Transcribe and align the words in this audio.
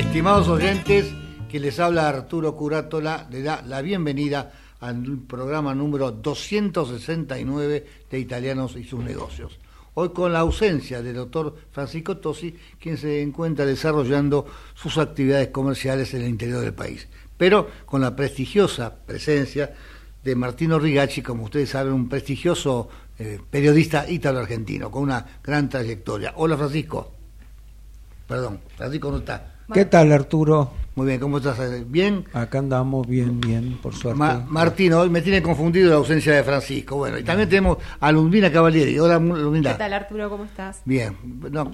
Estimados 0.00 0.48
oyentes, 0.48 1.12
que 1.50 1.60
les 1.60 1.78
habla 1.78 2.08
Arturo 2.08 2.56
Curátola, 2.56 3.28
le 3.30 3.42
da 3.42 3.60
la 3.60 3.82
bienvenida 3.82 4.50
al 4.80 5.18
programa 5.28 5.74
número 5.74 6.10
269 6.10 7.86
de 8.10 8.18
Italianos 8.18 8.76
y 8.76 8.84
sus 8.84 9.04
negocios. 9.04 9.58
Hoy 9.92 10.08
con 10.08 10.32
la 10.32 10.38
ausencia 10.38 11.02
del 11.02 11.16
doctor 11.16 11.54
Francisco 11.70 12.16
Tosi, 12.16 12.56
quien 12.80 12.96
se 12.96 13.20
encuentra 13.20 13.66
desarrollando 13.66 14.46
sus 14.74 14.96
actividades 14.96 15.48
comerciales 15.48 16.14
en 16.14 16.22
el 16.22 16.30
interior 16.30 16.62
del 16.62 16.72
país, 16.72 17.06
pero 17.36 17.68
con 17.84 18.00
la 18.00 18.16
prestigiosa 18.16 19.04
presencia 19.04 19.74
de 20.24 20.34
Martino 20.34 20.78
Rigacci, 20.78 21.20
como 21.20 21.44
ustedes 21.44 21.68
saben, 21.68 21.92
un 21.92 22.08
prestigioso 22.08 22.88
eh, 23.18 23.38
periodista 23.50 24.08
ítalo-argentino, 24.08 24.90
con 24.90 25.02
una 25.02 25.26
gran 25.44 25.68
trayectoria. 25.68 26.32
Hola 26.36 26.56
Francisco. 26.56 27.12
Perdón, 28.26 28.60
Francisco 28.78 29.10
no 29.10 29.18
está. 29.18 29.59
¿Qué 29.72 29.84
tal, 29.84 30.10
Arturo? 30.12 30.72
Muy 30.96 31.06
bien, 31.06 31.20
¿cómo 31.20 31.38
estás? 31.38 31.58
¿Bien? 31.88 32.24
Acá 32.32 32.58
andamos 32.58 33.06
bien, 33.06 33.40
bien, 33.40 33.78
por 33.80 33.94
suerte. 33.94 34.20
Martín, 34.48 34.92
hoy 34.92 35.08
me 35.08 35.22
tiene 35.22 35.40
confundido 35.40 35.90
la 35.90 35.96
ausencia 35.96 36.34
de 36.34 36.42
Francisco. 36.42 36.96
Bueno, 36.96 37.18
y 37.18 37.22
también 37.22 37.48
tenemos 37.48 37.78
a 38.00 38.10
Lumina 38.10 38.50
Cavalieri. 38.50 38.98
Hola, 38.98 39.18
Lumina. 39.18 39.72
¿Qué 39.72 39.78
tal, 39.78 39.92
Arturo? 39.92 40.28
¿Cómo 40.28 40.44
estás? 40.44 40.82
Bien. 40.84 41.16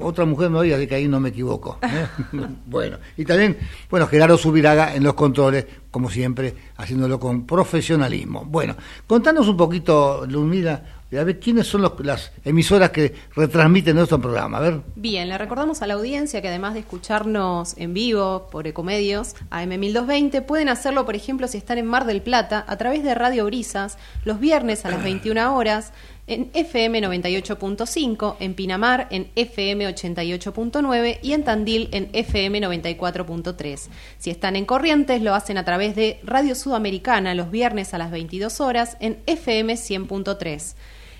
otra 0.00 0.26
mujer 0.26 0.50
me 0.50 0.58
oye, 0.58 0.74
así 0.74 0.86
que 0.86 0.96
ahí 0.96 1.08
no 1.08 1.18
me 1.18 1.30
equivoco. 1.30 1.78
¿eh? 1.82 2.06
bueno, 2.66 2.98
y 3.16 3.24
también, 3.24 3.56
bueno, 3.88 4.06
Gerardo 4.06 4.36
Subiraga 4.36 4.94
en 4.94 5.02
los 5.02 5.14
controles, 5.14 5.66
como 5.90 6.10
siempre, 6.10 6.54
haciéndolo 6.76 7.18
con 7.18 7.46
profesionalismo. 7.46 8.44
Bueno, 8.44 8.76
contanos 9.06 9.48
un 9.48 9.56
poquito, 9.56 10.26
Lumina, 10.28 10.95
a 11.18 11.24
ver, 11.24 11.38
¿quiénes 11.38 11.66
son 11.66 11.82
las 12.02 12.32
emisoras 12.44 12.90
que 12.90 13.14
retransmiten 13.34 13.96
nuestro 13.96 14.20
programa? 14.20 14.58
A 14.58 14.60
ver. 14.60 14.80
Bien, 14.94 15.28
le 15.28 15.38
recordamos 15.38 15.82
a 15.82 15.86
la 15.86 15.94
audiencia 15.94 16.42
que 16.42 16.48
además 16.48 16.74
de 16.74 16.80
escucharnos 16.80 17.76
en 17.76 17.94
vivo 17.94 18.48
por 18.50 18.66
Ecomedios, 18.66 19.34
AM1220, 19.50 20.44
pueden 20.44 20.68
hacerlo, 20.68 21.04
por 21.04 21.16
ejemplo, 21.16 21.48
si 21.48 21.58
están 21.58 21.78
en 21.78 21.86
Mar 21.86 22.06
del 22.06 22.22
Plata, 22.22 22.64
a 22.66 22.76
través 22.76 23.02
de 23.02 23.14
Radio 23.14 23.44
Brisas, 23.46 23.98
los 24.24 24.40
viernes 24.40 24.84
a 24.84 24.90
las 24.90 25.02
21 25.02 25.56
horas, 25.56 25.92
en 26.26 26.50
FM 26.54 27.02
98.5, 27.02 28.36
en 28.40 28.54
Pinamar 28.54 29.06
en 29.10 29.30
FM 29.36 29.88
88.9 29.88 31.18
y 31.22 31.32
en 31.32 31.44
Tandil 31.44 31.88
en 31.92 32.08
FM 32.12 32.60
94.3. 32.60 33.88
Si 34.18 34.30
están 34.30 34.56
en 34.56 34.64
Corrientes, 34.64 35.22
lo 35.22 35.34
hacen 35.34 35.58
a 35.58 35.64
través 35.64 35.94
de 35.94 36.20
Radio 36.24 36.54
Sudamericana 36.54 37.34
los 37.34 37.50
viernes 37.50 37.94
a 37.94 37.98
las 37.98 38.10
22 38.10 38.60
horas 38.60 38.96
en 39.00 39.18
FM 39.26 39.74
100.3 39.74 40.74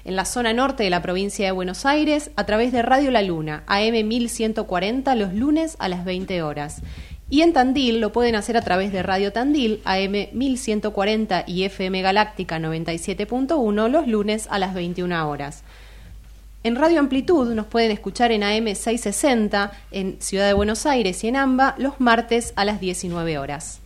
en 0.07 0.17
la 0.17 0.25
zona 0.25 0.53
norte 0.53 0.85
de 0.85 0.91
la 0.91 1.03
provincia 1.03 1.45
de 1.45 1.53
Buenos 1.53 1.85
Aires 1.85 2.31
a 2.37 2.47
través 2.47 2.73
de 2.73 2.81
Radio 2.81 3.11
La 3.11 3.23
Luna, 3.23 3.65
AM 3.67 4.07
1140 4.07 5.15
los 5.17 5.35
lunes 5.35 5.77
a 5.81 5.89
las 5.89 6.05
20 6.05 6.43
horas. 6.43 6.81
Y 7.29 7.43
en 7.43 7.53
Tandil 7.53 8.01
lo 8.01 8.13
pueden 8.13 8.37
hacer 8.37 8.57
a 8.57 8.63
través 8.63 8.93
de 8.93 9.03
Radio 9.03 9.33
Tandil, 9.33 9.81
AM 9.85 10.29
1140 10.33 11.45
y 11.49 11.65
FM 11.65 12.03
Galáctica 12.03 12.61
97.1 12.61 13.89
los 13.89 14.07
lunes 14.07 14.47
a 14.49 14.61
las 14.61 14.75
21 14.75 15.29
horas. 15.29 15.65
En 16.63 16.77
Radio 16.77 17.01
Amplitud 17.01 17.53
nos 17.53 17.67
pueden 17.67 17.91
escuchar 17.91 18.31
en 18.31 18.45
AM 18.45 18.67
660 18.67 19.73
en 19.91 20.17
Ciudad 20.21 20.47
de 20.47 20.53
Buenos 20.53 20.87
Aires 20.87 21.23
y 21.25 21.29
en 21.29 21.37
AMBA 21.37 21.75
los 21.79 22.01
martes 22.01 22.53
a 22.55 22.65
las 22.65 22.81
19 22.81 23.39
horas. 23.39 23.81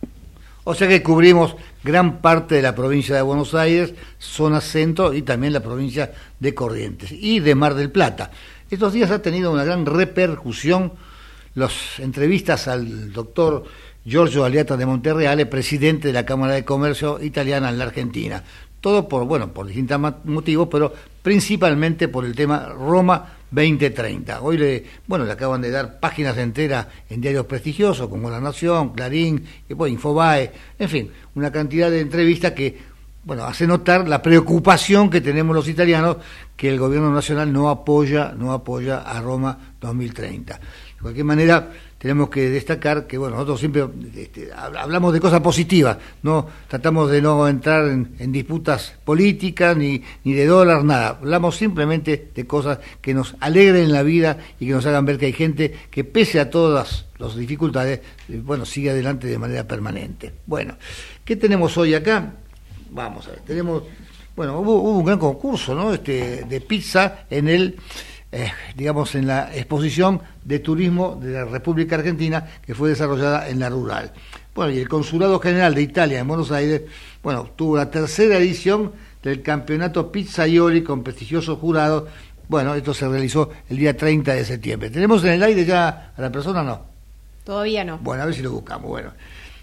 O 0.63 0.75
sea 0.75 0.87
que 0.87 1.01
cubrimos 1.01 1.55
gran 1.83 2.21
parte 2.21 2.55
de 2.55 2.61
la 2.61 2.75
provincia 2.75 3.15
de 3.15 3.23
Buenos 3.23 3.55
Aires, 3.55 3.95
zona 4.19 4.61
centro 4.61 5.13
y 5.13 5.23
también 5.23 5.53
la 5.53 5.63
provincia 5.63 6.11
de 6.39 6.53
Corrientes 6.53 7.11
y 7.11 7.39
de 7.39 7.55
Mar 7.55 7.73
del 7.73 7.89
Plata. 7.89 8.29
Estos 8.69 8.93
días 8.93 9.09
ha 9.09 9.21
tenido 9.21 9.51
una 9.51 9.63
gran 9.63 9.85
repercusión 9.85 10.93
las 11.55 11.99
entrevistas 11.99 12.67
al 12.67 13.11
doctor 13.11 13.63
Giorgio 14.05 14.45
Aliata 14.45 14.77
de 14.77 14.85
Monterreale, 14.85 15.47
presidente 15.47 16.07
de 16.09 16.13
la 16.13 16.25
Cámara 16.25 16.53
de 16.53 16.63
Comercio 16.63 17.21
Italiana 17.21 17.69
en 17.69 17.79
la 17.79 17.85
Argentina. 17.85 18.43
Todo 18.79 19.07
por, 19.07 19.25
bueno, 19.25 19.51
por 19.51 19.65
distintos 19.65 19.99
motivos, 20.25 20.67
pero 20.71 20.93
principalmente 21.21 22.07
por 22.07 22.23
el 22.23 22.35
tema 22.35 22.67
Roma 22.67 23.40
2030. 23.51 24.41
Hoy 24.41 24.57
le, 24.57 24.83
bueno, 25.07 25.25
le 25.25 25.33
acaban 25.33 25.61
de 25.61 25.69
dar 25.69 25.99
páginas 25.99 26.37
enteras 26.37 26.87
en 27.09 27.21
diarios 27.21 27.45
prestigiosos 27.45 28.07
como 28.07 28.29
La 28.29 28.39
Nación, 28.39 28.93
Clarín, 28.93 29.45
Infobae, 29.69 30.51
en 30.79 30.89
fin, 30.89 31.11
una 31.35 31.51
cantidad 31.51 31.91
de 31.91 32.01
entrevistas 32.01 32.53
que 32.53 32.91
bueno, 33.23 33.45
hace 33.45 33.67
notar 33.67 34.07
la 34.07 34.21
preocupación 34.21 35.09
que 35.09 35.21
tenemos 35.21 35.55
los 35.55 35.67
italianos 35.67 36.17
que 36.55 36.69
el 36.69 36.79
gobierno 36.79 37.13
nacional 37.13 37.53
no 37.53 37.69
apoya, 37.69 38.33
no 38.35 38.51
apoya 38.51 39.01
a 39.01 39.21
Roma 39.21 39.57
2030. 39.79 40.55
De 40.55 41.01
cualquier 41.01 41.25
manera, 41.25 41.69
tenemos 42.01 42.31
que 42.31 42.49
destacar 42.49 43.05
que, 43.05 43.15
bueno, 43.15 43.35
nosotros 43.35 43.59
siempre 43.59 43.85
este, 44.15 44.49
hablamos 44.51 45.13
de 45.13 45.19
cosas 45.19 45.39
positivas, 45.39 45.97
no 46.23 46.47
tratamos 46.67 47.11
de 47.11 47.21
no 47.21 47.47
entrar 47.47 47.87
en, 47.89 48.31
disputas 48.31 48.95
políticas 49.05 49.77
ni, 49.77 50.01
ni 50.23 50.33
de 50.33 50.47
dólar, 50.47 50.83
nada. 50.83 51.09
Hablamos 51.09 51.57
simplemente 51.57 52.31
de 52.33 52.47
cosas 52.47 52.79
que 53.01 53.13
nos 53.13 53.35
alegren 53.39 53.91
la 53.91 54.01
vida 54.01 54.39
y 54.59 54.65
que 54.65 54.71
nos 54.71 54.83
hagan 54.87 55.05
ver 55.05 55.19
que 55.19 55.27
hay 55.27 55.33
gente 55.33 55.75
que, 55.91 56.03
pese 56.03 56.39
a 56.39 56.49
todas 56.49 57.05
las 57.19 57.35
dificultades, 57.35 57.99
eh, 58.29 58.41
bueno, 58.43 58.65
sigue 58.65 58.89
adelante 58.89 59.27
de 59.27 59.37
manera 59.37 59.67
permanente. 59.67 60.33
Bueno, 60.47 60.77
¿qué 61.23 61.35
tenemos 61.35 61.77
hoy 61.77 61.93
acá? 61.93 62.33
Vamos 62.89 63.27
a 63.27 63.31
ver, 63.31 63.41
tenemos, 63.41 63.83
bueno, 64.35 64.59
hubo, 64.59 64.81
un 64.81 65.05
gran 65.05 65.19
concurso, 65.19 65.75
¿no? 65.75 65.93
Este, 65.93 66.45
de 66.45 66.61
pizza 66.61 67.25
en 67.29 67.47
el 67.47 67.77
eh, 68.31 68.51
digamos, 68.75 69.13
en 69.15 69.27
la 69.27 69.53
exposición 69.53 70.21
de 70.45 70.59
turismo 70.59 71.19
de 71.21 71.33
la 71.33 71.45
República 71.45 71.95
Argentina 71.95 72.47
que 72.65 72.73
fue 72.73 72.89
desarrollada 72.89 73.49
en 73.49 73.59
la 73.59 73.69
rural. 73.69 74.13
Bueno, 74.55 74.71
y 74.71 74.79
el 74.79 74.87
Consulado 74.87 75.39
General 75.39 75.75
de 75.75 75.81
Italia 75.81 76.19
en 76.19 76.27
Buenos 76.27 76.51
Aires, 76.51 76.81
bueno, 77.21 77.49
tuvo 77.55 77.77
la 77.77 77.89
tercera 77.89 78.37
edición 78.37 78.91
del 79.21 79.41
campeonato 79.41 80.11
Pizzaioli 80.11 80.81
con 80.81 81.03
prestigiosos 81.03 81.59
jurados. 81.59 82.09
Bueno, 82.47 82.73
esto 82.75 82.93
se 82.93 83.07
realizó 83.07 83.49
el 83.69 83.77
día 83.77 83.95
30 83.95 84.33
de 84.33 84.45
septiembre. 84.45 84.89
¿Tenemos 84.89 85.23
en 85.23 85.31
el 85.31 85.43
aire 85.43 85.65
ya 85.65 86.13
a 86.15 86.21
la 86.21 86.31
persona 86.31 86.61
o 86.61 86.63
no? 86.63 86.81
Todavía 87.43 87.83
no. 87.83 87.97
Bueno, 87.99 88.23
a 88.23 88.25
ver 88.25 88.35
si 88.35 88.41
lo 88.41 88.51
buscamos. 88.51 88.89
Bueno, 88.89 89.11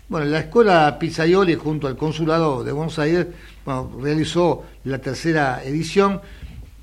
bueno 0.08 0.26
la 0.26 0.40
escuela 0.40 0.98
Pizzaioli 0.98 1.54
junto 1.54 1.86
al 1.86 1.96
Consulado 1.96 2.64
de 2.64 2.72
Buenos 2.72 2.98
Aires 2.98 3.26
bueno, 3.64 3.92
realizó 4.00 4.64
la 4.84 4.98
tercera 4.98 5.62
edición 5.62 6.22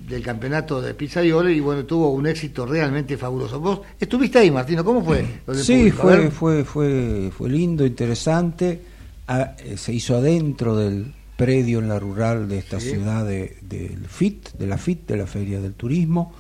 del 0.08 0.22
campeonato 0.22 0.82
de 0.82 0.94
pizzaioli 0.94 1.54
y 1.54 1.60
bueno, 1.60 1.86
tuvo 1.86 2.10
un 2.12 2.28
éxito 2.28 2.66
realmente 2.66 3.18
fabuloso. 3.18 3.60
Vos 3.60 3.82
estuviste 4.00 4.40
ahí, 4.40 4.52
Martino, 4.52 4.84
¿cómo 4.84 5.04
fue? 5.04 5.26
Sí, 5.56 5.92
fue, 5.92 6.30
fue, 6.30 6.64
fue, 6.64 7.32
fue 7.36 7.50
lindo, 7.50 7.86
interesante. 7.86 8.82
Ah, 9.28 9.56
eh, 9.58 9.78
se 9.78 9.94
hizo 9.94 10.16
adentro 10.16 10.76
del 10.76 11.14
predio 11.36 11.80
en 11.80 11.90
la 11.90 12.00
rural 12.00 12.48
de 12.48 12.60
esta 12.60 12.80
ciudad 12.80 13.26
del 13.26 14.06
FIT, 14.08 14.54
de 14.54 14.68
la 14.68 14.78
FIT, 14.78 15.08
de 15.08 15.18
la 15.18 15.28
Feria 15.28 15.60
del 15.60 15.74
Turismo, 15.74 16.34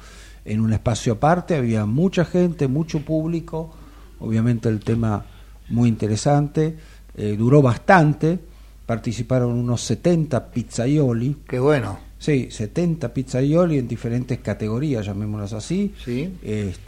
en 0.45 0.61
un 0.61 0.71
espacio 0.71 1.13
aparte, 1.13 1.55
había 1.55 1.85
mucha 1.85 2.23
gente, 2.23 2.67
mucho 2.67 3.01
público, 3.01 3.73
obviamente 4.19 4.69
el 4.69 4.79
tema 4.79 5.25
muy 5.69 5.89
interesante, 5.89 6.77
eh, 7.17 7.35
duró 7.37 7.61
bastante, 7.61 8.39
participaron 8.85 9.51
unos 9.53 9.81
70 9.81 10.51
pizzaioli. 10.51 11.37
Qué 11.47 11.59
bueno 11.59 12.04
Sí, 12.25 12.47
70 12.49 13.13
pizzaioli 13.13 13.77
en 13.77 13.87
diferentes 13.87 14.39
categorías, 14.39 15.05
llamémoslas 15.05 15.53
así. 15.53 15.93
Sí. 16.03 16.33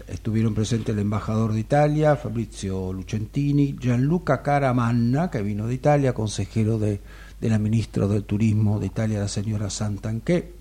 estuvieron 0.07 0.55
presentes 0.55 0.95
el 0.95 1.01
embajador 1.01 1.53
de 1.53 1.59
Italia, 1.59 2.15
Fabrizio 2.15 2.91
Lucentini, 2.91 3.75
Gianluca 3.79 4.41
Caramanna, 4.41 5.29
que 5.29 5.43
vino 5.43 5.67
de 5.67 5.75
Italia, 5.75 6.15
consejero 6.15 6.79
de, 6.79 7.01
la 7.41 7.59
ministra 7.59 8.07
del 8.07 8.23
Turismo 8.23 8.79
de 8.79 8.87
Italia, 8.87 9.19
la 9.19 9.27
señora 9.27 9.69
Santanché. 9.69 10.53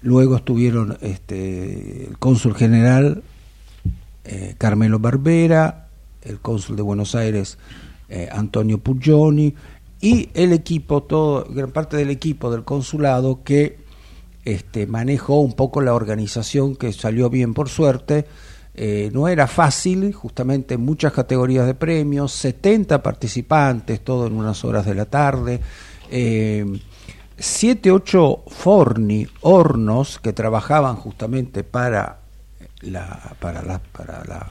Luego 0.00 0.36
estuvieron 0.36 0.96
este, 1.02 2.06
el 2.06 2.16
cónsul 2.16 2.54
general 2.54 3.22
eh, 4.24 4.54
Carmelo 4.56 4.98
Barbera, 4.98 5.88
el 6.22 6.40
cónsul 6.40 6.76
de 6.76 6.82
Buenos 6.82 7.14
Aires 7.14 7.58
eh, 8.08 8.30
Antonio 8.32 8.78
Puggioni 8.78 9.54
y 10.00 10.30
el 10.32 10.54
equipo, 10.54 11.02
todo, 11.02 11.44
gran 11.50 11.70
parte 11.70 11.98
del 11.98 12.08
equipo 12.08 12.50
del 12.50 12.64
consulado 12.64 13.42
que 13.44 13.79
este, 14.44 14.86
manejó 14.86 15.40
un 15.40 15.54
poco 15.54 15.80
la 15.80 15.94
organización 15.94 16.76
que 16.76 16.92
salió 16.92 17.30
bien 17.30 17.54
por 17.54 17.68
suerte. 17.68 18.26
Eh, 18.74 19.10
no 19.12 19.28
era 19.28 19.46
fácil, 19.46 20.12
justamente 20.12 20.78
muchas 20.78 21.12
categorías 21.12 21.66
de 21.66 21.74
premios, 21.74 22.32
70 22.32 23.02
participantes, 23.02 24.02
todo 24.02 24.26
en 24.26 24.34
unas 24.34 24.64
horas 24.64 24.86
de 24.86 24.94
la 24.94 25.06
tarde, 25.06 25.60
eh, 26.10 26.64
7, 27.36 27.90
8 27.90 28.44
forni, 28.46 29.26
hornos 29.40 30.18
que 30.18 30.32
trabajaban 30.32 30.96
justamente 30.96 31.64
para 31.64 32.20
la, 32.82 33.34
para 33.40 33.62
la, 33.62 33.78
para 33.80 34.24
la, 34.24 34.50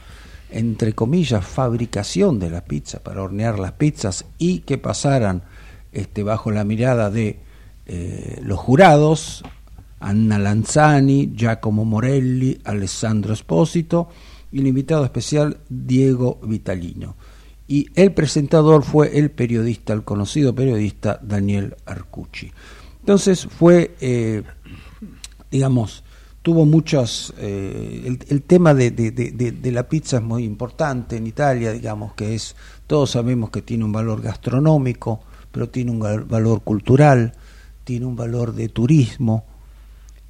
entre 0.49 0.93
comillas, 0.93 1.45
fabricación 1.45 2.39
de 2.39 2.49
la 2.49 2.65
pizza, 2.65 2.99
para 2.99 3.21
hornear 3.21 3.59
las 3.59 3.73
pizzas 3.73 4.25
y 4.37 4.59
que 4.59 4.77
pasaran 4.77 5.43
este, 5.91 6.23
bajo 6.23 6.51
la 6.51 6.63
mirada 6.63 7.09
de 7.09 7.39
eh, 7.85 8.39
los 8.43 8.59
jurados, 8.59 9.43
Anna 9.99 10.39
Lanzani, 10.39 11.33
Giacomo 11.35 11.85
Morelli, 11.85 12.59
Alessandro 12.63 13.33
Espósito 13.33 14.09
y 14.51 14.59
el 14.59 14.67
invitado 14.67 15.03
especial 15.03 15.57
Diego 15.69 16.39
Vitalino. 16.43 17.15
Y 17.67 17.87
el 17.95 18.13
presentador 18.13 18.83
fue 18.83 19.17
el 19.17 19.29
periodista, 19.29 19.93
el 19.93 20.03
conocido 20.03 20.55
periodista 20.55 21.19
Daniel 21.21 21.75
Arcucci. 21.85 22.51
Entonces 23.01 23.45
fue, 23.45 23.95
eh, 24.01 24.43
digamos, 25.51 26.03
tuvo 26.41 26.65
muchos, 26.65 27.33
eh, 27.37 28.17
el, 28.27 28.41
tema 28.43 28.73
de, 28.73 28.91
de, 28.91 29.71
la 29.71 29.87
pizza 29.87 30.17
es 30.17 30.23
muy 30.23 30.45
importante 30.45 31.17
en 31.17 31.27
Italia, 31.27 31.71
digamos, 31.71 32.13
que 32.13 32.33
es, 32.33 32.55
todos 32.87 33.11
sabemos 33.11 33.51
que 33.51 33.61
tiene 33.61 33.83
un 33.83 33.91
valor 33.91 34.21
gastronómico, 34.21 35.21
pero 35.51 35.69
tiene 35.69 35.91
un 35.91 35.99
valor 36.27 36.61
cultural, 36.61 37.33
tiene 37.83 38.05
un 38.05 38.15
valor 38.15 38.53
de 38.53 38.69
turismo, 38.69 39.45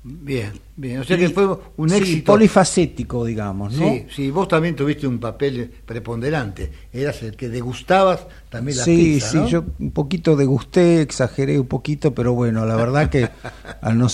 Bien, 0.02 0.54
bien. 0.78 1.00
O 1.00 1.04
sea 1.04 1.18
que 1.18 1.30
fue 1.30 1.46
un 1.76 1.92
éxito. 1.92 2.32
Polifacético, 2.32 3.26
digamos, 3.26 3.74
¿no? 3.74 3.90
Sí, 3.90 4.06
sí. 4.10 4.32
Vos 4.32 4.48
también 4.48 4.76
tuviste 4.76 5.06
un 5.06 5.20
papel 5.20 5.70
preponderante. 5.86 6.72
Eras 6.94 7.22
el 7.24 7.36
que 7.36 7.50
degustabas 7.50 8.26
también 8.50 8.78
la 8.78 8.84
sí, 8.86 8.96
pizza, 9.16 9.46
Sí, 9.46 9.52
yo 9.52 9.66
un 9.78 9.92
poquito 9.92 10.38
degusté, 10.38 11.02
exageré 11.02 11.60
un 11.60 11.68
poquito, 11.68 12.14
pero 12.14 12.34
bueno, 12.34 12.66
la 12.66 12.78
verdad 12.78 13.10
que 13.10 13.30
al 13.82 13.98
no 13.98 14.08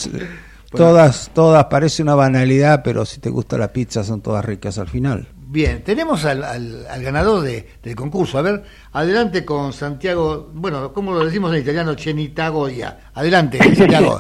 todas, 0.72 1.30
todas 1.34 1.66
parece 1.66 2.02
una 2.02 2.16
banalidad, 2.16 2.82
pero 2.84 3.06
si 3.06 3.20
te 3.20 3.30
gusta 3.30 3.58
la 3.58 3.72
pizza 3.72 4.04
son 4.04 4.22
todas 4.22 4.44
ricas 4.44 4.80
al 4.80 4.90
final. 4.90 5.28
Bien, 5.48 5.84
tenemos 5.84 6.26
al, 6.26 6.44
al, 6.44 7.04
ganador 7.04 7.44
de, 7.44 7.70
del 7.84 7.96
concurso. 7.96 8.40
A 8.40 8.42
ver, 8.42 8.64
adelante 8.92 9.46
con 9.46 9.72
Santiago, 9.72 10.50
bueno, 10.54 10.92
¿cómo 10.92 11.14
lo 11.14 11.24
decimos 11.24 11.54
en 11.54 11.62
italiano? 11.62 11.94
Chenitagoya. 11.94 13.12
Adelante, 13.14 13.60
Santiago. 13.76 14.20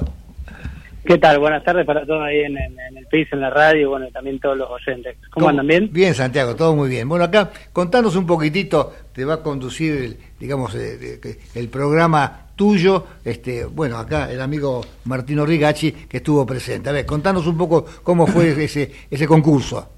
¿Qué 1.05 1.19
tal? 1.19 1.37
Buenas 1.37 1.63
tardes 1.63 1.85
para 1.85 2.03
todos 2.03 2.23
ahí 2.23 2.39
en, 2.39 2.57
el 2.57 3.05
piso, 3.11 3.35
en 3.35 3.41
la 3.41 3.51
radio, 3.51 3.91
bueno, 3.91 4.07
y 4.07 4.11
también 4.11 4.39
todos 4.39 4.57
los 4.57 4.67
oyentes. 4.71 5.15
¿Cómo, 5.29 5.49
andan 5.49 5.67
bien? 5.67 5.89
Bien, 5.91 6.15
Santiago, 6.15 6.55
todo 6.55 6.75
muy 6.75 6.89
bien. 6.89 7.07
Bueno, 7.07 7.25
acá 7.25 7.51
contanos 7.71 8.15
un 8.15 8.25
poquitito, 8.25 8.91
te 9.13 9.23
va 9.23 9.35
a 9.35 9.43
conducir, 9.43 9.93
el, 9.93 10.17
digamos, 10.39 10.73
eh, 10.73 11.19
el 11.53 11.69
programa 11.69 12.47
tuyo, 12.55 13.05
este, 13.23 13.65
bueno, 13.65 13.97
acá 13.97 14.31
el 14.31 14.41
amigo 14.41 14.81
Martino 15.03 15.45
Rigacci 15.45 15.91
que 15.91 16.17
estuvo 16.17 16.43
presente. 16.43 16.89
A 16.89 16.93
ver, 16.93 17.05
contanos 17.05 17.45
un 17.45 17.57
poco 17.57 17.85
cómo 18.01 18.25
fue 18.25 18.49
ese, 18.63 18.91
ese 19.11 19.27
concurso. 19.27 19.91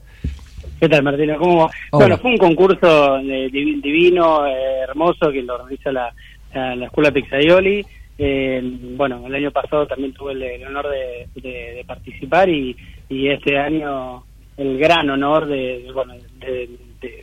¿Qué 0.78 0.90
tal, 0.90 1.04
Martino? 1.04 1.38
¿Cómo 1.40 1.70
Bueno, 1.94 2.18
fue 2.18 2.32
un 2.32 2.38
concurso 2.38 3.18
eh, 3.20 3.50
divino, 3.50 4.46
eh, 4.46 4.80
hermoso, 4.84 5.32
que 5.32 5.42
lo 5.42 5.56
organiza 5.56 5.90
la, 5.90 6.14
la, 6.54 6.86
Escuela 6.86 7.12
Pizzaioli 7.12 7.86
eh, 8.18 8.62
bueno, 8.96 9.24
el 9.28 9.36
año 9.36 9.52
pasado 9.52 9.86
también 9.86 10.14
tuve 10.14 10.34
el, 10.34 10.66
honor 10.66 10.88
de, 10.90 11.84
participar 11.86 12.50
y, 12.50 12.76
este 13.10 13.58
año 13.58 14.24
el 14.58 14.78
gran 14.80 15.10
honor 15.10 15.46
de, 15.46 15.88
bueno, 15.94 16.16
de, 16.40 16.70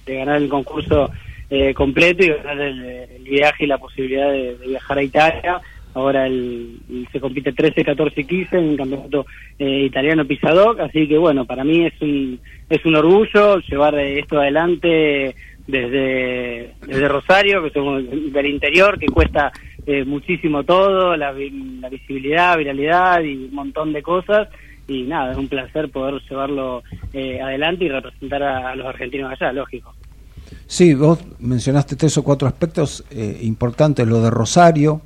ganar 0.06 0.40
el 0.40 0.48
concurso 0.48 1.10
eh, 1.50 1.74
completo 1.74 2.24
y 2.24 2.28
ganar 2.28 2.60
el, 2.60 3.24
viaje 3.24 3.64
y 3.64 3.66
la 3.66 3.78
posibilidad 3.78 4.30
de, 4.30 4.56
viajar 4.66 4.98
a 4.98 5.02
Italia. 5.02 5.60
Ahora 5.94 6.26
el, 6.26 6.78
se 7.12 7.20
compite 7.20 7.52
13, 7.52 7.84
14 7.84 8.20
y 8.20 8.24
15 8.24 8.56
en 8.56 8.64
un 8.64 8.76
campeonato 8.76 9.26
eh, 9.58 9.84
italiano 9.86 10.24
Pisadoc, 10.24 10.80
así 10.80 11.06
que 11.06 11.18
bueno, 11.18 11.44
para 11.44 11.62
mí 11.62 11.86
es 11.86 12.00
un, 12.00 12.40
es 12.68 12.84
un 12.84 12.96
orgullo 12.96 13.58
llevar 13.58 13.96
esto 13.98 14.40
adelante 14.40 15.34
desde, 15.66 16.74
desde 16.86 17.08
Rosario, 17.08 17.62
que 17.62 17.70
somos 17.70 18.02
del 18.10 18.46
interior, 18.46 18.98
que 18.98 19.06
cuesta 19.06 19.52
eh, 19.86 20.04
muchísimo 20.04 20.64
todo, 20.64 21.16
la, 21.16 21.32
visibilidad, 21.32 22.56
viralidad 22.56 23.20
y 23.22 23.46
un 23.46 23.54
montón 23.54 23.92
de 23.92 24.02
cosas. 24.02 24.48
Y 24.86 25.02
nada, 25.02 25.32
es 25.32 25.38
un 25.38 25.48
placer 25.48 25.90
poder 25.90 26.22
llevarlo 26.28 26.82
eh, 27.12 27.40
adelante 27.40 27.84
y 27.84 27.88
representar 27.88 28.42
a, 28.42 28.74
los 28.76 28.86
argentinos 28.86 29.32
allá, 29.32 29.52
lógico. 29.52 29.94
Sí, 30.66 30.94
vos 30.94 31.20
mencionaste 31.40 31.96
tres 31.96 32.16
o 32.18 32.24
cuatro 32.24 32.48
aspectos 32.48 33.04
eh, 33.10 33.40
importantes, 33.42 34.06
lo 34.06 34.20
de 34.22 34.30
Rosario, 34.30 35.02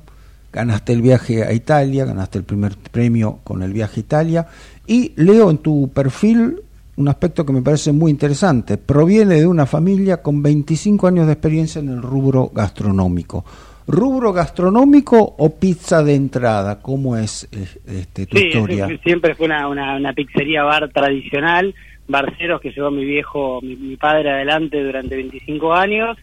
ganaste 0.51 0.93
el 0.93 1.01
viaje 1.01 1.43
a 1.43 1.53
Italia, 1.53 2.05
ganaste 2.05 2.39
el 2.39 2.43
primer 2.43 2.75
premio 2.91 3.39
con 3.43 3.63
el 3.63 3.71
viaje 3.71 3.99
a 3.99 4.03
Italia, 4.03 4.47
y 4.87 5.13
leo 5.15 5.49
en 5.49 5.59
tu 5.59 5.91
perfil 5.93 6.61
un 6.97 7.07
aspecto 7.07 7.45
que 7.45 7.53
me 7.53 7.61
parece 7.61 7.93
muy 7.93 8.11
interesante, 8.11 8.77
proviene 8.77 9.35
de 9.35 9.47
una 9.47 9.65
familia 9.65 10.21
con 10.21 10.43
25 10.43 11.07
años 11.07 11.27
de 11.27 11.33
experiencia 11.33 11.79
en 11.79 11.87
el 11.89 12.01
rubro 12.01 12.51
gastronómico. 12.53 13.45
¿Rubro 13.91 14.31
gastronómico 14.31 15.17
o 15.17 15.49
pizza 15.59 16.03
de 16.03 16.13
entrada? 16.13 16.79
¿Cómo 16.79 17.17
es 17.17 17.49
este, 17.87 18.27
tu 18.27 18.37
historia? 18.37 18.87
Siempre 19.03 19.33
fue 19.33 19.47
una, 19.47 19.67
una, 19.67 20.13
pizzería 20.13 20.61
bar 20.61 20.89
tradicional, 20.89 21.73
barceros 22.07 22.61
que 22.61 22.69
llevó 22.69 22.91
mi 22.91 23.03
viejo, 23.03 23.59
mi, 23.63 23.95
padre 23.95 24.29
adelante 24.29 24.83
durante 24.83 25.15
25 25.15 25.73
años. 25.73 26.19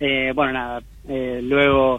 Eh, 0.00 0.32
bueno, 0.34 0.54
nada, 0.54 0.82
eh, 1.10 1.40
luego, 1.42 1.98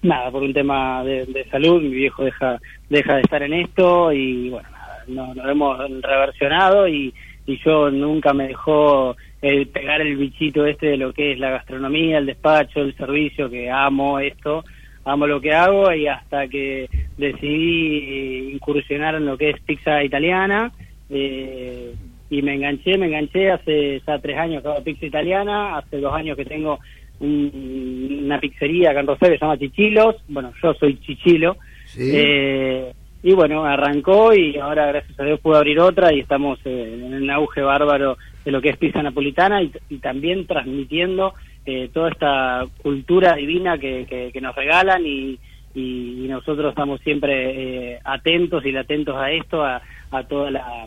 nada, 0.00 0.30
por 0.30 0.42
un 0.42 0.54
tema 0.54 1.04
de, 1.04 1.46
salud, 1.50 1.82
mi 1.82 1.90
viejo 1.90 2.24
deja, 2.24 2.58
deja 2.88 3.16
de 3.16 3.20
estar 3.20 3.42
en 3.42 3.52
esto 3.52 4.10
y 4.10 4.48
bueno, 4.48 4.70
nada, 5.06 5.34
nos, 5.34 5.50
hemos 5.50 5.78
reversionado 6.00 6.88
y, 6.88 7.12
y 7.44 7.58
yo 7.62 7.90
nunca 7.90 8.32
me 8.32 8.48
dejó 8.48 9.16
el 9.44 9.66
pegar 9.66 10.00
el 10.00 10.16
bichito 10.16 10.64
este 10.64 10.86
de 10.86 10.96
lo 10.96 11.12
que 11.12 11.32
es 11.32 11.38
la 11.38 11.50
gastronomía, 11.50 12.16
el 12.16 12.24
despacho, 12.24 12.80
el 12.80 12.96
servicio, 12.96 13.50
que 13.50 13.70
amo 13.70 14.18
esto, 14.18 14.64
amo 15.04 15.26
lo 15.26 15.38
que 15.38 15.52
hago 15.52 15.92
y 15.92 16.06
hasta 16.06 16.48
que 16.48 16.88
decidí 17.18 18.52
incursionar 18.54 19.16
en 19.16 19.26
lo 19.26 19.36
que 19.36 19.50
es 19.50 19.60
pizza 19.60 20.02
italiana 20.02 20.72
eh, 21.10 21.92
y 22.30 22.40
me 22.40 22.54
enganché, 22.54 22.96
me 22.96 23.04
enganché 23.04 23.50
hace 23.50 24.00
ya 24.06 24.18
tres 24.18 24.38
años 24.38 24.62
que 24.62 24.68
hago 24.68 24.82
pizza 24.82 25.04
italiana, 25.04 25.76
hace 25.76 25.98
dos 25.98 26.14
años 26.14 26.38
que 26.38 26.46
tengo 26.46 26.78
una 27.20 28.40
pizzería 28.40 28.92
acá 28.92 29.00
en 29.00 29.06
Rosario 29.08 29.34
que 29.34 29.38
se 29.38 29.44
llama 29.44 29.58
Chichilos, 29.58 30.16
bueno, 30.26 30.54
yo 30.62 30.72
soy 30.72 30.98
Chichilo, 31.00 31.58
eh, 31.98 32.94
y 33.24 33.32
bueno, 33.32 33.64
arrancó 33.64 34.34
y 34.34 34.58
ahora 34.58 34.84
gracias 34.84 35.18
a 35.18 35.24
Dios 35.24 35.40
pude 35.40 35.56
abrir 35.56 35.80
otra 35.80 36.12
y 36.12 36.20
estamos 36.20 36.58
en 36.66 37.14
un 37.14 37.30
auge 37.30 37.62
bárbaro 37.62 38.18
de 38.44 38.50
lo 38.50 38.60
que 38.60 38.68
es 38.68 38.76
pizza 38.76 39.02
napolitana 39.02 39.62
y, 39.62 39.70
también 39.96 40.46
transmitiendo 40.46 41.32
eh, 41.64 41.88
toda 41.90 42.10
esta 42.10 42.66
cultura 42.82 43.34
divina 43.36 43.78
que, 43.78 44.30
que, 44.30 44.40
nos 44.42 44.54
regalan 44.54 45.06
y, 45.06 45.38
y, 45.74 46.26
nosotros 46.28 46.68
estamos 46.68 47.00
siempre 47.00 47.92
eh, 47.94 47.98
atentos 48.04 48.62
y 48.66 48.76
atentos 48.76 49.16
a 49.16 49.30
esto, 49.30 49.64
a, 49.64 49.80
a 50.10 50.22
toda 50.24 50.50
la 50.50 50.86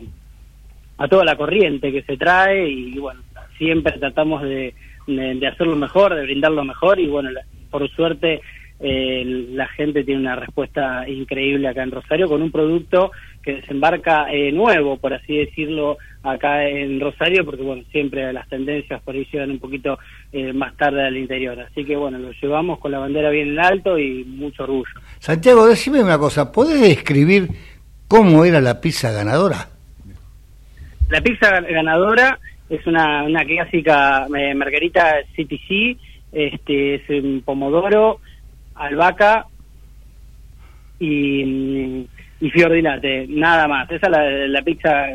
a 0.98 1.08
toda 1.08 1.24
la 1.24 1.34
corriente 1.34 1.90
que 1.90 2.02
se 2.02 2.16
trae 2.16 2.68
y 2.68 2.98
bueno, 2.98 3.20
siempre 3.56 3.98
tratamos 3.98 4.42
de, 4.42 4.74
de, 5.08 5.46
hacerlo 5.48 5.74
mejor, 5.74 6.14
de 6.14 6.22
brindarlo 6.22 6.64
mejor 6.64 7.00
y 7.00 7.08
bueno, 7.08 7.30
por 7.68 7.88
suerte 7.90 8.42
eh, 8.80 9.24
la 9.50 9.66
gente 9.68 10.04
tiene 10.04 10.20
una 10.20 10.36
respuesta 10.36 11.08
increíble 11.08 11.68
acá 11.68 11.82
en 11.82 11.90
Rosario 11.90 12.28
con 12.28 12.42
un 12.42 12.52
producto 12.52 13.10
que 13.42 13.56
desembarca 13.56 14.30
eh, 14.30 14.52
nuevo, 14.52 14.98
por 14.98 15.14
así 15.14 15.36
decirlo, 15.36 15.98
acá 16.22 16.68
en 16.68 17.00
Rosario, 17.00 17.44
porque 17.44 17.62
bueno, 17.62 17.82
siempre 17.90 18.32
las 18.32 18.48
tendencias 18.48 19.02
por 19.02 19.14
ahí 19.14 19.26
llegan 19.32 19.50
un 19.50 19.58
poquito 19.58 19.98
eh, 20.32 20.52
más 20.52 20.76
tarde 20.76 21.04
al 21.04 21.16
interior. 21.16 21.58
Así 21.60 21.84
que 21.84 21.96
bueno, 21.96 22.18
lo 22.18 22.30
llevamos 22.32 22.78
con 22.78 22.92
la 22.92 22.98
bandera 22.98 23.30
bien 23.30 23.48
en 23.48 23.58
alto 23.58 23.98
y 23.98 24.24
mucho 24.24 24.64
orgullo. 24.64 24.90
Santiago, 25.18 25.66
decime 25.66 26.02
una 26.02 26.18
cosa, 26.18 26.52
¿podés 26.52 26.80
describir 26.80 27.48
cómo 28.06 28.44
era 28.44 28.60
la 28.60 28.80
pizza 28.80 29.10
ganadora? 29.10 29.68
La 31.08 31.20
pizza 31.20 31.60
ganadora 31.60 32.38
es 32.68 32.86
una, 32.86 33.22
una 33.24 33.44
clásica 33.44 34.26
eh, 34.36 34.54
margarita 34.54 35.16
CTC, 35.34 35.96
este, 36.32 36.96
es 36.96 37.08
un 37.08 37.42
pomodoro, 37.44 38.20
albahaca 38.78 39.46
y, 40.98 42.06
y 42.40 42.52
nada 43.28 43.68
más. 43.68 43.90
Esa 43.90 44.06
es 44.06 44.50
la, 44.50 44.62
pizza 44.62 45.06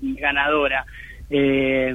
ganadora. 0.00 0.84
Eh, 1.30 1.94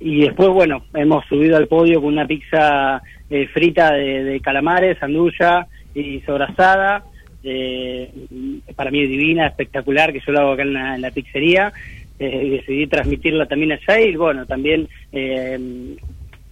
y 0.00 0.20
después, 0.20 0.48
bueno, 0.50 0.84
hemos 0.94 1.24
subido 1.26 1.56
al 1.56 1.68
podio 1.68 2.00
con 2.00 2.12
una 2.12 2.26
pizza 2.26 3.02
eh, 3.30 3.46
frita 3.48 3.92
de, 3.92 4.40
calamares, 4.42 4.98
sandulla 4.98 5.66
y 5.94 6.20
sobrasada. 6.20 7.04
Eh, 7.42 8.10
para 8.74 8.90
mí 8.90 9.02
es 9.02 9.08
divina, 9.08 9.46
espectacular, 9.46 10.12
que 10.12 10.20
yo 10.20 10.32
lo 10.32 10.40
hago 10.40 10.52
acá 10.52 10.62
en 10.62 11.00
la 11.00 11.10
pizzería 11.12 11.72
eh, 12.18 12.50
decidí 12.50 12.86
transmitirla 12.86 13.46
también 13.46 13.72
allá 13.72 14.00
y 14.00 14.16
bueno, 14.16 14.46
también 14.46 14.88
eh, 15.12 15.96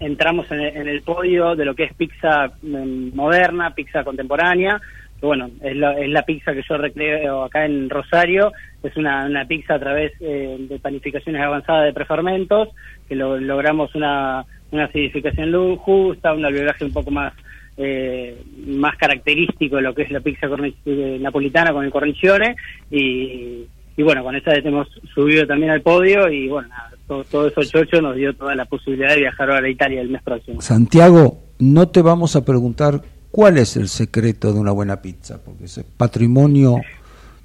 entramos 0.01 0.51
en 0.51 0.61
el, 0.61 1.03
podio 1.03 1.55
de 1.57 1.65
lo 1.65 1.75
que 1.75 1.85
es 1.85 1.95
pizza 1.95 2.53
mm, 2.63 3.15
moderna, 3.15 3.75
pizza 3.75 4.05
contemporánea, 4.05 4.81
bueno, 5.21 5.51
es 5.63 5.77
la, 5.77 5.99
es 5.99 6.11
la 6.11 6.23
pizza 6.23 6.53
que 6.53 6.63
yo 6.69 6.77
recreo 6.77 7.45
acá 7.45 7.65
en 7.65 7.89
Rosario, 7.89 8.53
es 8.83 8.95
una, 8.97 9.25
una 9.25 9.47
pizza 9.47 9.75
a 9.75 9.79
través 9.79 10.13
eh, 10.21 10.57
de 10.59 10.79
panificaciones 10.79 11.41
avanzadas 11.41 11.87
de 11.87 11.95
prefermentos, 11.95 12.69
que 13.09 13.15
lo, 13.15 13.39
logramos 13.39 13.95
una, 13.95 14.45
una 14.71 14.85
acidificación 14.85 15.77
justa, 15.77 16.35
un 16.35 16.45
alveolaje 16.45 16.85
un 16.85 16.93
poco 16.93 17.11
más 17.11 17.33
eh, 17.77 18.41
más 18.67 18.97
característico 18.97 19.77
de 19.77 19.83
lo 19.83 19.95
que 19.95 20.03
es 20.03 20.11
la 20.11 20.21
pizza 20.21 20.47
eh, 20.87 21.19
napolitana 21.21 21.73
con 21.73 21.85
el 21.85 21.91
cornicione 21.91 22.55
y, 22.89 23.65
y 23.97 24.03
bueno, 24.03 24.23
con 24.23 24.37
esa 24.37 24.55
hemos 24.55 24.89
subido 25.13 25.45
también 25.47 25.73
al 25.73 25.81
podio 25.81 26.29
y 26.29 26.47
bueno, 26.47 26.69
todo, 27.07 27.47
eso 27.47 27.65
chocho 27.65 28.01
nos 28.01 28.17
dio 28.17 28.35
toda 28.35 28.55
la 28.55 28.65
posibilidad 28.65 29.11
de 29.11 29.21
viajar 29.21 29.51
ahora 29.51 29.67
a 29.67 29.71
Italia 29.71 30.01
el 30.01 30.11
mes 30.11 30.23
próximo. 30.23 30.61
Santiago, 30.61 31.39
no 31.59 31.89
te 31.89 32.03
vamos 32.03 32.37
a 32.37 32.45
preguntar 32.45 33.03
cuál 33.31 33.59
es 33.59 33.77
el 33.77 33.89
secreto 33.89 34.53
de 34.53 34.61
una 34.61 34.73
buena 34.73 35.03
pizza, 35.03 35.39
porque 35.43 35.65
es 35.65 35.85
patrimonio 35.97 36.81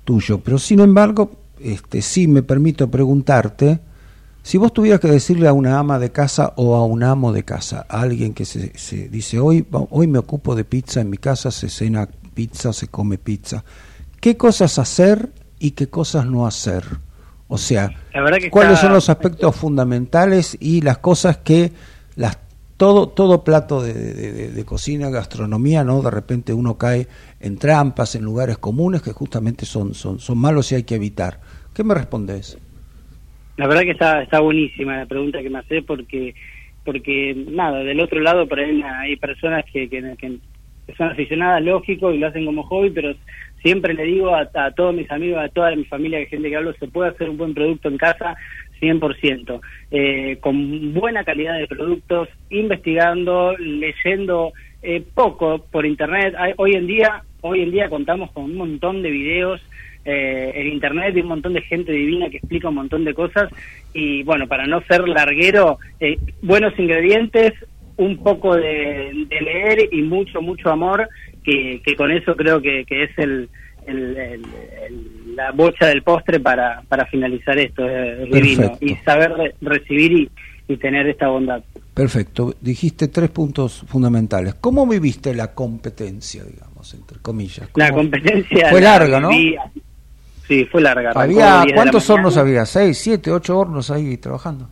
tuyo, 0.04 0.40
pero 0.40 0.58
sin 0.58 0.80
embargo, 0.80 1.32
este 1.60 2.02
sí 2.02 2.28
me 2.28 2.44
permito 2.44 2.90
preguntarte, 2.90 3.80
si 4.42 4.58
vos 4.58 4.74
tuvieras 4.74 5.00
que 5.00 5.10
decirle 5.10 5.48
a 5.48 5.54
una 5.54 5.78
ama 5.78 6.00
de 6.00 6.12
casa 6.12 6.54
o 6.56 6.76
a 6.76 6.86
un 6.86 7.04
amo 7.04 7.34
de 7.34 7.44
casa, 7.44 7.86
a 7.90 8.02
alguien 8.02 8.34
que 8.34 8.46
se, 8.46 8.78
se 8.78 9.10
dice, 9.10 9.40
hoy, 9.40 9.66
hoy 9.90 10.08
me 10.08 10.20
ocupo 10.20 10.56
de 10.56 10.64
pizza 10.64 11.02
en 11.02 11.10
mi 11.10 11.18
casa, 11.18 11.52
se 11.52 11.70
cena 11.70 12.08
pizza, 12.34 12.72
se 12.72 12.88
come 12.88 13.18
pizza, 13.18 13.64
¿qué 14.22 14.38
cosas 14.38 14.80
hacer 14.80 15.30
y 15.60 15.72
qué 15.72 15.88
cosas 15.88 16.26
no 16.26 16.48
hacer. 16.48 16.84
O 17.52 17.58
sea, 17.58 17.90
cuáles 18.52 18.80
son 18.80 18.94
los 18.94 19.10
aspectos 19.10 19.56
fundamentales 19.56 20.56
y 20.62 20.82
las 20.82 21.00
cosas 21.00 21.38
que 21.38 21.72
las 22.16 22.38
todo 22.78 23.10
todo 23.10 23.44
plato 23.44 23.82
de, 23.82 23.94
de, 24.52 24.66
cocina, 24.66 25.10
gastronomía, 25.10 25.84
no, 25.84 26.02
de 26.02 26.12
repente 26.12 26.54
uno 26.54 26.78
cae 26.78 27.08
en 27.42 27.58
trampas, 27.58 28.16
en 28.16 28.24
lugares 28.24 28.60
comunes 28.60 29.02
que 29.02 29.12
justamente 29.12 29.66
son 29.66 29.96
son 29.96 30.20
son 30.20 30.38
malos 30.38 30.72
y 30.72 30.76
hay 30.76 30.84
que 30.84 30.96
evitar. 30.96 31.40
¿Qué 31.74 31.84
me 31.84 31.96
respondes? 31.96 32.58
La 33.58 33.68
verdad 33.68 33.82
que 33.82 33.92
está 33.92 34.22
está 34.22 34.40
buenísima 34.40 34.98
la 34.98 35.08
pregunta 35.08 35.42
que 35.42 35.50
me 35.50 35.60
hace 35.60 35.82
porque 35.82 36.36
porque 36.86 37.36
nada, 37.50 37.80
del 37.80 38.00
otro 38.00 38.22
lado 38.22 38.48
por 38.48 38.60
ahí 38.60 38.82
hay 38.82 39.16
personas 39.18 39.66
que, 39.74 39.90
que, 39.90 40.16
que 40.18 40.38
son 40.98 41.10
aficionadas, 41.10 41.64
lógico, 41.64 42.12
y 42.12 42.18
lo 42.18 42.28
hacen 42.28 42.46
como 42.46 42.64
hobby, 42.64 42.90
pero 42.92 43.14
siempre 43.62 43.94
le 43.94 44.04
digo 44.04 44.36
a, 44.36 44.46
todos 44.72 44.94
mis 44.94 45.10
amigos, 45.12 45.40
a 45.40 45.50
toda 45.50 45.76
mi 45.76 45.86
familia, 45.86 46.20
a 46.20 46.26
gente 46.26 46.50
que 46.50 46.56
hablo, 46.56 46.74
se 46.74 46.88
puede 46.88 47.10
hacer 47.10 47.30
un 47.30 47.38
buen 47.38 47.54
producto 47.54 47.90
en 47.90 47.98
casa 47.98 48.36
100%, 48.82 49.60
eh, 49.92 50.38
con 50.40 50.94
buena 50.94 51.24
calidad 51.24 51.58
de 51.58 51.68
productos, 51.68 52.30
investigando, 52.50 53.56
leyendo 53.58 54.54
eh, 54.82 55.04
poco 55.14 55.66
por 55.72 55.86
internet. 55.86 56.36
hoy 56.58 56.74
en 56.74 56.88
día, 56.88 57.24
hoy 57.42 57.62
en 57.62 57.72
día 57.72 57.90
contamos 57.90 58.32
con 58.32 58.46
un 58.46 58.56
montón 58.56 59.02
de 59.02 59.12
videos 59.12 59.62
eh, 60.06 60.54
en 60.56 60.68
internet 60.68 61.14
y 61.16 61.20
un 61.20 61.28
montón 61.28 61.54
de 61.54 61.62
gente 61.62 61.92
divina 61.92 62.30
que 62.30 62.38
explica 62.38 62.70
un 62.70 62.76
montón 62.76 63.04
de 63.04 63.14
cosas 63.14 63.52
y 63.94 64.24
bueno, 64.24 64.48
para 64.48 64.66
no 64.66 64.82
ser 64.84 65.08
larguero, 65.08 65.78
eh, 66.00 66.18
buenos 66.42 66.78
ingredientes, 66.80 67.54
un 68.00 68.18
poco 68.18 68.56
de, 68.56 69.12
leer 69.30 69.90
y 69.92 70.02
mucho, 70.02 70.42
mucho 70.42 70.70
amor, 70.70 71.08
que, 71.44 71.82
con 71.98 72.12
eso 72.12 72.36
creo 72.36 72.62
que, 72.62 72.86
es 72.90 73.10
el, 73.18 73.50
la 75.36 75.52
bocha 75.52 75.88
del 75.88 76.02
postre 76.02 76.40
para, 76.40 76.82
para 76.88 77.06
finalizar 77.08 77.58
esto, 77.60 77.88
es 77.88 78.32
divino, 78.32 78.78
y 78.80 78.96
saber 78.98 79.54
recibir 79.62 80.30
y, 80.68 80.78
tener 80.78 81.08
esta 81.08 81.28
bondad. 81.28 81.62
Perfecto, 81.94 82.54
dijiste 82.62 83.08
tres 83.08 83.32
puntos 83.32 83.84
fundamentales. 83.88 84.54
¿Cómo 84.54 84.88
viviste 84.88 85.34
la 85.34 85.54
competencia, 85.54 86.44
digamos, 86.44 86.94
entre 86.94 87.18
comillas? 87.20 87.70
La 87.76 87.92
competencia... 87.92 88.70
Fue 88.70 88.80
larga, 88.80 89.20
¿no? 89.20 89.30
Sí, 90.48 90.66
fue 90.66 90.82
larga. 90.82 91.12
Había, 91.16 91.66
¿Cuántos 91.74 92.10
hornos 92.10 92.38
había? 92.38 92.66
¿Seis, 92.66 93.00
siete, 93.00 93.32
ocho 93.32 93.58
hornos 93.58 93.92
ahí 93.92 94.16
trabajando? 94.18 94.70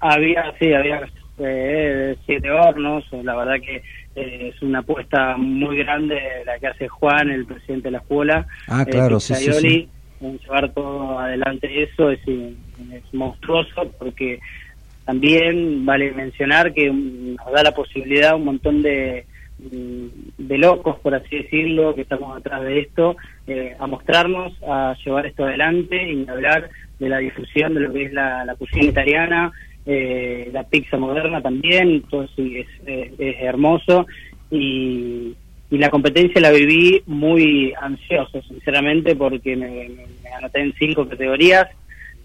Había, 0.00 0.52
sí, 0.58 0.72
había 0.74 1.00
eh, 1.38 2.16
siete 2.26 2.50
hornos. 2.50 3.04
La 3.22 3.36
verdad 3.36 3.54
que 3.64 3.82
eh, 4.14 4.52
es 4.54 4.62
una 4.62 4.80
apuesta 4.80 5.36
muy 5.36 5.78
grande 5.78 6.20
la 6.44 6.58
que 6.58 6.66
hace 6.66 6.88
Juan, 6.88 7.30
el 7.30 7.46
presidente 7.46 7.88
de 7.88 7.92
la 7.92 7.98
escuela. 7.98 8.46
Ah, 8.68 8.84
claro, 8.84 9.20
sí, 9.20 9.34
sí, 9.34 9.88
En 10.20 10.38
llevar 10.38 10.72
todo 10.72 11.18
adelante 11.18 11.82
eso 11.82 12.10
es, 12.10 12.20
es 12.26 13.14
monstruoso 13.14 13.90
porque 13.98 14.38
también 15.04 15.84
vale 15.84 16.12
mencionar 16.12 16.72
que 16.72 16.90
nos 16.90 17.52
da 17.52 17.62
la 17.62 17.72
posibilidad 17.74 18.36
un 18.36 18.44
montón 18.44 18.82
de, 18.82 19.26
de 19.58 20.58
locos, 20.58 20.98
por 21.00 21.14
así 21.14 21.36
decirlo, 21.36 21.94
que 21.94 22.02
estamos 22.02 22.36
atrás 22.36 22.62
de 22.62 22.80
esto, 22.80 23.16
eh, 23.46 23.74
a 23.78 23.86
mostrarnos, 23.86 24.52
a 24.62 24.94
llevar 25.04 25.26
esto 25.26 25.44
adelante 25.44 26.12
y 26.12 26.28
hablar 26.28 26.70
de 26.98 27.08
la 27.08 27.18
difusión 27.18 27.74
de 27.74 27.80
lo 27.80 27.92
que 27.92 28.04
es 28.04 28.12
la, 28.12 28.44
la 28.44 28.54
cocina 28.54 28.84
italiana, 28.84 29.52
eh, 29.84 30.50
la 30.52 30.64
pizza 30.64 30.96
moderna 30.96 31.42
también, 31.42 32.02
todo 32.02 32.24
es, 32.24 32.30
es, 32.86 33.36
hermoso. 33.40 34.06
Y, 34.50 35.34
y, 35.70 35.78
la 35.78 35.90
competencia 35.90 36.40
la 36.40 36.50
viví 36.50 37.02
muy 37.06 37.72
ansioso, 37.80 38.42
sinceramente, 38.42 39.16
porque 39.16 39.56
me, 39.56 39.90
anoté 40.36 40.60
en 40.60 40.74
cinco 40.78 41.08
categorías, 41.08 41.66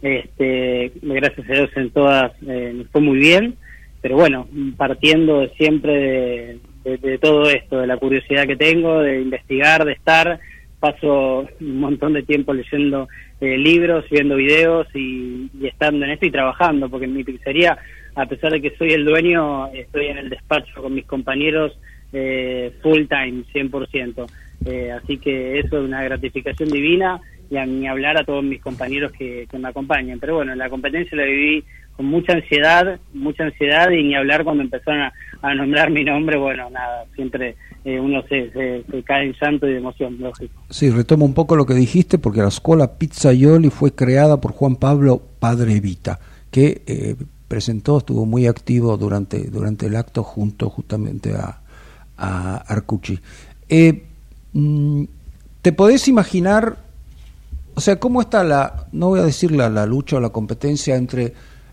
este, 0.02 0.92
gracias 1.02 1.50
a 1.50 1.54
Dios 1.54 1.70
en 1.76 1.90
todas 1.90 2.32
eh, 2.48 2.86
fue 2.92 3.02
muy 3.02 3.18
bien, 3.18 3.56
pero 4.02 4.16
bueno, 4.16 4.48
partiendo 4.76 5.48
siempre 5.58 6.60
de, 6.84 6.98
de 6.98 7.18
todo 7.18 7.50
esto, 7.50 7.80
de 7.80 7.88
la 7.88 7.98
curiosidad 7.98 8.46
que 8.46 8.56
tengo, 8.56 9.00
de 9.00 9.22
investigar, 9.22 9.84
de 9.86 9.94
estar, 9.94 10.40
paso 10.92 11.48
un 11.60 11.80
montón 11.80 12.14
de 12.14 12.24
tiempo 12.24 12.54
leyendo 12.54 13.08
eh, 13.42 13.58
libros, 13.58 14.06
viendo 14.10 14.36
videos 14.36 14.88
y, 14.96 15.50
estando 15.64 16.06
en 16.06 16.12
esto 16.12 16.26
y 16.26 16.32
trabajando, 16.32 16.90
porque 16.90 17.06
en 17.06 17.14
mi 17.14 17.24
pizzería, 17.24 17.78
a 18.16 18.26
pesar 18.26 18.52
de 18.52 18.62
que 18.62 18.76
soy 18.78 18.94
el 18.94 19.06
dueño, 19.06 19.68
estoy 19.74 20.08
en 20.08 20.18
el 20.18 20.30
despacho 20.30 20.82
con 20.82 20.94
mis 20.94 21.06
compañeros 21.06 21.78
eh, 22.14 22.72
full 22.82 23.06
time, 23.08 23.44
100%. 23.54 24.26
Eh, 24.66 24.92
así 24.92 25.18
que 25.18 25.60
eso 25.60 25.78
es 25.78 25.84
una 25.84 26.04
gratificación 26.04 26.70
divina 26.70 27.20
y 27.50 27.58
a 27.58 27.66
ni 27.66 27.88
hablar 27.88 28.18
a 28.18 28.24
todos 28.24 28.44
mis 28.44 28.62
compañeros 28.62 29.12
que, 29.12 29.48
me 29.58 29.68
acompañan. 29.68 30.20
Pero 30.20 30.36
bueno, 30.36 30.56
la 30.56 30.70
competencia 30.70 31.18
la 31.18 31.26
viví 31.26 31.64
con 31.96 32.06
mucha 32.06 32.34
ansiedad, 32.34 33.00
mucha 33.14 33.46
ansiedad 33.46 33.90
y 33.90 34.04
ni 34.04 34.16
hablar 34.16 34.44
cuando 34.44 34.64
empezaron 34.64 35.12
a, 35.42 35.56
nombrar 35.56 35.90
mi 35.90 36.04
nombre, 36.04 36.38
bueno, 36.38 36.70
nada, 36.70 37.06
siempre 37.16 37.56
eh, 37.86 38.00
uno 38.00 38.22
se, 38.28 38.52
se, 38.52 39.04
cae 39.04 39.26
en 39.26 39.36
llanto 39.40 39.68
y 39.68 39.72
de 39.72 39.78
emoción, 39.78 40.18
lógico. 40.20 40.54
Sí, 40.70 40.90
retomo 40.90 41.26
un 41.26 41.34
poco 41.34 41.56
lo 41.56 41.66
que 41.66 41.74
dijiste, 41.74 42.18
porque 42.18 42.42
la 42.42 42.50
escuela 42.50 42.98
Pizzaioli 42.98 43.70
fue 43.70 43.94
creada 43.94 44.42
por 44.42 44.52
Juan 44.52 44.76
Pablo 44.76 45.22
Padre 45.40 45.80
Vita, 45.80 46.20
que 46.52 46.82
eh, 46.86 47.16
presentó, 47.48 48.00
estuvo 48.00 48.26
muy 48.26 48.48
activo 48.48 48.98
durante, 48.98 49.50
durante 49.50 49.88
el 49.88 49.96
acto 49.96 50.24
junto 50.24 50.70
justamente 50.70 51.34
a, 51.34 51.62
a 52.18 52.58
Arcucci. 52.58 53.20
Eh, 53.70 54.04
mm, 54.54 55.04
¿Te 55.62 55.72
podés 55.74 56.08
imaginar, 56.08 56.78
o 57.78 57.80
sea, 57.80 58.00
cómo 58.00 58.22
está 58.22 58.44
la, 58.44 58.88
no 58.92 59.10
voy 59.10 59.20
a 59.20 59.24
decir 59.24 59.52
la, 59.52 59.70
la 59.70 59.86
lucha 59.86 60.18
o 60.18 60.20
la 60.20 60.30
competencia 60.30 60.96
entre 60.96 61.32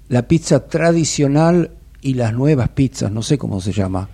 la 0.08 0.28
pizza 0.28 0.66
tradicional 0.66 1.70
y 2.02 2.12
las 2.12 2.34
nuevas 2.34 2.68
pizzas, 2.68 3.10
no 3.10 3.22
sé 3.22 3.38
cómo 3.38 3.58
se 3.58 3.72
llama. 3.72 4.06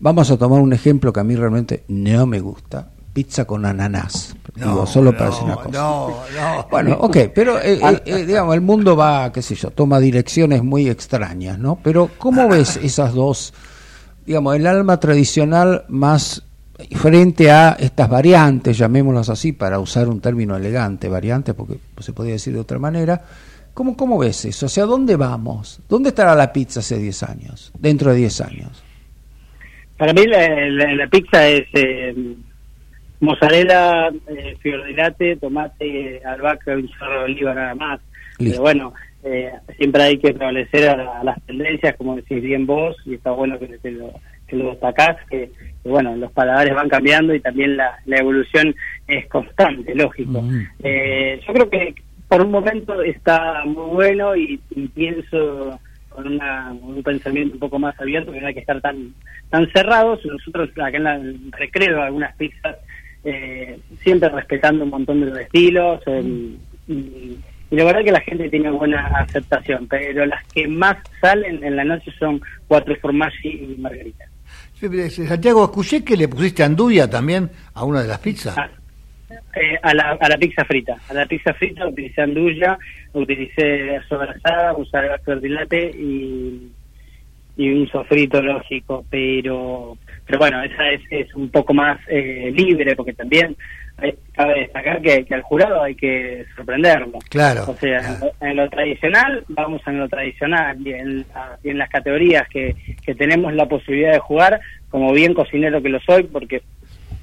Vamos 0.00 0.30
a 0.30 0.38
tomar 0.38 0.62
un 0.62 0.72
ejemplo 0.72 1.12
que 1.12 1.20
a 1.20 1.24
mí 1.24 1.36
realmente 1.36 1.84
no 1.88 2.24
me 2.24 2.40
gusta, 2.40 2.88
pizza 3.12 3.44
con 3.44 3.66
ananás. 3.66 4.34
No, 4.56 4.86
solo 4.86 5.12
para 5.12 5.26
decir 5.26 5.44
una 5.44 5.56
cosa. 5.56 5.68
No, 5.70 6.08
no. 6.08 6.66
Bueno, 6.70 6.96
ok, 6.98 7.16
pero 7.34 7.60
eh, 7.60 7.74
eh, 7.74 8.02
eh, 8.06 8.24
digamos, 8.24 8.54
el 8.54 8.62
mundo 8.62 8.96
va, 8.96 9.30
qué 9.30 9.42
sé 9.42 9.54
yo, 9.54 9.70
toma 9.70 10.00
direcciones 10.00 10.64
muy 10.64 10.88
extrañas, 10.88 11.58
¿no? 11.58 11.78
Pero 11.82 12.08
¿cómo 12.16 12.48
ves 12.48 12.78
esas 12.78 13.12
dos, 13.12 13.52
digamos, 14.24 14.56
el 14.56 14.66
alma 14.66 14.98
tradicional 14.98 15.84
más 15.88 16.42
frente 16.96 17.50
a 17.50 17.76
estas 17.78 18.08
variantes, 18.08 18.76
llamémoslas 18.76 19.28
así, 19.30 19.52
para 19.52 19.78
usar 19.78 20.08
un 20.08 20.20
término 20.20 20.56
elegante, 20.56 21.08
variantes, 21.08 21.54
porque 21.54 21.78
se 21.98 22.12
podría 22.12 22.34
decir 22.34 22.54
de 22.54 22.60
otra 22.60 22.78
manera, 22.78 23.22
¿Cómo, 23.74 23.96
¿Cómo 23.96 24.18
ves 24.18 24.44
eso? 24.44 24.66
O 24.66 24.68
sea, 24.68 24.84
¿dónde 24.84 25.16
vamos? 25.16 25.82
¿Dónde 25.88 26.10
estará 26.10 26.36
la 26.36 26.52
pizza 26.52 26.78
hace 26.78 26.96
10 26.96 27.22
años? 27.24 27.72
Dentro 27.76 28.12
de 28.12 28.18
10 28.18 28.40
años. 28.42 28.84
Para 29.96 30.12
mí 30.12 30.24
la, 30.26 31.08
pizza 31.08 31.48
es 31.48 31.66
eh, 31.72 32.14
mozzarella, 33.18 34.10
eh, 34.28 34.56
fior 34.60 34.84
de 34.84 34.92
latte, 34.92 35.36
tomate, 35.36 36.22
albahaca, 36.24 36.72
un 36.74 36.88
chorro 36.88 37.18
de 37.20 37.24
oliva 37.24 37.54
nada 37.54 37.74
más. 37.74 38.00
Pero 38.38 38.60
bueno, 38.60 38.94
eh, 39.24 39.50
siempre 39.76 40.02
hay 40.04 40.18
que 40.18 40.32
prevalecer 40.32 40.88
a, 40.88 41.24
las 41.24 41.44
tendencias, 41.44 41.96
como 41.96 42.14
decís 42.14 42.42
bien 42.42 42.66
vos, 42.66 42.96
y 43.04 43.14
está 43.14 43.32
bueno 43.32 43.58
que, 43.58 43.90
lo, 43.90 44.12
que 44.54 44.62
lo 44.62 44.70
destacás, 44.70 45.16
que, 45.28 45.50
bueno, 45.84 46.16
los 46.16 46.32
paladares 46.32 46.74
van 46.74 46.88
cambiando 46.88 47.34
y 47.34 47.40
también 47.40 47.76
la, 47.76 47.98
evolución 48.06 48.74
es 49.06 49.26
constante, 49.26 49.94
lógico. 49.94 50.44
Eh, 50.82 51.40
yo 51.46 51.52
creo 51.52 51.70
que 51.70 51.94
por 52.28 52.42
un 52.42 52.50
momento 52.50 53.02
está 53.02 53.64
muy 53.64 53.90
bueno 53.94 54.36
y, 54.36 54.60
pienso 54.94 55.78
con 56.08 56.40
un 56.40 57.02
pensamiento 57.02 57.54
un 57.54 57.60
poco 57.60 57.78
más 57.78 58.00
abierto 58.00 58.30
que 58.30 58.40
no 58.40 58.46
hay 58.46 58.54
que 58.54 58.60
estar 58.60 58.80
tan 58.80 59.12
tan 59.50 59.70
cerrados. 59.72 60.24
Nosotros 60.24 60.70
acá 60.70 60.96
en 60.96 61.06
el 61.06 61.52
recreo 61.52 62.02
algunas 62.02 62.34
pizzas 62.36 62.76
eh, 63.24 63.78
siempre 64.02 64.28
respetando 64.28 64.84
un 64.84 64.90
montón 64.90 65.20
de 65.20 65.26
los 65.26 65.38
estilos 65.38 66.00
y, 66.88 67.38
la 67.70 67.84
verdad 67.84 68.04
que 68.04 68.12
la 68.12 68.20
gente 68.20 68.48
tiene 68.50 68.70
buena 68.70 69.06
aceptación, 69.18 69.88
pero 69.88 70.26
las 70.26 70.46
que 70.48 70.68
más 70.68 70.96
salen 71.20 71.64
en 71.64 71.74
la 71.74 71.82
noche 71.82 72.12
son 72.18 72.40
cuatro 72.68 72.94
formaggi 73.00 73.48
y 73.48 73.80
margarita. 73.80 74.26
Santiago, 75.10 75.64
escuché 75.64 76.04
que 76.04 76.16
le 76.16 76.28
pusiste 76.28 76.62
anduya 76.62 77.08
también 77.08 77.50
a 77.74 77.84
una 77.84 78.02
de 78.02 78.08
las 78.08 78.18
pizzas. 78.18 78.56
Ah, 78.58 78.68
eh, 79.56 79.78
a, 79.82 79.94
la, 79.94 80.18
a 80.20 80.28
la 80.28 80.36
pizza 80.36 80.64
frita. 80.64 80.96
A 81.08 81.14
la 81.14 81.26
pizza 81.26 81.52
frita 81.54 81.86
utilicé 81.86 82.22
andulla, 82.22 82.78
utilicé 83.12 84.00
sobrasada, 84.08 84.74
usé 84.74 84.98
dilate 85.40 85.90
y, 85.90 86.72
y 87.56 87.70
un 87.70 87.88
sofrito 87.88 88.42
lógico, 88.42 89.04
pero 89.10 89.96
pero 90.26 90.38
bueno, 90.38 90.62
esa 90.62 90.90
es, 90.90 91.02
es 91.10 91.34
un 91.34 91.50
poco 91.50 91.74
más 91.74 92.00
eh, 92.08 92.50
libre 92.54 92.96
porque 92.96 93.12
también 93.12 93.56
cabe 94.32 94.60
destacar 94.60 95.00
que, 95.00 95.26
al 95.30 95.42
jurado 95.42 95.82
hay 95.82 95.94
que 95.94 96.44
sorprenderlo. 96.56 97.18
Claro. 97.30 97.64
O 97.68 97.74
sea, 97.76 98.18
En, 98.40 98.56
lo, 98.56 98.68
tradicional, 98.68 99.44
vamos 99.48 99.80
en 99.86 100.00
lo 100.00 100.08
tradicional 100.08 100.76
y 100.84 100.92
en, 100.92 101.24
en 101.62 101.78
las 101.78 101.88
categorías 101.88 102.48
que, 102.48 102.74
que 103.04 103.14
tenemos 103.14 103.54
la 103.54 103.66
posibilidad 103.66 104.12
de 104.12 104.18
jugar, 104.18 104.60
como 104.90 105.12
bien 105.12 105.34
cocinero 105.34 105.80
que 105.80 105.88
lo 105.88 106.00
soy, 106.00 106.24
porque 106.24 106.62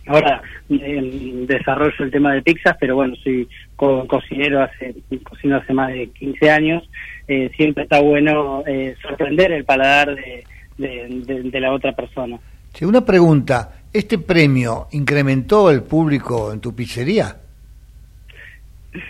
Ahora 0.07 0.41
eh, 0.69 1.45
desarrollo 1.47 2.03
el 2.03 2.11
tema 2.11 2.33
de 2.33 2.41
pizzas, 2.41 2.75
pero 2.79 2.95
bueno, 2.95 3.15
soy 3.23 3.47
cocinero 3.75 4.63
hace 4.63 4.95
cocino 5.23 5.57
hace 5.57 5.73
más 5.73 5.89
de 5.89 6.07
15 6.07 6.49
años. 6.49 6.89
Eh, 7.27 7.51
siempre 7.55 7.83
está 7.83 8.01
bueno 8.01 8.63
eh, 8.65 8.95
sorprender 9.01 9.51
el 9.51 9.63
paladar 9.63 10.15
de, 10.15 10.43
de, 10.77 11.59
la 11.59 11.71
otra 11.71 11.93
persona. 11.93 12.39
Sí, 12.73 12.83
una 12.85 13.05
pregunta. 13.05 13.80
¿Este 13.93 14.17
premio 14.17 14.87
incrementó 14.91 15.69
el 15.69 15.83
público 15.83 16.53
en 16.53 16.61
tu 16.61 16.73
pizzería? 16.73 17.35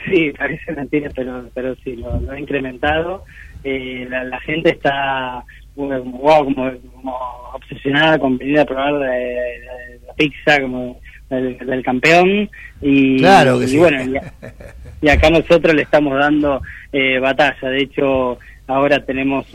Sí, 0.05 0.31
parece 0.37 0.71
mentira, 0.73 1.09
pero, 1.15 1.45
pero 1.53 1.75
sí, 1.83 1.95
lo, 1.95 2.31
ha 2.31 2.39
incrementado. 2.39 3.23
Eh, 3.63 4.07
la, 4.09 4.39
gente 4.39 4.71
está 4.71 5.43
como, 5.75 6.19
obsesionada 7.53 8.17
con 8.17 8.37
venir 8.37 8.59
a 8.59 8.65
probar 8.65 8.93
la, 8.93 10.13
pizza 10.17 10.59
como 10.61 10.99
del, 11.29 11.83
campeón 11.83 12.49
y, 12.81 13.17
claro 13.19 13.57
bueno 13.77 14.19
y, 15.01 15.07
acá 15.07 15.29
nosotros 15.29 15.73
le 15.73 15.83
estamos 15.83 16.19
dando 16.19 16.61
eh, 16.91 17.17
batalla 17.19 17.69
de 17.69 17.83
hecho 17.83 18.37
ahora 18.67 19.05
tenemos 19.05 19.47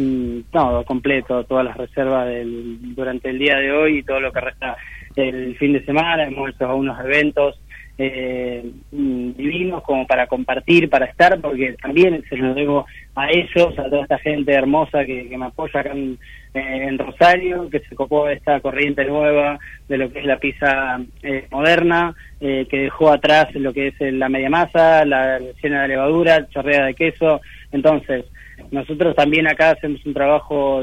todo 0.50 0.84
completo 0.84 1.44
todas 1.44 1.66
las 1.66 1.76
reservas 1.76 2.28
del, 2.28 2.78
durante 2.94 3.28
el 3.28 3.38
día 3.38 3.56
de 3.56 3.72
hoy 3.72 3.98
y 3.98 4.02
todo 4.02 4.20
lo 4.20 4.32
que 4.32 4.40
resta 4.40 4.76
el 5.16 5.56
fin 5.56 5.72
de 5.72 5.84
semana 5.84 6.24
hemos 6.24 6.50
hecho 6.50 6.66
algunos 6.66 6.98
eventos 7.00 7.58
eh, 7.98 8.62
divinos 8.90 9.82
como 9.82 10.06
para 10.06 10.26
compartir, 10.26 10.90
para 10.90 11.06
estar, 11.06 11.40
porque 11.40 11.74
también 11.80 12.22
se 12.28 12.36
lo 12.36 12.52
debo 12.52 12.84
a 13.14 13.30
ellos, 13.30 13.78
a 13.78 13.88
toda 13.88 14.02
esta 14.02 14.18
gente 14.18 14.52
hermosa 14.52 15.04
que, 15.06 15.34
me 15.36 15.46
apoya 15.46 15.80
acá 15.80 15.92
en, 15.92 16.98
Rosario, 16.98 17.68
que 17.70 17.80
se 17.80 17.94
copó 17.94 18.28
esta 18.28 18.60
corriente 18.60 19.04
nueva 19.04 19.58
de 19.88 19.98
lo 19.98 20.10
que 20.10 20.20
es 20.20 20.24
la 20.24 20.38
pizza 20.38 21.00
eh, 21.22 21.46
moderna, 21.50 22.14
eh, 22.40 22.66
que 22.70 22.78
dejó 22.78 23.10
atrás 23.10 23.54
lo 23.54 23.72
que 23.72 23.88
es 23.88 23.94
la 24.00 24.28
media 24.28 24.48
masa, 24.48 25.04
la 25.04 25.38
llena 25.62 25.82
de 25.82 25.88
levadura, 25.88 26.48
chorrea 26.48 26.86
de 26.86 26.94
queso. 26.94 27.40
Entonces, 27.72 28.24
nosotros 28.70 29.14
también 29.14 29.46
acá 29.46 29.70
hacemos 29.70 30.04
un 30.06 30.14
trabajo 30.14 30.82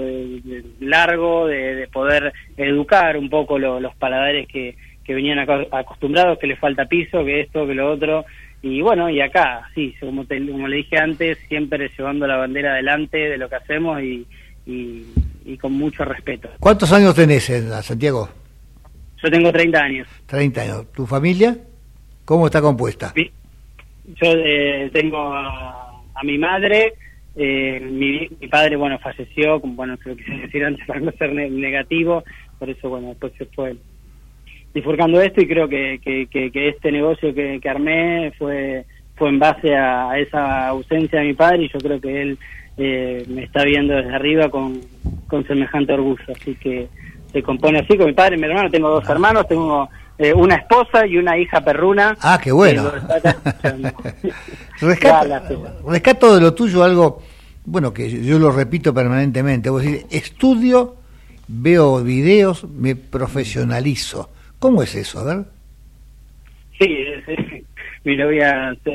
largo 0.80 1.48
de, 1.48 1.88
poder 1.92 2.34
educar 2.58 3.18
un 3.18 3.30
poco 3.30 3.58
los 3.60 3.96
paladares 3.96 4.48
que 4.48 4.76
que 5.04 5.14
venían 5.14 5.40
acostumbrados, 5.40 6.40
que 6.40 6.48
les 6.48 6.60
falta 6.60 6.86
piso, 6.86 7.24
que 7.26 7.42
esto, 7.42 7.68
que 7.68 7.74
lo 7.74 7.92
otro. 7.92 8.26
Y 8.62 8.82
bueno, 8.82 9.10
y 9.10 9.20
acá, 9.20 9.70
sí, 9.76 9.94
como, 10.00 10.26
como 10.26 10.68
le 10.68 10.78
dije 10.78 10.98
antes, 10.98 11.38
siempre 11.48 11.92
llevando 11.98 12.26
la 12.26 12.38
bandera 12.38 12.74
adelante 12.74 13.18
de 13.18 13.38
lo 13.38 13.50
que 13.50 13.56
hacemos 13.56 14.02
y, 14.02 14.26
y, 14.66 15.58
con 15.58 15.74
mucho 15.74 16.06
respeto. 16.06 16.50
¿Cuántos 16.60 16.92
años 16.94 17.14
tenés, 17.14 17.50
en 17.50 17.70
Santiago? 17.84 18.30
Yo 19.22 19.30
tengo 19.30 19.52
30 19.52 19.80
años. 19.80 20.08
30 20.26 20.62
años. 20.62 20.92
¿Tu 20.94 21.06
familia? 21.06 21.58
¿Cómo 22.26 22.46
está 22.46 22.62
compuesta? 22.62 23.14
Yo 23.16 24.32
eh, 24.32 24.90
tengo 24.94 25.34
a, 25.34 26.02
mi 26.24 26.38
madre, 26.38 26.94
eh, 27.36 27.80
mi, 27.80 28.28
mi, 28.39 28.48
padre, 28.48 28.76
bueno, 28.76 29.00
falleció, 29.00 29.60
como 29.60 29.74
bueno, 29.76 29.98
se 29.98 30.10
lo 30.10 30.15
quise 30.15 30.32
decir 30.34 30.63
antes 30.63 30.86
para 30.86 31.00
no 31.00 31.12
ser 31.13 31.34
negativo, 31.34 32.24
por 32.60 32.69
eso, 32.69 32.89
bueno, 32.89 33.10
después 33.10 33.34
se 33.38 33.46
fue 33.46 33.76
disfrutando 34.74 35.22
esto 35.22 35.41
y 35.41 35.48
creo 35.48 35.67
que, 35.67 36.00
que, 36.04 36.67
este 36.69 36.91
negocio 36.91 37.34
que, 37.34 37.62
armé 37.69 38.32
fue 38.38 38.86
fue 39.15 39.30
en 39.30 39.38
base 39.38 39.76
a, 39.76 40.17
esa 40.17 40.69
ausencia 40.69 41.19
de 41.19 41.28
mi 41.28 41.34
padre 41.34 41.63
y 41.63 41.69
yo 41.69 41.80
creo 41.80 42.02
que 42.02 42.22
él 42.22 42.38
eh, 42.78 43.24
me 43.28 43.43
está 43.43 43.63
viendo 43.63 43.93
desde 43.93 44.15
arriba 44.15 44.50
con, 44.50 44.82
con 45.28 45.46
semejante 45.46 45.93
orgullo. 45.93 46.24
Así 46.36 46.56
que 46.56 46.88
se 47.32 47.43
compone 47.43 47.80
así 47.80 47.96
con 47.96 48.08
mi 48.08 48.13
padre 48.13 48.36
y 48.36 48.39
mi 48.39 48.48
hermano. 48.48 48.72
Tengo 48.72 48.89
dos 48.89 49.08
hermanos 49.08 49.48
tengo 49.48 49.88
eh, 50.17 50.34
una 50.34 50.56
esposa 50.56 51.06
y 51.08 51.17
una 51.17 51.38
hija 51.38 51.62
perruna. 51.62 52.15
Ah 52.21 52.39
qué 52.41 52.52
bueno. 52.52 52.91
Rescato, 54.80 56.36
de 56.36 56.41
lo 56.41 56.54
tuyo 56.54 56.84
algo 56.84 57.21
bueno 57.65 57.93
que 57.93 58.10
yo 58.10 58.39
lo 58.39 58.52
repito 58.52 58.93
permanentemente. 58.93 59.69
Vos 59.69 59.84
decís 59.84 60.06
estudio 60.12 60.95
veo 61.47 62.04
videos 62.04 62.65
me 62.69 62.95
profesionalizo. 62.95 64.30
¿Cómo 64.60 64.84
es 64.84 64.95
eso? 64.95 65.19
A 65.19 65.23
ver. 65.23 65.45
Sí, 66.80 67.06
mi 68.04 68.15
novia, 68.17 68.76
yo 68.86 68.93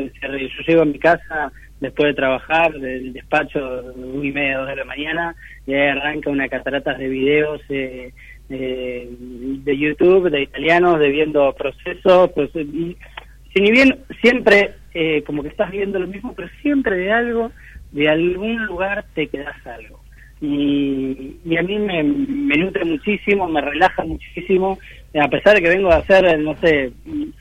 llego 0.66 0.82
a 0.82 0.86
mi 0.86 0.98
casa 0.98 1.52
después 1.80 2.08
de 2.08 2.14
trabajar, 2.14 2.72
del 2.72 3.12
despacho, 3.12 3.60
una 3.96 4.26
y 4.26 4.32
media, 4.32 4.58
dos 4.58 4.68
de 4.68 4.76
la 4.76 4.84
mañana, 4.84 5.36
y 5.66 5.74
ahí 5.74 5.88
arranca 5.88 6.30
una 6.30 6.48
catarata 6.48 6.94
de 6.94 7.08
videos 7.08 7.60
eh, 7.68 8.12
de 8.48 9.76
YouTube, 9.76 10.30
de 10.30 10.42
italianos, 10.42 10.98
de 10.98 11.08
viendo 11.10 11.52
procesos, 11.52 12.30
pues, 12.34 12.50
si 12.52 13.60
ni 13.60 13.70
bien 13.70 13.98
siempre 14.20 14.74
eh, 14.94 15.22
como 15.26 15.42
que 15.42 15.48
estás 15.48 15.70
viendo 15.70 15.98
lo 15.98 16.06
mismo, 16.06 16.34
pero 16.34 16.48
siempre 16.62 16.96
de 16.96 17.12
algo, 17.12 17.52
de 17.92 18.08
algún 18.08 18.66
lugar 18.66 19.04
te 19.14 19.26
quedas 19.28 19.54
algo. 19.66 20.00
Y, 20.40 21.36
y 21.44 21.56
a 21.56 21.62
mí 21.62 21.78
me, 21.78 22.02
me 22.02 22.56
nutre 22.56 22.84
muchísimo, 22.84 23.48
me 23.48 23.60
relaja 23.60 24.04
muchísimo, 24.04 24.78
a 25.20 25.28
pesar 25.28 25.56
de 25.56 25.62
que 25.62 25.68
vengo 25.68 25.90
a 25.90 25.96
hacer, 25.96 26.38
no 26.38 26.56
sé, 26.56 26.92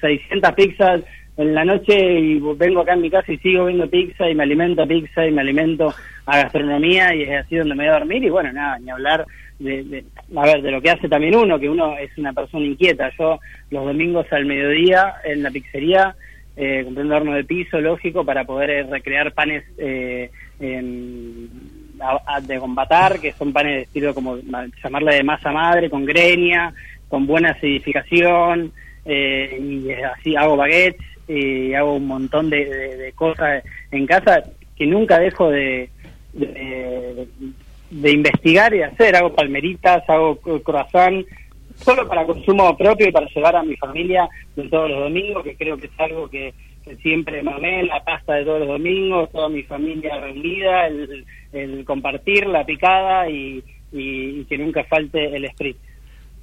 600 0.01 0.51
pizzas 0.53 1.01
en 1.37 1.53
la 1.53 1.63
noche 1.63 2.19
y 2.19 2.39
vengo 2.55 2.81
acá 2.81 2.93
en 2.93 3.01
mi 3.01 3.09
casa 3.09 3.31
y 3.31 3.37
sigo 3.37 3.65
viendo 3.65 3.89
pizza 3.89 4.29
y 4.29 4.35
me 4.35 4.43
alimento 4.43 4.81
a 4.81 4.87
pizza 4.87 5.25
y 5.25 5.31
me 5.31 5.41
alimento 5.41 5.93
a 6.25 6.41
gastronomía 6.41 7.15
y 7.15 7.23
es 7.23 7.45
así 7.45 7.55
donde 7.55 7.75
me 7.75 7.85
voy 7.85 7.95
a 7.95 7.99
dormir 7.99 8.23
y 8.23 8.29
bueno, 8.29 8.51
nada, 8.51 8.79
ni 8.79 8.89
hablar 8.89 9.25
de, 9.59 10.03
a 10.35 10.45
ver, 10.45 10.61
de 10.61 10.71
lo 10.71 10.81
que 10.81 10.89
hace 10.89 11.07
también 11.07 11.35
uno, 11.35 11.59
que 11.59 11.69
uno 11.69 11.97
es 11.97 12.15
una 12.17 12.33
persona 12.33 12.65
inquieta. 12.65 13.11
Yo 13.17 13.39
los 13.69 13.85
domingos 13.85 14.25
al 14.31 14.45
mediodía 14.45 15.15
en 15.23 15.43
la 15.43 15.51
pizzería 15.51 16.15
eh, 16.55 16.81
compré 16.83 17.03
un 17.03 17.11
horno 17.11 17.33
de 17.33 17.43
piso, 17.43 17.79
lógico, 17.79 18.25
para 18.25 18.43
poder 18.43 18.69
eh, 18.71 18.83
recrear 18.83 19.31
panes 19.33 19.63
eh, 19.77 20.31
de 20.59 22.59
combatar, 22.59 23.19
que 23.19 23.31
son 23.33 23.53
panes 23.53 23.75
de 23.75 23.81
estilo 23.83 24.15
como 24.15 24.37
llamarle 24.83 25.15
de 25.15 25.23
masa 25.23 25.51
madre, 25.51 25.89
con 25.89 26.03
greña, 26.03 26.73
con 27.07 27.27
buena 27.27 27.51
acidificación, 27.51 28.71
eh, 29.05 29.57
y 29.59 29.91
así 29.91 30.35
hago 30.35 30.57
baguettes, 30.57 31.05
y 31.27 31.73
hago 31.73 31.95
un 31.95 32.07
montón 32.07 32.49
de, 32.49 33.11
cosas 33.15 33.63
en 33.91 34.05
casa 34.05 34.43
que 34.75 34.85
nunca 34.85 35.19
dejo 35.19 35.49
de, 35.49 35.89
de, 36.33 38.11
investigar 38.11 38.73
y 38.73 38.81
hacer. 38.81 39.15
Hago 39.15 39.33
palmeritas, 39.33 40.07
hago 40.09 40.37
croissant, 40.63 41.25
solo 41.75 42.07
para 42.07 42.25
consumo 42.25 42.75
propio 42.77 43.07
y 43.07 43.11
para 43.11 43.27
llevar 43.27 43.55
a 43.55 43.63
mi 43.63 43.75
familia 43.75 44.29
de 44.55 44.67
todos 44.69 44.89
los 44.89 44.99
domingos, 44.99 45.43
que 45.43 45.55
creo 45.55 45.77
que 45.77 45.87
es 45.87 45.99
algo 45.99 46.29
que, 46.29 46.53
siempre 47.01 47.43
mamé, 47.43 47.83
la 47.83 48.01
pasta 48.01 48.35
de 48.35 48.45
todos 48.45 48.59
los 48.59 48.69
domingos, 48.69 49.29
toda 49.31 49.49
mi 49.49 49.61
familia 49.63 50.21
reunida, 50.21 50.87
el, 50.87 51.83
compartir 51.83 52.47
la 52.47 52.65
picada 52.65 53.29
y, 53.29 53.61
y, 53.91 54.45
que 54.45 54.57
nunca 54.57 54.85
falte 54.85 55.35
el 55.35 55.49
spritz. 55.49 55.77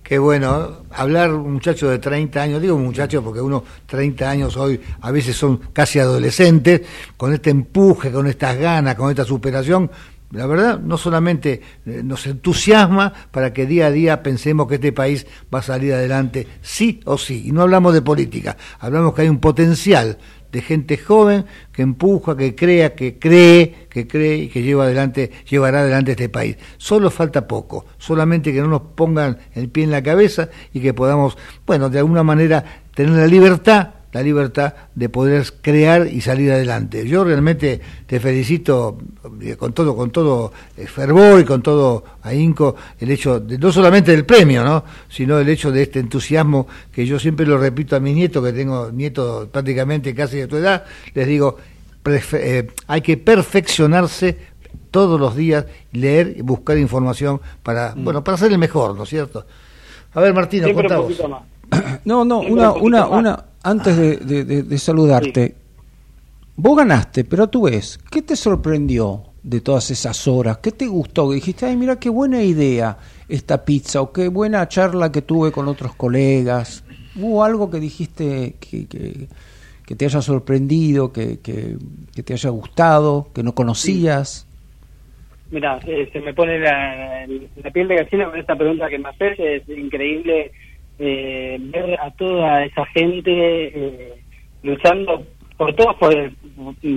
Qué 0.05 0.19
bueno, 0.19 0.83
hablar 0.90 1.33
un 1.33 1.55
muchacho 1.55 1.88
de 1.88 1.99
30 1.99 2.43
años, 2.43 2.61
digo 2.61 2.77
muchacho 2.77 3.25
porque 3.25 3.40
uno 3.40 3.64
30 3.87 4.29
años 4.29 4.55
hoy 4.59 4.79
a 5.01 5.11
veces 5.11 5.35
son 5.35 5.57
casi 5.73 5.99
adolescentes, 5.99 6.83
con 7.17 7.33
este 7.33 7.49
empuje, 7.49 8.12
con 8.12 8.27
estas 8.27 8.59
ganas, 8.59 8.97
con 8.97 9.09
esta 9.09 9.25
superación, 9.25 9.90
la 10.31 10.47
verdad, 10.47 10.79
no 10.79 10.99
solamente 10.99 11.62
eh, 11.87 12.03
nos 12.05 12.27
entusiasma 12.27 13.14
para 13.31 13.55
que 13.55 13.64
día 13.64 13.87
a 13.87 13.90
día 13.90 14.23
pensemos 14.23 14.69
que 14.69 14.75
este 14.75 14.93
país 14.93 15.27
va 15.53 15.61
a 15.61 15.62
salir 15.62 15.95
adelante, 15.95 16.49
sí 16.61 17.01
o 17.07 17.17
sí. 17.17 17.45
Y 17.47 17.53
no 17.53 17.62
hablamos 17.62 17.95
de 17.95 18.03
política, 18.03 18.59
hablamos 18.81 19.14
que 19.14 19.23
hay 19.23 19.31
un 19.31 19.38
potencial 19.38 20.19
de 20.55 20.62
gente 20.62 20.97
joven 20.97 21.45
que 21.73 21.83
empuja, 21.83 22.37
que 22.37 22.55
crea, 22.55 22.95
que 22.95 23.19
cree, 23.19 23.88
que 23.90 24.07
cree 24.07 24.37
y 24.37 24.49
que 24.49 24.62
lleva 24.62 24.85
adelante, 24.85 25.33
llevará 25.51 25.81
adelante 25.81 26.12
este 26.12 26.29
país. 26.29 26.57
Solo 26.77 27.11
falta 27.11 27.49
poco, 27.49 27.87
solamente 27.99 28.53
que 28.53 28.61
no 28.61 28.69
nos 28.69 28.83
pongan 28.95 29.37
el 29.55 29.69
pie 29.69 29.83
en 29.83 29.90
la 29.90 30.01
cabeza 30.01 30.49
y 30.73 30.79
que 30.79 30.95
podamos, 30.95 31.37
bueno, 31.67 31.90
de 31.90 31.99
alguna 31.99 32.23
manera 32.23 32.64
tener 32.95 33.14
la 33.14 33.27
libertad 33.27 33.88
la 34.14 34.22
libertad 34.22 34.74
de 34.94 35.09
poder 35.09 35.44
crear 35.61 36.07
y 36.07 36.20
salir 36.20 36.53
adelante. 36.53 37.07
Yo 37.07 37.24
realmente 37.24 37.81
te 38.07 38.20
felicito 38.20 38.96
eh, 39.42 39.57
con 39.57 39.72
todo, 39.72 39.96
con 39.96 40.12
todo 40.12 40.53
eh, 40.77 40.87
fervor 40.87 41.40
y 41.40 41.44
con 41.44 41.62
todo 41.62 42.05
ahínco 42.22 42.77
el 43.00 43.11
hecho 43.11 43.40
de, 43.40 43.59
no 43.59 43.72
solamente 43.72 44.12
del 44.12 44.24
premio, 44.24 44.62
¿no? 44.62 44.85
sino 45.09 45.40
el 45.40 45.48
hecho 45.48 45.72
de 45.72 45.83
este 45.83 45.98
entusiasmo 45.98 46.68
que 46.92 47.05
yo 47.05 47.18
siempre 47.18 47.44
lo 47.44 47.59
repito 47.59 47.96
a 47.96 48.00
mis 48.00 48.14
nietos, 48.14 48.44
que 48.44 48.53
tengo 48.53 48.92
nietos 48.92 49.48
prácticamente 49.48 50.14
casi 50.14 50.37
de 50.37 50.46
tu 50.46 50.59
edad, 50.59 50.85
les 51.12 51.27
digo, 51.27 51.59
eh, 52.07 52.68
hay 52.87 53.00
que 53.00 53.16
perfeccionarse 53.16 54.38
todos 54.92 55.18
los 55.18 55.35
días, 55.35 55.66
leer 55.90 56.35
y 56.37 56.42
buscar 56.42 56.79
información 56.79 57.40
para, 57.64 57.96
mm. 57.96 58.05
bueno, 58.05 58.22
para 58.22 58.38
ser 58.38 58.53
el 58.53 58.59
mejor, 58.59 58.94
¿no 58.96 59.03
es 59.03 59.09
cierto? 59.09 59.44
A 60.12 60.20
ver, 60.20 60.33
Martino, 60.33 60.72
contamos. 60.72 61.14
No, 62.05 62.24
no, 62.24 62.40
una, 62.40 62.72
una, 62.72 63.07
una, 63.09 63.44
antes 63.64 63.96
de, 63.96 64.79
saludarte, 64.79 65.55
vos 66.55 66.77
ganaste, 66.77 67.24
pero 67.24 67.48
tú 67.48 67.62
ves, 67.62 67.98
¿qué 68.11 68.20
te 68.20 68.37
sorprendió 68.37 69.22
de 69.42 69.62
todas 69.62 69.90
esas 69.90 70.29
horas? 70.29 70.59
¿Qué 70.59 70.70
te 70.70 70.87
gustó? 70.87 71.33
Dijiste, 71.33 71.64
ay, 71.64 71.77
mira 71.77 71.98
qué 71.98 72.11
buena 72.11 72.42
idea 72.42 72.98
esta 73.27 73.64
pizza, 73.64 74.03
o 74.03 74.12
qué 74.12 74.29
buena 74.29 74.68
charla 74.68 75.11
que 75.11 75.22
tuve 75.22 75.50
con 75.50 75.66
otros 75.66 75.94
colegas. 75.94 76.85
¿Hubo 77.16 77.42
algo 77.42 77.70
que 77.70 77.81
dijiste 77.81 78.57
que, 78.61 78.87
que, 78.87 79.94
te 79.94 80.05
haya 80.05 80.20
sorprendido, 80.20 81.11
que, 81.11 81.40
que, 81.40 81.79
te 82.22 82.35
haya 82.35 82.50
gustado, 82.50 83.29
que 83.35 83.42
no 83.42 83.55
conocías? 83.55 84.46
Mira, 85.50 85.79
eh, 85.87 86.11
se 86.12 86.20
me 86.20 86.35
pone 86.35 86.59
la, 86.59 87.27
la, 87.62 87.70
piel 87.70 87.88
de 87.88 87.96
gallina 87.96 88.29
con 88.29 88.38
esta 88.38 88.57
pregunta 88.57 88.88
que 88.90 88.98
me 88.98 89.09
haces, 89.09 89.38
es 89.38 89.68
increíble 89.70 90.53
eh, 90.99 91.59
ver 91.61 92.01
a 92.01 92.11
toda 92.13 92.65
esa 92.65 92.85
gente 92.87 93.31
eh, 93.31 94.15
luchando 94.63 95.25
por 95.57 95.75
todos 95.75 95.95
por, 95.97 96.33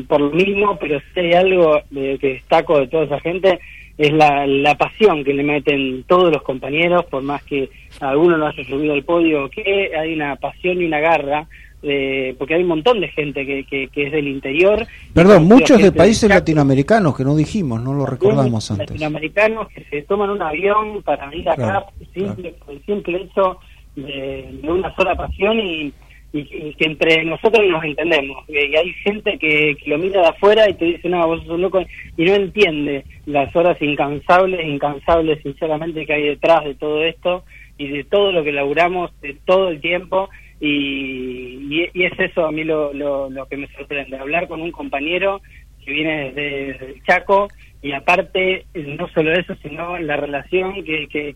por 0.07 0.21
lo 0.21 0.31
mismo, 0.31 0.77
pero 0.79 0.99
si 1.13 1.19
hay 1.19 1.33
algo 1.33 1.79
que 1.91 2.17
destaco 2.21 2.79
de 2.79 2.87
toda 2.87 3.05
esa 3.05 3.19
gente 3.19 3.59
es 3.97 4.13
la, 4.13 4.45
la 4.45 4.75
pasión 4.75 5.23
que 5.23 5.33
le 5.33 5.43
meten 5.43 6.03
todos 6.03 6.31
los 6.31 6.43
compañeros, 6.43 7.05
por 7.05 7.23
más 7.23 7.43
que 7.43 7.69
alguno 7.99 8.37
no 8.37 8.47
haya 8.47 8.63
subido 8.63 8.93
al 8.93 9.03
podio, 9.03 9.49
que 9.49 9.91
hay 9.95 10.13
una 10.13 10.35
pasión 10.35 10.81
y 10.81 10.85
una 10.85 10.99
garra 10.99 11.47
eh, 11.83 12.35
porque 12.39 12.55
hay 12.55 12.63
un 12.63 12.69
montón 12.69 12.99
de 12.99 13.07
gente 13.09 13.45
que, 13.45 13.87
que, 13.87 14.03
es 14.03 14.11
del 14.11 14.27
interior. 14.27 14.85
Perdón, 15.13 15.45
muchos 15.45 15.79
de 15.81 15.91
países 15.91 16.27
latinoamericanos 16.27 17.15
que 17.15 17.23
no 17.23 17.35
dijimos, 17.35 17.81
no 17.81 17.93
lo 17.93 18.05
recordamos 18.05 18.71
antes. 18.71 18.89
Latinoamericanos 18.91 19.67
que 19.69 19.83
se 19.85 20.01
toman 20.01 20.31
un 20.31 20.41
avión 20.41 21.03
para 21.03 21.33
ir 21.35 21.47
acá, 21.47 21.85
simple, 22.13 22.55
por 22.65 22.73
el 22.73 22.83
simple 22.83 23.21
hecho 23.21 23.59
de, 23.97 24.59
una 24.63 24.93
sola 24.95 25.15
pasión 25.15 25.59
y, 25.59 25.93
que 26.31 26.85
entre 26.85 27.25
nosotros 27.25 27.65
nos 27.67 27.83
entendemos. 27.83 28.47
Y 28.47 28.57
hay 28.57 28.93
gente 29.03 29.39
que, 29.39 29.75
lo 29.87 29.97
mira 29.97 30.21
de 30.21 30.27
afuera 30.27 30.69
y 30.69 30.73
te 30.75 30.85
dice, 30.85 31.09
no, 31.09 31.25
vos 31.25 31.41
sos 31.41 31.49
un 31.49 31.61
loco, 31.61 31.81
y 32.15 32.25
no 32.25 32.35
entiende 32.35 33.05
las 33.25 33.55
horas 33.55 33.81
incansables, 33.81 34.63
incansables 34.67 35.41
sinceramente 35.41 36.05
que 36.05 36.13
hay 36.13 36.23
detrás 36.23 36.63
de 36.63 36.75
todo 36.75 37.03
esto 37.03 37.43
y 37.77 37.87
de 37.87 38.03
todo 38.03 38.31
lo 38.31 38.43
que 38.43 38.51
laburamos 38.51 39.11
de 39.21 39.35
todo 39.45 39.69
el 39.69 39.81
tiempo. 39.81 40.29
Y, 40.59 41.89
y, 41.93 42.03
es 42.03 42.19
eso 42.19 42.45
a 42.45 42.51
mí 42.51 42.63
lo, 42.63 42.93
lo, 42.93 43.29
lo, 43.29 43.47
que 43.47 43.57
me 43.57 43.67
sorprende, 43.69 44.17
hablar 44.17 44.47
con 44.47 44.61
un 44.61 44.71
compañero 44.71 45.41
que 45.83 45.91
viene 45.91 46.31
desde, 46.33 47.01
Chaco 47.07 47.47
y 47.81 47.91
aparte 47.91 48.65
no 48.73 49.07
solo 49.09 49.33
eso, 49.33 49.55
sino 49.61 49.97
la 49.99 50.17
relación 50.17 50.83
que, 50.83 51.07
que, 51.07 51.35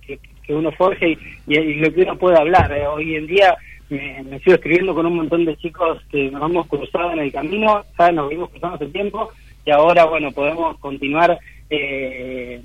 que 0.51 0.53
uno 0.53 0.71
forje 0.71 1.17
y, 1.47 1.55
lo 1.75 1.93
que 1.93 2.01
uno 2.01 2.17
puede 2.17 2.37
hablar. 2.37 2.71
Eh, 2.71 2.87
hoy 2.87 3.15
en 3.15 3.27
día 3.27 3.55
me, 3.89 4.39
sigo 4.39 4.55
escribiendo 4.55 4.93
con 4.93 5.05
un 5.05 5.15
montón 5.15 5.45
de 5.45 5.57
chicos 5.57 6.01
que 6.11 6.29
nos 6.31 6.49
hemos 6.49 6.67
cruzado 6.67 7.11
en 7.11 7.19
el 7.19 7.31
camino, 7.31 7.83
ya 7.97 8.11
nos 8.11 8.29
vimos 8.29 8.49
cruzando 8.49 8.75
hace 8.75 8.87
tiempo 8.87 9.29
y 9.65 9.71
ahora, 9.71 10.05
bueno, 10.05 10.31
podemos 10.31 10.77
continuar 10.79 11.39
eh, 11.69 12.61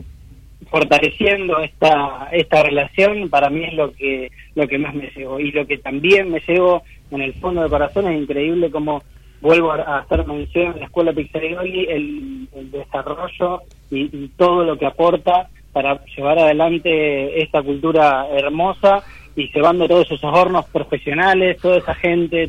fortaleciendo 0.70 1.60
esta 1.60 2.28
esta 2.32 2.62
relación. 2.62 3.28
Para 3.28 3.50
mí 3.50 3.64
es 3.64 3.74
lo 3.74 3.92
que 3.92 4.30
lo 4.54 4.66
que 4.66 4.78
más 4.78 4.94
me 4.94 5.10
llevo 5.14 5.38
y 5.40 5.52
lo 5.52 5.66
que 5.66 5.78
también 5.78 6.30
me 6.30 6.40
llevo 6.40 6.82
en 7.10 7.22
el 7.22 7.34
fondo 7.34 7.60
del 7.60 7.70
corazón 7.70 8.10
es 8.10 8.20
increíble 8.20 8.70
como 8.70 9.02
vuelvo 9.40 9.72
a 9.72 9.98
hacer 9.98 10.26
mención 10.26 10.72
en 10.72 10.80
la 10.80 10.86
escuela 10.86 11.12
Pizzarioli 11.12 11.86
el, 11.86 12.48
el 12.54 12.70
desarrollo 12.70 13.62
y 13.90 14.28
todo 14.36 14.64
lo 14.64 14.78
que 14.78 14.86
aporta 14.86 15.48
para 15.72 16.02
llevar 16.16 16.38
adelante 16.38 17.42
esta 17.42 17.62
cultura 17.62 18.26
hermosa 18.30 19.02
y 19.36 19.52
llevando 19.52 19.86
todos 19.86 20.10
esos 20.10 20.24
hornos 20.24 20.64
profesionales, 20.66 21.58
toda 21.60 21.76
esa 21.76 21.94
gente, 21.94 22.48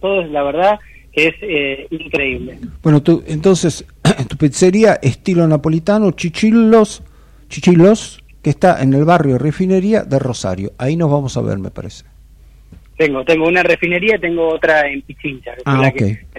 todo, 0.00 0.20
es 0.20 0.30
la 0.30 0.42
verdad 0.42 0.80
que 1.12 1.28
es 1.28 1.34
eh, 1.42 1.86
increíble. 1.90 2.58
Bueno, 2.82 3.00
tú, 3.00 3.22
entonces, 3.28 3.86
tu 4.28 4.36
pizzería 4.36 4.94
estilo 4.94 5.46
napolitano, 5.46 6.10
Chichilos, 6.10 7.04
Chichilos, 7.48 8.24
que 8.42 8.50
está 8.50 8.82
en 8.82 8.92
el 8.94 9.04
barrio 9.04 9.38
Refinería 9.38 10.02
de 10.02 10.18
Rosario. 10.18 10.72
Ahí 10.76 10.96
nos 10.96 11.10
vamos 11.12 11.36
a 11.36 11.42
ver, 11.42 11.58
me 11.58 11.70
parece. 11.70 12.04
Tengo, 12.96 13.24
tengo 13.24 13.48
una 13.48 13.62
refinería, 13.62 14.18
tengo 14.18 14.54
otra 14.54 14.88
en 14.88 15.02
Pichincha. 15.02 15.52
Ah, 15.64 15.90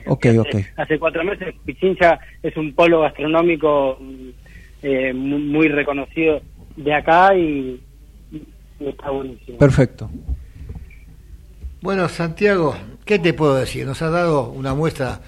ok, 0.07 0.25
hace, 0.25 0.65
Hace 0.77 0.99
cuatro 0.99 1.23
meses 1.23 1.53
Pichincha 1.65 2.19
es 2.41 2.55
un 2.55 2.73
polo 2.73 3.01
gastronómico 3.01 3.99
eh, 4.81 5.13
muy, 5.13 5.67
reconocido 5.67 6.41
de 6.77 6.93
acá 6.93 7.35
y, 7.35 7.81
está 8.79 9.09
buenísimo. 9.09 9.57
Perfecto. 9.57 10.09
Bueno, 11.81 12.07
Santiago, 12.07 12.75
¿qué 13.03 13.19
te 13.19 13.33
puedo 13.33 13.55
decir? 13.55 13.85
Nos 13.85 14.01
has 14.01 14.11
dado 14.11 14.49
una 14.49 14.73
muestra 14.73 15.19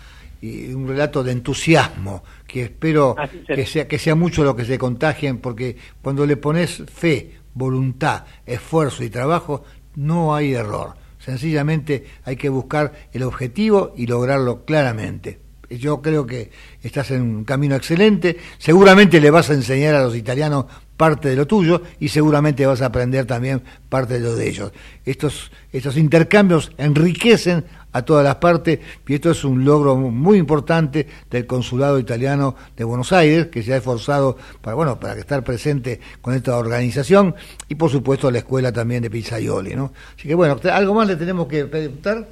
y 0.41 0.71
un 0.71 0.87
relato 0.87 1.23
de 1.23 1.33
entusiasmo 1.33 2.23
que 2.47 2.63
espero 2.63 3.15
que 3.47 3.65
sea 3.65 3.87
que 3.87 3.97
sea 3.97 4.15
mucho 4.15 4.43
lo 4.43 4.55
que 4.55 4.65
se 4.65 4.77
contagien 4.77 5.39
porque 5.39 5.75
cuando 6.01 6.25
le 6.25 6.37
pones 6.37 6.83
fe, 6.93 7.31
voluntad, 7.53 8.23
esfuerzo 8.45 9.03
y 9.03 9.09
trabajo 9.09 9.65
no 9.95 10.35
hay 10.35 10.53
error 10.53 10.93
Sencillamente 11.27 12.05
hay 12.23 12.37
que 12.37 12.47
buscar 12.47 13.09
el 13.11 13.23
objetivo 13.23 13.93
y 13.97 14.07
lograrlo 14.07 14.63
claramente. 14.63 15.41
Yo 15.69 16.01
creo 16.01 16.25
que 16.25 16.51
estás 16.81 17.11
en 17.11 17.21
un 17.21 17.43
camino 17.43 17.75
excelente. 17.75 18.37
Seguramente 18.57 19.19
le 19.19 19.29
vas 19.29 19.49
a 19.49 19.53
enseñar 19.53 19.93
a 19.93 20.03
los 20.03 20.15
italianos 20.15 20.67
parte 20.95 21.27
de 21.27 21.35
lo 21.35 21.45
tuyo 21.45 21.81
y 21.99 22.07
seguramente 22.07 22.65
vas 22.65 22.81
a 22.81 22.85
aprender 22.85 23.25
también 23.25 23.61
parte 23.89 24.13
de 24.13 24.19
lo 24.21 24.37
de 24.37 24.47
ellos. 24.47 24.71
Estos, 25.03 25.51
estos 25.73 25.97
intercambios 25.97 26.71
enriquecen 26.77 27.65
a 27.97 28.05
todas 28.05 28.23
las 28.23 28.35
partes 28.35 28.79
y 29.07 29.13
esto 29.13 29.31
es 29.31 29.43
un 29.43 29.65
logro 29.65 29.95
muy 29.95 30.37
importante 30.37 31.07
del 31.29 31.45
consulado 31.45 31.99
italiano 31.99 32.55
de 32.75 32.83
Buenos 32.83 33.11
Aires 33.13 33.47
que 33.47 33.63
se 33.63 33.73
ha 33.73 33.77
esforzado 33.77 34.37
para 34.61 34.75
bueno 34.75 34.99
para 34.99 35.19
estar 35.19 35.43
presente 35.43 35.99
con 36.21 36.33
esta 36.33 36.57
organización 36.57 37.35
y 37.67 37.75
por 37.75 37.89
supuesto 37.89 38.31
la 38.31 38.39
escuela 38.39 38.71
también 38.71 39.01
de 39.01 39.09
Pizzaioli, 39.09 39.75
¿no? 39.75 39.91
Así 40.17 40.27
que 40.27 40.35
bueno, 40.35 40.57
algo 40.71 40.93
más 40.93 41.07
le 41.07 41.15
tenemos 41.15 41.47
que 41.47 41.65
preguntar. 41.65 42.27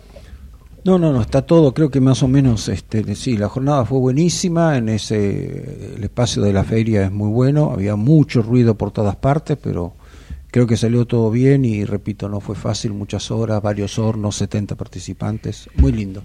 No, 0.84 1.00
no, 1.00 1.12
no, 1.12 1.22
está 1.22 1.42
todo, 1.42 1.74
creo 1.74 1.90
que 1.90 2.00
más 2.00 2.22
o 2.22 2.28
menos, 2.28 2.70
este, 2.70 3.16
sí, 3.16 3.38
la 3.38 3.50
jornada 3.50 3.86
fue 3.86 3.98
buenísima, 3.98 4.78
en 4.78 4.90
ese, 4.90 5.96
el 5.96 6.04
espacio 6.04 6.44
de 6.44 6.54
la 6.54 6.64
feria 6.64 7.06
es 7.06 7.12
muy 7.12 7.30
bueno, 7.30 7.72
había 7.72 7.96
mucho 7.96 8.44
ruido 8.44 8.76
por 8.76 8.92
todas 8.92 9.16
partes, 9.16 9.58
pero 9.60 9.94
creo 10.56 10.68
que 10.68 10.78
salió 10.78 11.04
todo 11.04 11.32
bien 11.32 11.66
y 11.66 11.84
repito, 11.84 12.30
no 12.30 12.40
fue 12.40 12.56
fácil, 12.56 12.94
muchas 12.94 13.30
horas, 13.30 13.62
varios 13.62 14.00
hornos, 14.00 14.38
70 14.38 14.78
participantes, 14.78 15.70
muy 15.76 15.92
lindo. 15.92 16.24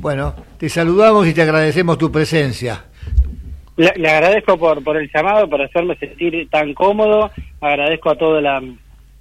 Bueno, 0.00 0.34
te 0.56 0.70
saludamos 0.70 1.26
y 1.26 1.34
te 1.34 1.42
agradecemos 1.42 1.98
tu 1.98 2.10
presencia. 2.10 2.86
Le, 3.76 3.90
agradezco 4.08 4.56
por, 4.56 4.82
por 4.82 4.96
el 4.96 5.10
llamado, 5.14 5.50
por 5.50 5.60
hacerme 5.60 5.94
sentir 5.98 6.48
tan 6.48 6.72
cómodo, 6.72 7.30
agradezco 7.60 8.08
a 8.08 8.16
toda 8.16 8.40
la, 8.40 8.62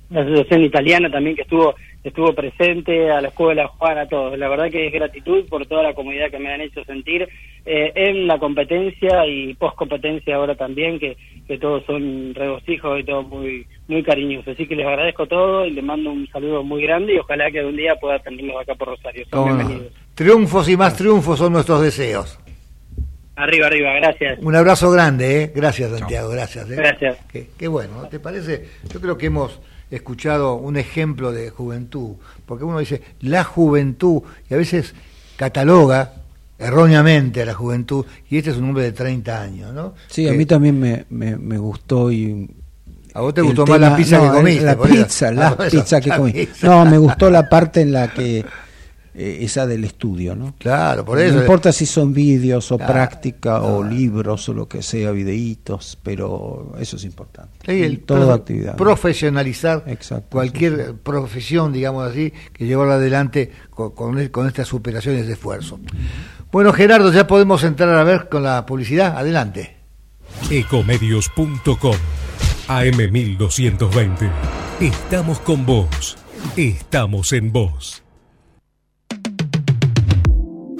la 0.09 0.21
asociación 0.21 0.63
italiana 0.63 1.11
también 1.11 1.35
que 1.35 1.41
estuvo 1.41 1.75
estuvo 2.09 2.33
presente, 2.33 3.09
a 3.11 3.21
la 3.21 3.29
escuela 3.29 3.67
Juan, 3.67 3.97
a 3.97 4.07
todos. 4.07 4.37
La 4.37 4.47
verdad 4.47 4.69
que 4.69 4.87
es 4.87 4.93
gratitud 4.93 5.45
por 5.49 5.65
toda 5.65 5.83
la 5.83 5.93
comunidad 5.93 6.29
que 6.29 6.39
me 6.39 6.53
han 6.53 6.61
hecho 6.61 6.83
sentir 6.85 7.27
eh, 7.65 7.91
en 7.95 8.27
la 8.27 8.37
competencia 8.37 9.25
y 9.25 9.53
post 9.55 9.75
competencia 9.75 10.35
ahora 10.35 10.55
también, 10.55 10.99
que, 10.99 11.17
que 11.47 11.57
todos 11.57 11.83
son 11.85 12.33
regocijos 12.35 12.99
y 12.99 13.03
todos 13.03 13.27
muy 13.27 13.65
muy 13.87 14.03
cariñosos. 14.03 14.53
Así 14.53 14.67
que 14.67 14.75
les 14.75 14.85
agradezco 14.85 15.25
todo 15.27 15.65
y 15.65 15.71
les 15.71 15.83
mando 15.83 16.11
un 16.11 16.27
saludo 16.27 16.63
muy 16.63 16.83
grande 16.83 17.15
y 17.15 17.17
ojalá 17.17 17.49
que 17.49 17.63
un 17.63 17.75
día 17.75 17.95
pueda 17.95 18.19
tenerlos 18.19 18.61
acá 18.61 18.75
por 18.75 18.89
Rosario. 18.89 19.25
Son 19.29 19.45
bienvenidos. 19.45 19.93
Triunfos 20.13 20.69
y 20.69 20.77
más 20.77 20.95
triunfos 20.95 21.39
son 21.39 21.53
nuestros 21.53 21.81
deseos. 21.81 22.39
Arriba, 23.35 23.67
arriba, 23.67 23.93
gracias. 23.95 24.39
Un 24.41 24.55
abrazo 24.55 24.89
grande, 24.91 25.43
¿eh? 25.43 25.51
Gracias, 25.53 25.91
Santiago, 25.91 26.29
gracias. 26.29 26.69
¿eh? 26.71 26.75
Gracias. 26.75 27.17
Qué, 27.29 27.47
qué 27.57 27.67
bueno, 27.67 28.07
¿te 28.09 28.19
parece? 28.19 28.65
Yo 28.93 29.01
creo 29.01 29.17
que 29.17 29.25
hemos 29.25 29.59
escuchado 29.91 30.55
un 30.55 30.77
ejemplo 30.77 31.31
de 31.31 31.49
juventud, 31.49 32.15
porque 32.45 32.63
uno 32.63 32.79
dice 32.79 33.01
la 33.21 33.43
juventud 33.43 34.21
y 34.49 34.53
a 34.53 34.57
veces 34.57 34.93
cataloga 35.37 36.13
erróneamente 36.57 37.41
a 37.41 37.45
la 37.45 37.53
juventud 37.53 38.05
y 38.29 38.37
este 38.37 38.51
es 38.51 38.57
un 38.57 38.65
hombre 38.65 38.83
de 38.83 38.91
30 38.91 39.41
años, 39.41 39.73
¿no? 39.73 39.93
Sí, 40.07 40.27
a 40.27 40.33
mí 40.33 40.45
también 40.45 40.79
me, 40.79 41.05
me, 41.09 41.57
gustó 41.57 42.11
y... 42.11 42.49
¿A 43.13 43.21
vos 43.21 43.33
te 43.33 43.41
gustó 43.41 43.65
más 43.65 43.79
la 43.79 43.95
pizza 43.95 44.21
que 44.21 44.27
comiste? 44.29 44.65
La 44.65 44.77
pizza, 44.77 45.31
la 45.33 45.57
pizza 45.57 46.01
que 46.01 46.09
comí. 46.09 46.47
No, 46.61 46.85
me 46.85 46.97
gustó 46.97 47.29
la 47.29 47.47
parte 47.47 47.81
en 47.81 47.91
la 47.93 48.09
que 48.09 48.45
eh, 49.17 49.39
esa 49.41 49.65
del 49.65 49.85
estudio, 49.85 50.35
¿no? 50.35 50.55
Claro, 50.57 51.05
por 51.05 51.19
eso. 51.19 51.35
No 51.35 51.41
importa 51.41 51.71
si 51.71 51.85
son 51.85 52.13
vídeos 52.13 52.69
o 52.73 52.77
práctica 52.77 53.61
o 53.61 53.81
libros 53.81 54.49
o 54.49 54.53
lo 54.53 54.67
que 54.67 54.81
sea, 54.81 55.11
videitos, 55.11 55.97
pero 56.03 56.75
eso 56.79 56.97
es 56.97 57.05
importante. 57.05 57.85
el 57.85 58.01
toda 58.01 58.35
actividad. 58.35 58.75
Profesionalizar 58.75 59.85
cualquier 60.29 60.95
profesión, 60.95 61.71
digamos 61.71 62.11
así, 62.11 62.33
que 62.51 62.65
llevarla 62.65 62.95
adelante 62.95 63.51
con, 63.69 63.91
con, 64.27 64.47
estas 64.47 64.67
superaciones 64.67 65.27
de 65.27 65.33
esfuerzo. 65.33 65.79
Bueno, 66.51 66.73
Gerardo, 66.73 67.11
ya 67.11 67.25
podemos 67.25 67.63
entrar 67.63 67.95
a 67.95 68.03
ver 68.03 68.27
con 68.27 68.43
la 68.43 68.65
publicidad. 68.65 69.17
Adelante. 69.17 69.77
Ecomedios.com 70.51 71.95
AM1220. 72.67 74.29
Estamos 74.81 75.39
con 75.39 75.65
vos. 75.65 76.17
Estamos 76.57 77.31
en 77.33 77.51
vos. 77.51 78.04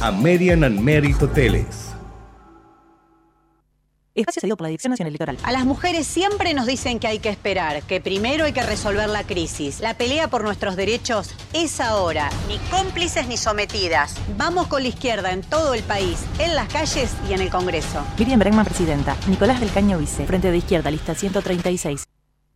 American 0.00 0.64
and 0.64 0.80
Merit 0.80 1.20
Hoteles. 1.20 1.88
Espacio 4.14 4.40
cedido 4.40 4.56
por 4.56 4.64
la 4.64 4.70
Dirección 4.70 4.90
Nacional 4.90 5.10
Electoral. 5.10 5.38
A 5.44 5.52
las 5.52 5.64
mujeres 5.64 6.04
siempre 6.06 6.52
nos 6.52 6.66
dicen 6.66 6.98
que 6.98 7.06
hay 7.06 7.20
que 7.20 7.28
esperar, 7.28 7.82
que 7.82 8.00
primero 8.00 8.46
hay 8.46 8.52
que 8.52 8.62
resolver 8.64 9.08
la 9.08 9.22
crisis. 9.22 9.78
La 9.78 9.94
pelea 9.94 10.28
por 10.28 10.42
nuestros 10.42 10.74
derechos 10.74 11.30
es 11.52 11.80
ahora. 11.80 12.28
Ni 12.48 12.58
cómplices 12.70 13.28
ni 13.28 13.36
sometidas. 13.36 14.16
Vamos 14.36 14.66
con 14.66 14.82
la 14.82 14.88
izquierda 14.88 15.30
en 15.30 15.42
todo 15.42 15.72
el 15.74 15.84
país, 15.84 16.18
en 16.40 16.56
las 16.56 16.68
calles 16.68 17.12
y 17.30 17.34
en 17.34 17.42
el 17.42 17.50
Congreso. 17.50 18.04
Miriam 18.18 18.40
Bregman, 18.40 18.64
presidenta. 18.64 19.16
Nicolás 19.28 19.60
del 19.60 19.70
Caño, 19.70 19.98
vice. 19.98 20.26
Frente 20.26 20.50
de 20.50 20.58
Izquierda, 20.58 20.90
lista 20.90 21.14
136. 21.14 22.07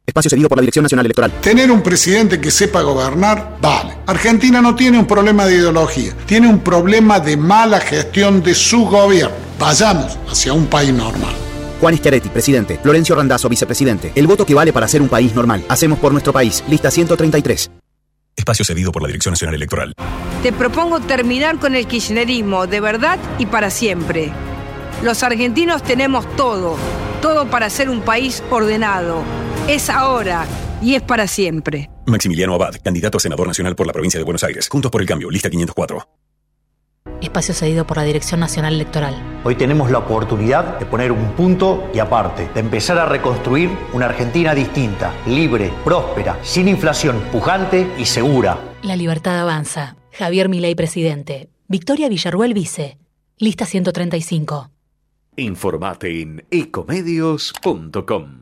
Espacio 0.05 0.31
cedido 0.31 0.49
por 0.49 0.59
la 0.59 0.62
Dirección 0.62 0.83
Nacional 0.83 1.07
Electoral. 1.07 1.33
Tener 1.41 1.71
un 1.71 1.81
presidente 1.81 2.41
que 2.41 2.51
sepa 2.51 2.83
gobernar, 2.83 3.59
vale. 3.61 3.99
Argentina 4.07 4.61
no 4.61 4.75
tiene 4.75 4.99
un 4.99 5.07
problema 5.07 5.47
de 5.47 5.55
ideología, 5.55 6.12
tiene 6.27 6.49
un 6.49 6.59
problema 6.59 7.21
de 7.21 7.37
mala 7.37 7.79
gestión 7.79 8.43
de 8.43 8.55
su 8.55 8.85
gobierno. 8.85 9.37
Vayamos 9.61 10.19
hacia 10.29 10.53
un 10.53 10.67
país 10.67 10.93
normal. 10.93 11.33
Juan 11.81 11.97
Schiaretti, 11.97 12.29
presidente. 12.31 12.81
Florencio 12.83 13.15
Randazzo, 13.15 13.49
vicepresidente. 13.49 14.11
El 14.17 14.27
voto 14.27 14.45
que 14.45 14.55
vale 14.55 14.73
para 14.73 14.88
ser 14.88 15.03
un 15.03 15.09
país 15.09 15.35
normal. 15.35 15.65
Hacemos 15.69 16.01
por 16.01 16.11
nuestro 16.11 16.33
país. 16.33 16.65
Lista 16.69 16.91
133. 16.91 17.71
Espacio 18.37 18.65
cedido 18.65 18.91
por 18.91 19.03
la 19.03 19.09
Dirección 19.09 19.33
Nacional 19.33 19.55
Electoral. 19.55 19.95
Te 20.43 20.53
propongo 20.53 20.99
terminar 20.99 21.59
con 21.61 21.77
el 21.77 21.87
kirchnerismo 21.87 22.67
de 22.67 22.81
verdad 22.81 23.21
y 23.38 23.47
para 23.47 23.71
siempre. 23.71 24.33
Los 25.05 25.23
argentinos 25.23 25.83
tenemos 25.85 26.29
todo, 26.37 26.77
todo 27.21 27.49
para 27.49 27.71
ser 27.71 27.88
un 27.88 28.01
país 28.01 28.43
ordenado 28.51 29.23
es 29.68 29.90
ahora 29.90 30.46
y 30.81 30.94
es 30.94 31.03
para 31.03 31.27
siempre. 31.27 31.90
Maximiliano 32.07 32.55
Abad, 32.55 32.75
candidato 32.83 33.18
a 33.18 33.20
senador 33.20 33.46
nacional 33.46 33.77
por 33.77 33.87
la 33.87 33.92
provincia 33.92 34.18
de 34.18 34.25
Buenos 34.25 34.42
Aires. 34.44 34.68
Juntos 34.68 34.90
por 34.90 35.01
el 35.01 35.07
cambio, 35.07 35.31
lista 35.31 35.48
504. 35.48 36.09
Espacio 37.20 37.55
cedido 37.55 37.87
por 37.87 37.96
la 37.96 38.03
Dirección 38.03 38.40
Nacional 38.40 38.75
Electoral. 38.75 39.14
Hoy 39.44 39.55
tenemos 39.55 39.90
la 39.90 39.98
oportunidad 39.98 40.79
de 40.79 40.87
poner 40.87 41.12
un 41.12 41.33
punto 41.33 41.88
y 41.94 42.01
aparte, 42.01 42.48
de 42.53 42.61
empezar 42.61 42.98
a 42.98 43.07
reconstruir 43.07 43.70
una 43.92 44.07
Argentina 44.07 44.55
distinta, 44.55 45.14
libre, 45.27 45.72
próspera, 45.85 46.38
sin 46.42 46.68
inflación, 46.68 47.20
pujante 47.31 47.88
y 47.96 48.07
segura. 48.07 48.59
La 48.83 48.96
libertad 48.96 49.40
avanza. 49.40 49.96
Javier 50.12 50.48
Milei, 50.48 50.75
presidente. 50.75 51.48
Victoria 51.68 52.09
Villarruel, 52.09 52.55
vice. 52.55 52.98
Lista 53.38 53.66
135. 53.66 54.70
Informate 55.37 56.20
en 56.20 56.44
ecomedios.com. 56.51 58.42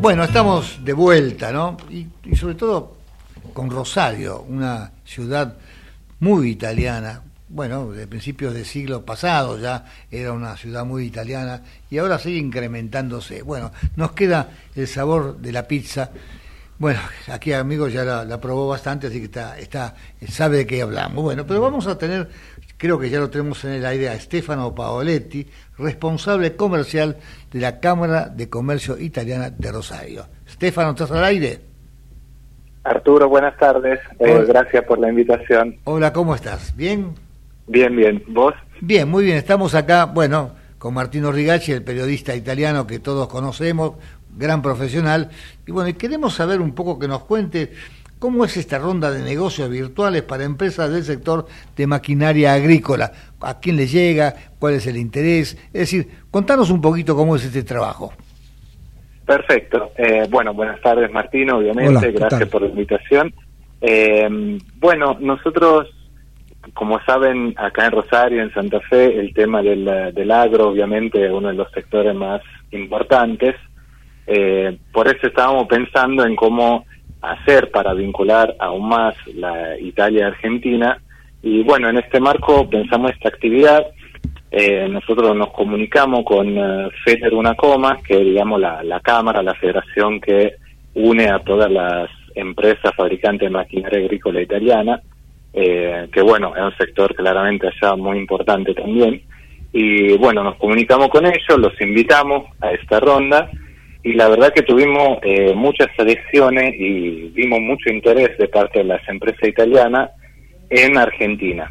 Bueno, 0.00 0.24
estamos 0.24 0.82
de 0.82 0.94
vuelta, 0.94 1.52
¿no? 1.52 1.76
Y, 1.90 2.06
sobre 2.34 2.54
todo 2.54 2.96
con 3.52 3.70
Rosario, 3.70 4.40
una 4.48 4.92
ciudad 5.04 5.58
muy 6.20 6.52
italiana. 6.52 7.20
Bueno, 7.50 7.90
de 7.92 8.06
principios 8.06 8.54
del 8.54 8.64
siglo 8.64 9.04
pasado 9.04 9.58
ya 9.58 9.84
era 10.10 10.32
una 10.32 10.56
ciudad 10.56 10.86
muy 10.86 11.04
italiana 11.04 11.62
y 11.90 11.98
ahora 11.98 12.18
sigue 12.18 12.38
incrementándose. 12.38 13.42
Bueno, 13.42 13.72
nos 13.96 14.12
queda 14.12 14.48
el 14.74 14.88
sabor 14.88 15.36
de 15.36 15.52
la 15.52 15.68
pizza. 15.68 16.10
Bueno, 16.78 17.00
aquí 17.28 17.52
amigos 17.52 17.92
ya 17.92 18.02
la, 18.02 18.40
probó 18.40 18.68
bastante, 18.68 19.08
así 19.08 19.18
que 19.18 19.26
está, 19.26 19.58
está, 19.58 19.94
sabe 20.30 20.56
de 20.58 20.66
qué 20.66 20.80
hablamos. 20.80 21.22
Bueno, 21.22 21.46
pero 21.46 21.60
vamos 21.60 21.86
a 21.86 21.98
tener, 21.98 22.30
creo 22.80 22.98
que 22.98 23.10
ya 23.10 23.20
lo 23.20 23.28
tenemos 23.28 23.62
en 23.66 23.72
el 23.72 23.84
aire, 23.84 24.08
a 24.08 24.18
Stefano 24.18 24.74
Paoletti, 24.74 25.46
responsable 25.76 26.56
comercial 26.56 27.18
de 27.52 27.60
la 27.60 27.78
Cámara 27.78 28.30
de 28.30 28.48
Comercio 28.48 28.98
Italiana 28.98 29.50
de 29.50 29.70
Rosario. 29.70 30.24
Stefano, 30.48 30.92
¿estás 30.92 31.10
al 31.10 31.22
aire? 31.22 31.60
Arturo, 32.82 33.28
buenas 33.28 33.54
tardes. 33.58 34.00
Eh, 34.18 34.44
gracias 34.48 34.82
por 34.86 34.98
la 34.98 35.10
invitación. 35.10 35.76
Hola, 35.84 36.10
¿cómo 36.14 36.34
estás? 36.34 36.74
¿Bien? 36.74 37.12
Bien, 37.66 37.94
bien. 37.94 38.24
¿Vos? 38.28 38.54
Bien, 38.80 39.06
muy 39.06 39.24
bien. 39.24 39.36
Estamos 39.36 39.74
acá, 39.74 40.06
bueno, 40.06 40.52
con 40.78 40.94
Martino 40.94 41.30
Rigacci, 41.30 41.72
el 41.72 41.84
periodista 41.84 42.34
italiano 42.34 42.86
que 42.86 42.98
todos 42.98 43.28
conocemos, 43.28 43.92
gran 44.34 44.62
profesional. 44.62 45.28
Y 45.66 45.72
bueno, 45.72 45.90
y 45.90 45.94
queremos 45.94 46.32
saber 46.32 46.62
un 46.62 46.74
poco 46.74 46.98
que 46.98 47.08
nos 47.08 47.24
cuente 47.24 47.74
¿Cómo 48.20 48.44
es 48.44 48.58
esta 48.58 48.78
ronda 48.78 49.10
de 49.10 49.24
negocios 49.24 49.70
virtuales 49.70 50.20
para 50.20 50.44
empresas 50.44 50.92
del 50.92 51.04
sector 51.04 51.46
de 51.74 51.86
maquinaria 51.86 52.52
agrícola? 52.52 53.10
¿A 53.40 53.58
quién 53.60 53.76
le 53.76 53.86
llega? 53.86 54.34
¿Cuál 54.58 54.74
es 54.74 54.86
el 54.86 54.98
interés? 54.98 55.56
Es 55.72 55.80
decir, 55.80 56.06
contanos 56.30 56.68
un 56.68 56.82
poquito 56.82 57.16
cómo 57.16 57.34
es 57.36 57.46
este 57.46 57.62
trabajo. 57.62 58.12
Perfecto. 59.24 59.92
Eh, 59.96 60.26
bueno, 60.28 60.52
buenas 60.52 60.78
tardes 60.82 61.10
Martín, 61.10 61.50
obviamente. 61.50 62.12
Gracias 62.12 62.46
por 62.50 62.60
la 62.60 62.68
invitación. 62.68 63.32
Eh, 63.80 64.58
bueno, 64.76 65.16
nosotros, 65.18 65.88
como 66.74 67.02
saben, 67.04 67.54
acá 67.56 67.86
en 67.86 67.92
Rosario, 67.92 68.42
en 68.42 68.52
Santa 68.52 68.80
Fe, 68.80 69.18
el 69.18 69.32
tema 69.32 69.62
del, 69.62 70.12
del 70.12 70.30
agro, 70.30 70.68
obviamente, 70.68 71.24
es 71.24 71.32
uno 71.32 71.48
de 71.48 71.54
los 71.54 71.72
sectores 71.72 72.14
más 72.14 72.42
importantes. 72.70 73.56
Eh, 74.26 74.76
por 74.92 75.08
eso 75.08 75.26
estábamos 75.26 75.66
pensando 75.68 76.26
en 76.26 76.36
cómo 76.36 76.84
hacer 77.22 77.70
para 77.70 77.94
vincular 77.94 78.54
aún 78.58 78.88
más 78.88 79.14
la 79.34 79.78
Italia-Argentina. 79.78 81.00
Y 81.42 81.62
bueno, 81.62 81.88
en 81.88 81.98
este 81.98 82.20
marco 82.20 82.68
pensamos 82.68 83.12
esta 83.12 83.28
actividad. 83.28 83.86
Eh, 84.50 84.88
nosotros 84.88 85.36
nos 85.36 85.52
comunicamos 85.52 86.24
con 86.24 86.58
uh, 86.58 86.90
FEDER 87.04 87.34
Unacoma, 87.34 87.98
que 88.02 88.14
es 88.14 88.24
digamos 88.24 88.60
la, 88.60 88.82
la 88.82 89.00
cámara, 89.00 89.42
la 89.42 89.54
federación 89.54 90.20
que 90.20 90.54
une 90.94 91.28
a 91.28 91.38
todas 91.38 91.70
las 91.70 92.10
empresas 92.34 92.94
fabricantes 92.96 93.48
de 93.48 93.50
maquinaria 93.50 94.00
agrícola 94.00 94.40
italiana, 94.40 95.00
eh, 95.52 96.08
que 96.12 96.22
bueno, 96.22 96.54
es 96.56 96.62
un 96.62 96.76
sector 96.76 97.14
claramente 97.14 97.68
allá 97.68 97.96
muy 97.96 98.18
importante 98.18 98.74
también. 98.74 99.22
Y 99.72 100.16
bueno, 100.16 100.42
nos 100.42 100.56
comunicamos 100.56 101.08
con 101.08 101.26
ellos, 101.26 101.58
los 101.58 101.80
invitamos 101.80 102.46
a 102.60 102.72
esta 102.72 102.98
ronda 102.98 103.48
y 104.02 104.14
la 104.14 104.28
verdad 104.28 104.52
que 104.54 104.62
tuvimos 104.62 105.18
eh, 105.22 105.52
muchas 105.54 105.88
adhesiones 105.98 106.74
y 106.78 107.28
vimos 107.34 107.60
mucho 107.60 107.90
interés 107.90 108.36
de 108.38 108.48
parte 108.48 108.78
de 108.78 108.86
las 108.86 109.06
empresas 109.08 109.46
italianas 109.46 110.10
en 110.70 110.96
Argentina. 110.96 111.68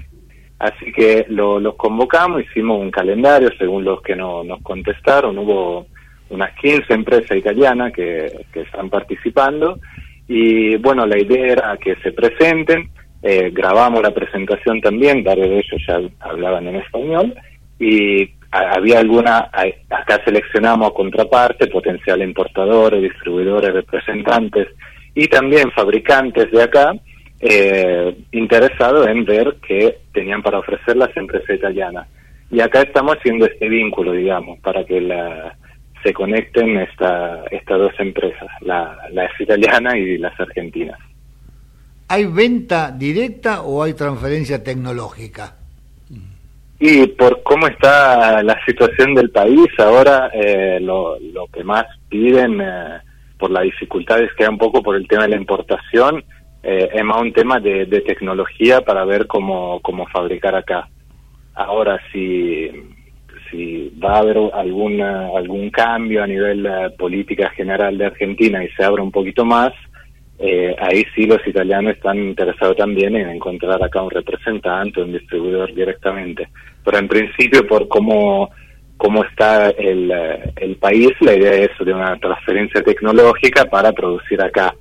Así 0.60 0.92
que 0.92 1.26
lo, 1.30 1.60
los 1.60 1.76
convocamos, 1.76 2.44
hicimos 2.44 2.80
un 2.80 2.92
calendario 2.92 3.50
según 3.58 3.84
los 3.84 4.02
que 4.02 4.16
no, 4.16 4.44
nos 4.44 4.62
contestaron, 4.62 5.38
hubo 5.38 5.88
unas 6.30 6.54
15 6.60 6.94
empresas 6.94 7.38
italianas 7.38 7.94
que, 7.94 8.32
que 8.54 8.62
están 8.62 8.90
participando. 8.90 9.80
Y 10.28 10.76
bueno, 10.76 11.08
la 11.08 11.18
idea 11.18 11.54
era 11.54 11.78
que 11.78 11.96
se 12.04 12.12
presenten, 12.12 12.92
eh, 13.24 13.50
grabamos 13.52 14.04
la 14.04 14.14
presentación 14.14 14.80
también, 14.82 15.24
varios 15.24 15.50
de 15.50 15.56
ellos 15.56 15.82
ya 15.88 16.00
hablaban 16.20 16.68
en 16.68 16.76
español. 16.76 17.34
Y 17.80 18.39
había 18.52 19.00
alguna, 19.00 19.50
acá 19.90 20.22
seleccionamos 20.26 20.94
contraparte, 20.94 21.68
potencial 21.68 22.22
importadores, 22.22 23.02
distribuidores, 23.02 23.74
representantes 23.74 24.68
y 25.14 25.28
también 25.28 25.72
fabricantes 25.72 26.52
de 26.52 26.64
acá 26.64 26.94
eh, 27.40 28.18
interesados 28.32 29.08
en 29.08 29.24
ver 29.26 29.58
qué 29.66 30.00
tenían 30.14 30.42
para 30.42 30.60
ofrecer 30.60 30.98
las 30.98 31.16
empresas 31.16 31.56
italianas. 31.56 32.08
Y 32.52 32.60
acá 32.62 32.82
estamos 32.82 33.18
haciendo 33.18 33.46
este 33.46 33.70
vínculo, 33.70 34.14
digamos, 34.14 34.60
para 34.60 34.84
que 34.84 35.00
la, 35.00 35.56
se 36.04 36.14
conecten 36.14 36.78
esta, 36.78 37.44
estas 37.52 37.78
dos 37.78 37.94
empresas, 38.00 38.48
la, 38.62 38.98
la 39.12 39.30
italiana 39.40 39.98
y 39.98 40.18
las 40.18 40.38
argentinas. 40.40 41.00
¿Hay 42.08 42.26
venta 42.26 42.92
directa 42.92 43.62
o 43.62 43.84
hay 43.84 43.94
transferencia 43.94 44.64
tecnológica? 44.64 45.59
Y 46.80 47.08
por 47.08 47.44
cómo 47.44 47.68
está 47.68 48.42
la 48.42 48.58
situación 48.66 49.14
del 49.14 49.32
país, 49.32 49.68
ahora 49.78 50.32
eh, 50.34 50.80
lo, 50.82 51.20
lo, 51.20 51.48
que 51.48 51.62
más 51.64 51.86
piden, 52.08 52.62
eh, 52.62 53.00
por 53.38 53.52
las 53.52 53.64
dificultades 53.64 54.32
que 54.38 54.46
hay 54.46 54.50
un 54.50 54.58
poco 54.58 54.82
por 54.82 54.96
el 54.96 55.06
tema 55.06 55.24
de 55.24 55.30
la 55.30 55.36
importación, 55.36 56.24
eh, 56.64 56.90
es 56.94 57.04
más 57.04 57.22
un 57.22 57.34
tema 57.34 57.60
de, 57.60 57.86
de, 57.86 58.02
tecnología 58.02 58.82
para 58.82 59.04
ver 59.04 59.28
cómo, 59.28 59.82
cómo 59.82 60.08
fabricar 60.08 60.56
acá. 60.56 60.88
Ahora, 61.54 62.00
si, 62.14 62.70
si 63.52 63.94
va 64.02 64.16
a 64.16 64.20
haber 64.20 64.38
algún, 64.54 65.02
algún 65.02 65.70
cambio 65.72 66.24
a 66.24 66.28
nivel 66.28 66.66
política 66.98 67.50
general 67.50 67.98
de 67.98 68.06
Argentina 68.06 68.64
y 68.64 68.70
se 68.70 68.86
abre 68.86 69.02
un 69.02 69.12
poquito 69.12 69.44
más, 69.44 69.74
eh, 70.40 70.74
ahí 70.80 71.06
sí 71.14 71.26
los 71.26 71.46
italianos 71.46 71.96
están 71.96 72.18
interesados 72.18 72.78
también 72.78 73.16
en 73.16 73.30
encontrar 73.30 73.84
acá 73.84 74.02
un 74.02 74.10
representante, 74.10 75.02
un 75.02 75.12
distribuidor 75.12 75.74
directamente. 75.74 76.48
Pero 76.84 76.98
en 76.98 77.08
principio, 77.10 77.68
por 77.68 77.90
cómo, 77.90 78.50
cómo 78.96 79.26
está 79.26 79.70
el, 79.72 80.10
el 80.56 80.76
país, 80.78 81.12
la 81.20 81.36
idea 81.36 81.54
es 81.54 81.72
de 81.86 81.94
una 81.94 82.18
transferencia 82.18 82.82
tecnológica 82.82 83.66
para 83.66 83.92
producir 83.92 84.42
acá. 84.42 84.74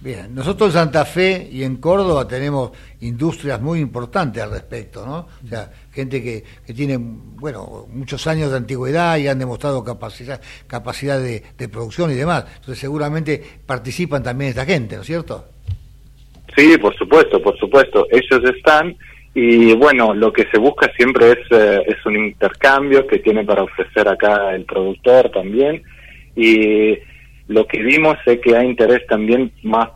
Bien, 0.00 0.34
nosotros 0.34 0.70
en 0.70 0.80
Santa 0.80 1.04
Fe 1.04 1.48
y 1.52 1.62
en 1.62 1.76
Córdoba 1.76 2.26
tenemos 2.26 2.72
industrias 3.02 3.60
muy 3.60 3.78
importantes 3.78 4.42
al 4.42 4.50
respecto, 4.50 5.06
¿no? 5.06 5.28
O 5.44 5.48
sea, 5.48 5.70
gente 5.92 6.22
que, 6.22 6.42
que 6.66 6.72
tiene, 6.72 6.96
bueno, 6.98 7.86
muchos 7.92 8.26
años 8.26 8.50
de 8.50 8.56
antigüedad 8.56 9.18
y 9.18 9.28
han 9.28 9.38
demostrado 9.38 9.84
capacidad, 9.84 10.40
capacidad 10.66 11.20
de, 11.20 11.42
producción 11.68 12.10
y 12.10 12.14
demás. 12.14 12.44
Entonces 12.56 12.78
seguramente 12.78 13.42
participan 13.66 14.22
también 14.22 14.50
esta 14.50 14.64
gente, 14.64 14.96
¿no 14.96 15.02
es 15.02 15.06
cierto? 15.06 15.44
Sí, 16.56 16.76
por 16.78 16.94
supuesto, 16.96 17.40
por 17.42 17.56
supuesto. 17.58 18.06
Ellos 18.10 18.42
están 18.56 18.96
y 19.34 19.74
bueno, 19.74 20.12
lo 20.12 20.32
que 20.32 20.46
se 20.50 20.58
busca 20.58 20.90
siempre 20.94 21.32
es, 21.32 21.38
eh, 21.50 21.82
es 21.86 22.04
un 22.04 22.16
intercambio 22.16 23.06
que 23.06 23.18
tiene 23.20 23.44
para 23.44 23.62
ofrecer 23.62 24.06
acá 24.06 24.54
el 24.54 24.64
productor 24.64 25.30
también 25.30 25.82
y 26.36 26.98
lo 27.48 27.66
que 27.66 27.82
vimos 27.82 28.16
es 28.26 28.40
que 28.40 28.56
hay 28.56 28.66
interés 28.66 29.06
también 29.06 29.50
más 29.62 29.88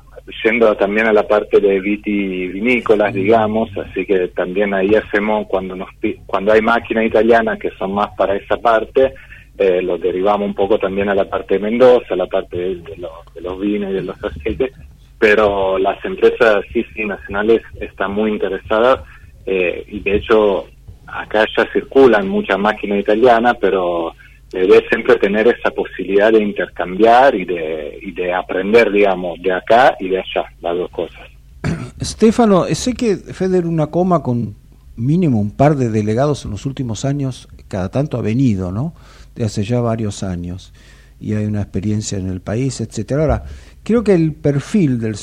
yendo 0.42 0.74
también 0.76 1.06
a 1.06 1.12
la 1.12 1.26
parte 1.26 1.60
de 1.60 1.80
vitivinícolas, 1.80 3.14
digamos, 3.14 3.70
así 3.78 4.04
que 4.04 4.28
también 4.28 4.74
ahí 4.74 4.94
hacemos 4.94 5.46
cuando 5.46 5.76
nos 5.76 5.88
cuando 6.26 6.52
hay 6.52 6.60
máquinas 6.60 7.06
italianas 7.06 7.58
que 7.58 7.70
son 7.78 7.92
más 7.92 8.08
para 8.16 8.36
esa 8.36 8.56
parte, 8.56 9.14
eh, 9.56 9.80
lo 9.82 9.96
derivamos 9.98 10.48
un 10.48 10.54
poco 10.54 10.78
también 10.78 11.08
a 11.08 11.14
la 11.14 11.24
parte 11.24 11.54
de 11.54 11.60
Mendoza, 11.60 12.14
a 12.14 12.16
la 12.16 12.26
parte 12.26 12.56
de, 12.56 12.96
los, 13.40 13.60
vinos 13.60 13.90
y 13.90 13.94
de 13.94 14.02
los 14.02 14.22
aceites, 14.22 14.72
pero 15.18 15.78
las 15.78 16.04
empresas 16.04 16.64
sí, 16.72 16.84
sí, 16.94 17.04
nacionales 17.04 17.62
están 17.80 18.12
muy 18.12 18.32
interesadas 18.32 19.00
eh, 19.46 19.84
y 19.88 20.00
de 20.00 20.16
hecho 20.16 20.66
acá 21.06 21.44
ya 21.56 21.64
circulan 21.72 22.28
muchas 22.28 22.58
máquinas 22.58 22.98
italianas, 22.98 23.56
pero 23.60 24.12
debe 24.52 24.86
siempre 24.88 25.16
tener 25.16 25.48
esa 25.48 25.70
posibilidad 25.70 26.32
de 26.32 26.42
intercambiar 26.42 27.34
y 27.34 27.44
de, 27.44 27.98
y 28.02 28.12
de 28.12 28.32
aprender, 28.32 28.90
digamos, 28.90 29.40
de 29.42 29.52
acá 29.52 29.96
y 29.98 30.08
de 30.08 30.18
allá, 30.18 30.46
las 30.60 30.76
dos 30.76 30.90
cosas. 30.90 31.28
Stefano, 32.02 32.64
sé 32.66 32.94
que 32.94 33.16
Feder 33.16 33.66
una 33.66 33.88
coma 33.88 34.22
con 34.22 34.54
mínimo 34.96 35.40
un 35.40 35.50
par 35.50 35.76
de 35.76 35.90
delegados 35.90 36.44
en 36.44 36.52
los 36.52 36.64
últimos 36.66 37.04
años, 37.04 37.48
cada 37.68 37.90
tanto 37.90 38.16
ha 38.16 38.22
venido, 38.22 38.72
¿no? 38.72 38.94
De 39.34 39.44
hace 39.44 39.64
ya 39.64 39.80
varios 39.80 40.22
años. 40.22 40.72
y 41.18 41.34
hay 41.34 41.46
una 41.46 41.62
experiencia 41.62 42.18
en 42.18 42.28
el 42.28 42.40
país, 42.40 42.80
etcétera. 42.80 43.22
Ahora, 43.22 43.44
creo 43.82 44.04
que 44.04 44.12
el 44.14 44.34
perfil 44.34 44.98
del, 44.98 45.16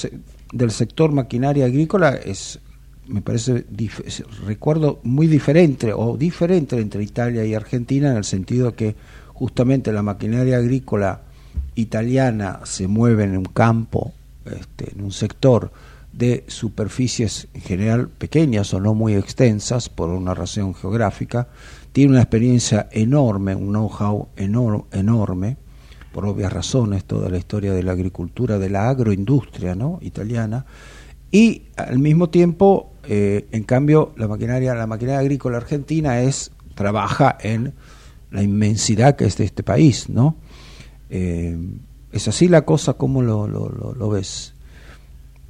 del 0.52 0.72
sector 0.72 1.12
maquinaria 1.12 1.66
agrícola 1.66 2.16
es 2.16 2.60
me 3.08 3.22
parece, 3.22 3.66
recuerdo, 4.46 5.00
muy 5.04 5.28
diferente 5.28 5.94
o 5.94 6.18
diferente 6.18 6.80
entre 6.80 7.04
Italia 7.04 7.46
y 7.46 7.54
Argentina 7.54 8.12
en 8.12 8.18
el 8.18 8.24
sentido 8.24 8.76
que 8.76 8.96
justamente 9.34 9.92
la 9.92 10.04
maquinaria 10.04 10.58
agrícola 10.58 11.22
italiana 11.76 12.62
se 12.64 12.88
mueve 12.88 13.26
en 13.26 13.38
un 13.38 13.46
campo, 13.46 14.14
este, 14.46 14.92
en 14.94 15.04
un 15.04 15.12
sector 15.12 15.72
de 16.12 16.44
superficies 16.48 17.48
en 17.54 17.62
general 17.62 18.08
pequeñas 18.08 18.74
o 18.74 18.80
no 18.80 18.94
muy 18.94 19.16
extensas 19.16 19.90
por 19.90 20.10
una 20.10 20.34
razón 20.34 20.76
geográfica, 20.76 21.48
tiene 21.92 22.12
una 22.12 22.22
experiencia 22.22 22.88
enorme, 22.92 23.56
un 23.56 23.70
know-how 23.70 24.30
enorme, 24.36 25.58
por 26.12 26.26
obvias 26.28 26.54
razones, 26.54 27.06
toda 27.06 27.30
la 27.30 27.38
historia 27.38 27.74
de 27.74 27.82
la 27.82 27.94
agricultura, 27.94 28.60
de 28.60 28.70
la 28.70 28.90
agroindustria 28.90 29.74
¿no? 29.74 29.98
italiana, 30.02 30.66
y 31.32 31.64
al 31.76 31.98
mismo 31.98 32.30
tiempo, 32.30 32.93
eh, 33.08 33.46
en 33.52 33.64
cambio, 33.64 34.14
la 34.18 34.28
maquinaria, 34.28 34.74
la 34.74 34.88
maquinaria 34.88 35.20
agrícola 35.20 35.58
argentina 35.58 36.22
es 36.22 36.52
trabaja 36.76 37.38
en 37.42 37.74
la 38.32 38.42
inmensidad 38.42 39.16
que 39.16 39.26
es 39.26 39.38
de 39.38 39.46
este 39.46 39.64
país, 39.64 40.10
¿no? 40.10 40.36
Eh, 41.10 41.56
¿Es 42.12 42.28
así 42.28 42.48
la 42.48 42.64
cosa? 42.64 42.94
¿Cómo 42.94 43.22
lo, 43.22 43.48
lo, 43.48 44.10
ves? 44.10 44.56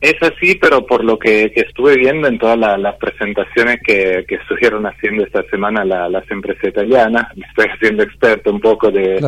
Es 0.02 0.16
así, 0.22 0.56
pero 0.56 0.86
por 0.86 1.04
lo 1.04 1.18
que, 1.18 1.52
estuve 1.56 1.98
viendo 1.98 2.28
en 2.28 2.38
todas 2.38 2.58
las 2.58 2.96
presentaciones 2.96 3.80
que, 3.86 4.26
que 4.28 4.36
estuvieron 4.36 4.86
haciendo 4.86 5.24
esta 5.24 5.44
semana 5.50 5.86
las 5.86 6.30
empresas 6.32 6.64
italianas, 6.64 7.28
estoy 7.36 7.68
haciendo 7.68 8.04
experto 8.04 8.52
un 8.52 8.60
poco 8.60 8.92
de, 8.92 9.20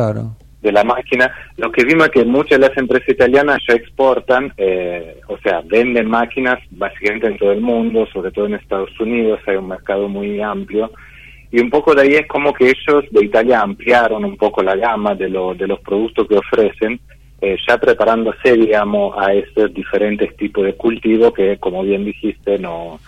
de 0.66 0.72
la 0.72 0.84
máquina, 0.84 1.32
lo 1.56 1.70
que 1.70 1.84
vimos 1.84 2.06
es 2.06 2.12
que 2.12 2.24
muchas 2.24 2.58
de 2.58 2.68
las 2.68 2.76
empresas 2.76 3.08
italianas 3.08 3.58
ya 3.66 3.74
exportan, 3.74 4.52
eh, 4.56 5.20
o 5.28 5.38
sea, 5.38 5.62
venden 5.64 6.08
máquinas 6.08 6.58
básicamente 6.70 7.28
en 7.28 7.38
todo 7.38 7.52
el 7.52 7.60
mundo, 7.60 8.06
sobre 8.12 8.30
todo 8.32 8.46
en 8.46 8.54
Estados 8.54 8.98
Unidos, 9.00 9.40
hay 9.46 9.56
un 9.56 9.68
mercado 9.68 10.08
muy 10.08 10.40
amplio, 10.40 10.90
y 11.50 11.60
un 11.60 11.70
poco 11.70 11.94
de 11.94 12.02
ahí 12.02 12.14
es 12.14 12.26
como 12.26 12.52
que 12.52 12.64
ellos 12.70 13.04
de 13.10 13.24
Italia 13.24 13.60
ampliaron 13.60 14.24
un 14.24 14.36
poco 14.36 14.62
la 14.62 14.76
gama 14.76 15.14
de, 15.14 15.26
de 15.26 15.66
los 15.66 15.80
productos 15.80 16.26
que 16.26 16.36
ofrecen, 16.36 17.00
eh, 17.40 17.56
ya 17.68 17.78
preparándose, 17.78 18.52
digamos, 18.54 19.14
a 19.18 19.32
esos 19.32 19.72
diferentes 19.72 20.36
tipos 20.36 20.64
de 20.64 20.74
cultivo 20.74 21.32
que, 21.32 21.58
como 21.58 21.82
bien 21.82 22.04
dijiste, 22.04 22.58
no, 22.58 22.98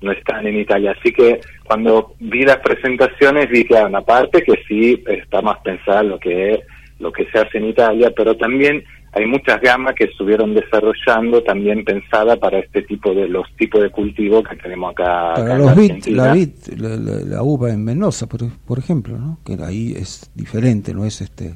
no 0.00 0.12
están 0.12 0.46
en 0.46 0.58
Italia. 0.58 0.94
Así 0.98 1.12
que 1.12 1.40
cuando 1.64 2.14
vi 2.18 2.44
las 2.44 2.58
presentaciones 2.58 3.48
vi 3.48 3.64
que 3.64 3.76
hay 3.76 3.84
una 3.84 4.02
parte 4.02 4.42
que 4.42 4.54
sí 4.68 5.02
está 5.06 5.40
más 5.40 5.58
pensada 5.60 6.00
en 6.00 6.08
lo 6.10 6.18
que 6.18 6.52
es 6.52 6.60
lo 6.98 7.12
que 7.12 7.26
se 7.30 7.38
hace 7.38 7.58
en 7.58 7.66
Italia, 7.66 8.12
pero 8.16 8.36
también 8.36 8.82
hay 9.12 9.24
muchas 9.24 9.60
gamas 9.62 9.94
que 9.94 10.04
estuvieron 10.04 10.54
desarrollando 10.54 11.42
también 11.42 11.84
pensada 11.84 12.36
para 12.36 12.58
este 12.58 12.82
tipo 12.82 13.14
de 13.14 13.28
los 13.28 13.46
tipos 13.56 13.82
de 13.82 13.90
cultivo 13.90 14.42
que 14.42 14.56
tenemos 14.56 14.92
acá. 14.92 15.34
Para 15.34 15.58
los 15.58 15.74
bit, 15.74 16.06
la, 16.08 16.34
bit, 16.34 16.68
la, 16.76 17.42
uva 17.42 17.70
en 17.70 17.82
Menosa, 17.82 18.26
por, 18.26 18.46
por 18.66 18.78
ejemplo, 18.78 19.16
¿no? 19.18 19.38
que 19.44 19.56
ahí 19.64 19.94
es 19.96 20.30
diferente, 20.34 20.92
no 20.92 21.06
es 21.06 21.22
este 21.22 21.54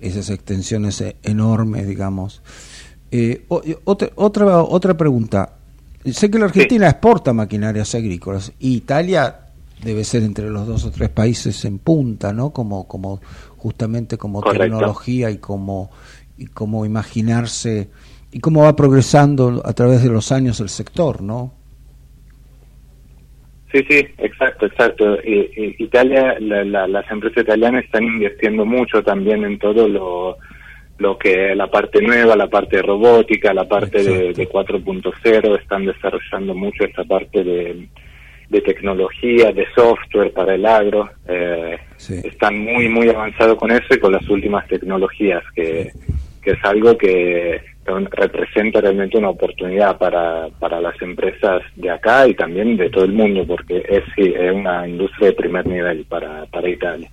esas 0.00 0.28
extensiones 0.30 1.02
enormes, 1.22 1.86
digamos. 1.86 2.42
Eh, 3.10 3.44
otra, 3.84 4.08
otra 4.16 4.62
otra 4.62 4.96
pregunta. 4.96 5.54
Sé 6.04 6.30
que 6.30 6.38
la 6.38 6.46
Argentina 6.46 6.88
exporta 6.88 7.32
maquinarias 7.32 7.94
agrícolas 7.94 8.52
y 8.58 8.74
Italia 8.74 9.41
debe 9.82 10.04
ser 10.04 10.22
entre 10.22 10.48
los 10.48 10.66
dos 10.66 10.84
o 10.84 10.90
tres 10.90 11.08
países 11.10 11.64
en 11.64 11.78
punta, 11.78 12.32
¿no? 12.32 12.50
Como 12.50 12.86
como 12.86 13.20
justamente 13.56 14.16
como 14.18 14.42
tecnología 14.42 15.30
y 15.30 15.38
como, 15.38 15.90
y 16.36 16.46
como 16.46 16.84
imaginarse 16.84 17.90
y 18.32 18.40
cómo 18.40 18.62
va 18.62 18.74
progresando 18.74 19.62
a 19.64 19.72
través 19.72 20.02
de 20.02 20.08
los 20.08 20.32
años 20.32 20.58
el 20.60 20.68
sector, 20.68 21.22
¿no? 21.22 21.52
Sí, 23.70 23.84
sí, 23.88 24.06
exacto, 24.18 24.66
exacto. 24.66 25.18
Italia, 25.24 26.36
las 26.40 27.10
empresas 27.10 27.44
italianas 27.44 27.84
están 27.84 28.04
invirtiendo 28.04 28.66
mucho 28.66 29.02
también 29.02 29.44
en 29.44 29.58
todo 29.58 29.88
lo, 29.88 30.36
lo 30.98 31.18
que 31.18 31.54
la 31.54 31.70
parte 31.70 32.02
nueva, 32.02 32.36
la 32.36 32.48
parte 32.48 32.82
robótica, 32.82 33.54
la 33.54 33.66
parte 33.66 34.02
de, 34.02 34.32
de 34.32 34.48
4.0, 34.48 35.60
están 35.60 35.86
desarrollando 35.86 36.54
mucho 36.54 36.84
esta 36.84 37.04
parte 37.04 37.42
de, 37.44 37.88
de 38.52 38.60
tecnología, 38.60 39.50
de 39.50 39.66
software 39.74 40.30
para 40.32 40.54
el 40.54 40.66
agro. 40.66 41.10
Eh, 41.26 41.78
están 42.22 42.58
muy, 42.58 42.86
muy 42.86 43.08
avanzados 43.08 43.56
con 43.56 43.70
eso 43.70 43.94
y 43.94 43.98
con 43.98 44.12
las 44.12 44.28
últimas 44.28 44.68
tecnologías, 44.68 45.42
que, 45.54 45.90
es 46.44 46.64
algo 46.64 46.98
que 46.98 47.62
representa 47.84 48.80
realmente 48.80 49.16
una 49.16 49.30
oportunidad 49.30 49.96
para, 49.96 50.48
para 50.60 50.80
las 50.80 51.00
empresas 51.00 51.62
de 51.76 51.90
acá 51.90 52.28
y 52.28 52.34
también 52.34 52.76
de 52.76 52.90
todo 52.90 53.04
el 53.04 53.12
mundo, 53.12 53.44
porque 53.46 53.82
es, 53.88 54.04
es 54.16 54.52
una 54.52 54.86
industria 54.86 55.28
de 55.28 55.32
primer 55.32 55.66
nivel 55.66 56.04
para, 56.04 56.44
para 56.46 56.68
Italia. 56.68 57.10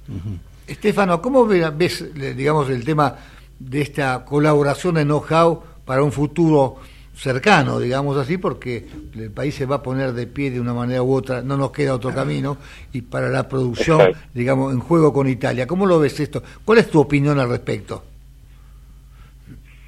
Estefano, 0.67 1.21
¿cómo 1.21 1.45
ves, 1.45 2.13
digamos, 2.35 2.69
el 2.69 2.83
tema 2.83 3.15
de 3.57 3.81
esta 3.81 4.25
colaboración 4.25 4.95
de 4.95 5.05
know-how 5.05 5.63
para 5.85 6.03
un 6.03 6.11
futuro 6.11 6.77
cercano, 7.19 7.79
digamos 7.79 8.17
así, 8.17 8.37
porque 8.37 8.85
el 9.13 9.31
país 9.31 9.53
se 9.53 9.65
va 9.65 9.77
a 9.77 9.83
poner 9.83 10.13
de 10.13 10.25
pie 10.25 10.51
de 10.51 10.59
una 10.59 10.73
manera 10.73 11.03
u 11.03 11.13
otra, 11.13 11.41
no 11.41 11.57
nos 11.57 11.71
queda 11.71 11.93
otro 11.93 12.13
camino, 12.13 12.57
y 12.93 13.01
para 13.01 13.27
la 13.29 13.47
producción, 13.49 14.13
digamos, 14.33 14.73
en 14.73 14.79
juego 14.79 15.11
con 15.11 15.27
Italia. 15.27 15.67
¿Cómo 15.67 15.85
lo 15.85 15.99
ves 15.99 16.19
esto? 16.19 16.41
¿Cuál 16.63 16.79
es 16.79 16.89
tu 16.89 16.99
opinión 16.99 17.37
al 17.39 17.49
respecto? 17.49 18.03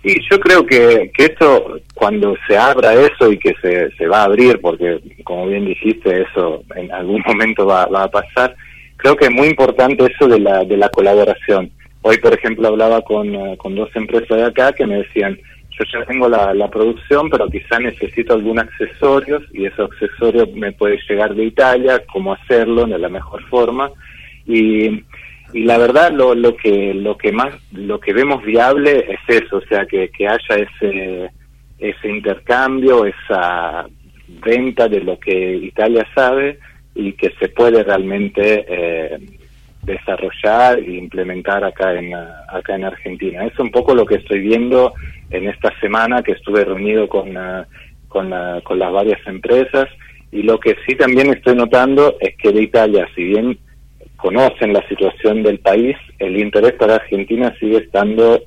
Y 0.03 0.19
yo 0.29 0.39
creo 0.39 0.65
que, 0.65 1.11
que 1.15 1.25
esto, 1.25 1.79
cuando 1.93 2.36
se 2.47 2.57
abra 2.57 2.93
eso 2.95 3.32
y 3.32 3.38
que 3.38 3.53
se, 3.61 3.91
se 3.91 4.07
va 4.07 4.21
a 4.21 4.25
abrir, 4.25 4.59
porque 4.59 4.99
como 5.23 5.47
bien 5.47 5.65
dijiste, 5.65 6.23
eso 6.23 6.63
en 6.75 6.91
algún 6.91 7.23
momento 7.25 7.65
va, 7.65 7.86
va 7.86 8.03
a 8.03 8.11
pasar, 8.11 8.55
creo 8.97 9.15
que 9.15 9.25
es 9.25 9.32
muy 9.32 9.47
importante 9.47 10.05
eso 10.05 10.27
de 10.27 10.39
la, 10.39 10.65
de 10.65 10.75
la 10.75 10.89
colaboración. 10.89 11.71
Hoy, 12.01 12.17
por 12.17 12.34
ejemplo, 12.34 12.67
hablaba 12.67 13.01
con, 13.03 13.34
eh, 13.34 13.55
con 13.57 13.75
dos 13.75 13.89
empresas 13.95 14.38
de 14.38 14.43
acá 14.43 14.73
que 14.73 14.88
me 14.88 14.97
decían, 14.97 15.39
yo 15.84 15.99
ya 15.99 16.05
tengo 16.05 16.29
la, 16.29 16.53
la 16.53 16.69
producción, 16.69 17.29
pero 17.29 17.47
quizá 17.47 17.79
necesito 17.79 18.34
algún 18.34 18.59
accesorios 18.59 19.43
y 19.53 19.65
esos 19.65 19.91
accesorios 19.91 20.51
me 20.53 20.71
puede 20.71 20.99
llegar 21.09 21.34
de 21.36 21.45
Italia, 21.45 22.03
cómo 22.11 22.34
hacerlo 22.34 22.86
de 22.86 22.97
la 22.97 23.09
mejor 23.09 23.43
forma. 23.49 23.91
Y, 24.45 25.03
y 25.53 25.63
la 25.63 25.77
verdad 25.77 26.11
lo, 26.11 26.34
lo 26.34 26.55
que 26.55 26.93
lo 26.93 27.17
que 27.17 27.32
más 27.32 27.53
lo 27.71 27.99
que 27.99 28.13
vemos 28.13 28.43
viable 28.43 29.05
es 29.09 29.43
eso, 29.43 29.57
o 29.57 29.61
sea 29.61 29.86
que, 29.86 30.09
que 30.09 30.27
haya 30.27 30.55
ese 30.55 31.29
ese 31.77 32.09
intercambio, 32.09 33.05
esa 33.05 33.88
venta 34.45 34.88
de 34.88 35.01
lo 35.01 35.19
que 35.19 35.55
Italia 35.55 36.07
sabe 36.15 36.59
y 36.95 37.13
que 37.13 37.34
se 37.39 37.49
puede 37.49 37.84
realmente 37.84 38.65
eh, 38.67 39.17
desarrollar 39.84 40.79
e 40.79 40.93
implementar 40.93 41.63
acá 41.63 41.93
en 41.93 42.13
acá 42.13 42.75
en 42.75 42.86
Argentina. 42.86 43.45
Es 43.45 43.57
un 43.59 43.71
poco 43.71 43.95
lo 43.95 44.05
que 44.05 44.15
estoy 44.15 44.39
viendo 44.39 44.93
en 45.29 45.47
esta 45.47 45.77
semana 45.79 46.21
que 46.21 46.34
estuve 46.34 46.63
reunido 46.63 47.07
con, 47.07 47.34
con 48.07 48.29
las 48.29 48.91
varias 48.91 49.25
empresas 49.25 49.88
y 50.32 50.43
lo 50.43 50.59
que 50.59 50.75
sí 50.88 50.95
también 50.95 51.29
estoy 51.32 51.55
notando 51.55 52.15
es 52.19 52.36
que 52.38 52.51
de 52.51 52.63
Italia, 52.63 53.07
si 53.15 53.23
bien 53.23 53.57
conocen 54.15 54.71
la 54.71 54.88
situación 54.88 55.43
del 55.43 55.59
país, 55.59 55.97
el 56.19 56.38
interés 56.38 56.73
para 56.73 56.95
Argentina 56.95 57.53
sigue 57.59 57.77
estando, 57.77 58.41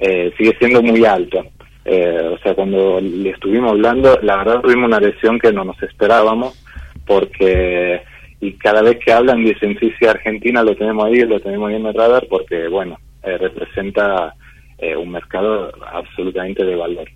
eh, 0.00 0.32
sigue 0.36 0.56
siendo 0.58 0.82
muy 0.82 1.04
alto. 1.04 1.46
Eh, 1.84 2.30
o 2.34 2.38
sea, 2.38 2.54
cuando 2.54 3.00
le 3.00 3.30
estuvimos 3.30 3.70
hablando, 3.70 4.18
la 4.22 4.38
verdad 4.38 4.60
tuvimos 4.62 4.88
una 4.88 5.00
lesión 5.00 5.38
que 5.38 5.52
no 5.52 5.64
nos 5.64 5.80
esperábamos, 5.82 6.64
porque 7.06 8.02
y 8.40 8.52
cada 8.52 8.82
vez 8.82 8.98
que 9.04 9.12
hablan 9.12 9.44
sí, 9.44 9.92
sí, 9.98 10.06
Argentina 10.06 10.62
lo 10.62 10.76
tenemos 10.76 11.06
ahí, 11.06 11.20
lo 11.20 11.40
tenemos 11.40 11.68
ahí 11.68 11.76
en 11.76 11.86
el 11.86 11.94
radar, 11.94 12.26
porque 12.28 12.68
bueno, 12.68 12.98
eh, 13.22 13.36
representa 13.36 14.34
eh, 14.78 14.96
un 14.96 15.10
mercado 15.10 15.72
absolutamente 15.84 16.64
de 16.64 16.76
valor. 16.76 17.08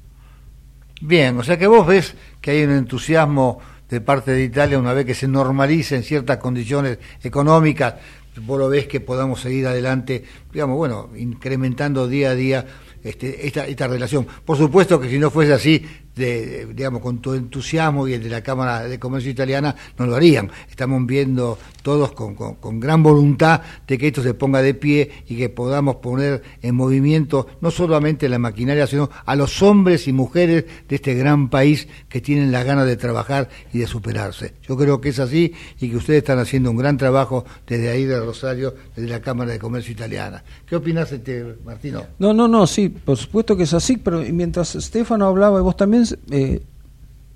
Bien, 1.00 1.38
o 1.38 1.42
sea 1.42 1.58
que 1.58 1.66
vos 1.66 1.86
ves 1.86 2.16
que 2.40 2.52
hay 2.52 2.64
un 2.64 2.72
entusiasmo 2.72 3.60
de 3.88 4.00
parte 4.00 4.32
de 4.32 4.44
Italia 4.44 4.78
una 4.78 4.94
vez 4.94 5.04
que 5.04 5.14
se 5.14 5.28
normalicen 5.28 6.02
ciertas 6.02 6.38
condiciones 6.38 6.98
económicas, 7.22 7.96
vos 8.40 8.58
lo 8.58 8.68
ves 8.68 8.86
que 8.86 9.00
podamos 9.00 9.40
seguir 9.40 9.66
adelante, 9.66 10.24
digamos, 10.52 10.76
bueno, 10.76 11.10
incrementando 11.16 12.08
día 12.08 12.30
a 12.30 12.34
día 12.34 12.64
este, 13.02 13.46
esta, 13.46 13.66
esta 13.66 13.88
relación. 13.88 14.26
Por 14.44 14.56
supuesto 14.56 15.00
que 15.00 15.08
si 15.08 15.18
no 15.18 15.30
fuese 15.30 15.52
así, 15.52 15.84
de, 16.14 16.66
digamos, 16.74 17.00
con 17.00 17.18
tu 17.18 17.34
entusiasmo 17.34 18.06
y 18.06 18.14
el 18.14 18.22
de 18.22 18.30
la 18.30 18.42
Cámara 18.42 18.82
de 18.84 18.98
Comercio 18.98 19.30
Italiana, 19.30 19.74
no 19.98 20.06
lo 20.06 20.16
harían. 20.16 20.50
Estamos 20.70 21.04
viendo 21.06 21.58
todos 21.82 22.12
con, 22.12 22.34
con, 22.34 22.80
gran 22.80 23.02
voluntad 23.02 23.60
de 23.86 23.98
que 23.98 24.08
esto 24.08 24.22
se 24.22 24.34
ponga 24.34 24.62
de 24.62 24.74
pie 24.74 25.10
y 25.28 25.36
que 25.36 25.48
podamos 25.48 25.96
poner 25.96 26.42
en 26.62 26.74
movimiento 26.74 27.46
no 27.60 27.70
solamente 27.70 28.28
la 28.28 28.38
maquinaria, 28.38 28.86
sino 28.86 29.10
a 29.24 29.36
los 29.36 29.62
hombres 29.62 30.08
y 30.08 30.12
mujeres 30.12 30.64
de 30.88 30.96
este 30.96 31.14
gran 31.14 31.48
país 31.50 31.88
que 32.08 32.20
tienen 32.20 32.52
las 32.52 32.64
ganas 32.64 32.86
de 32.86 32.96
trabajar 32.96 33.48
y 33.72 33.78
de 33.78 33.86
superarse. 33.86 34.54
Yo 34.66 34.76
creo 34.76 35.00
que 35.00 35.10
es 35.10 35.18
así 35.18 35.52
y 35.80 35.90
que 35.90 35.96
ustedes 35.96 36.18
están 36.18 36.38
haciendo 36.38 36.70
un 36.70 36.76
gran 36.76 36.96
trabajo 36.96 37.44
desde 37.66 37.90
ahí 37.90 38.04
de 38.04 38.20
Rosario, 38.20 38.74
desde 38.94 39.08
la 39.08 39.20
Cámara 39.20 39.52
de 39.52 39.58
Comercio 39.58 39.92
Italiana. 39.92 40.42
¿Qué 40.66 40.76
opinas, 40.76 41.10
este, 41.12 41.56
Martino? 41.64 42.04
No, 42.18 42.32
no, 42.32 42.48
no, 42.48 42.66
sí, 42.66 42.88
por 42.88 43.16
supuesto 43.16 43.56
que 43.56 43.64
es 43.64 43.74
así, 43.74 43.96
pero 43.96 44.22
mientras 44.32 44.74
Estefano 44.74 45.26
hablaba 45.26 45.58
y 45.58 45.62
vos 45.62 45.76
también, 45.76 46.01
eh, 46.30 46.62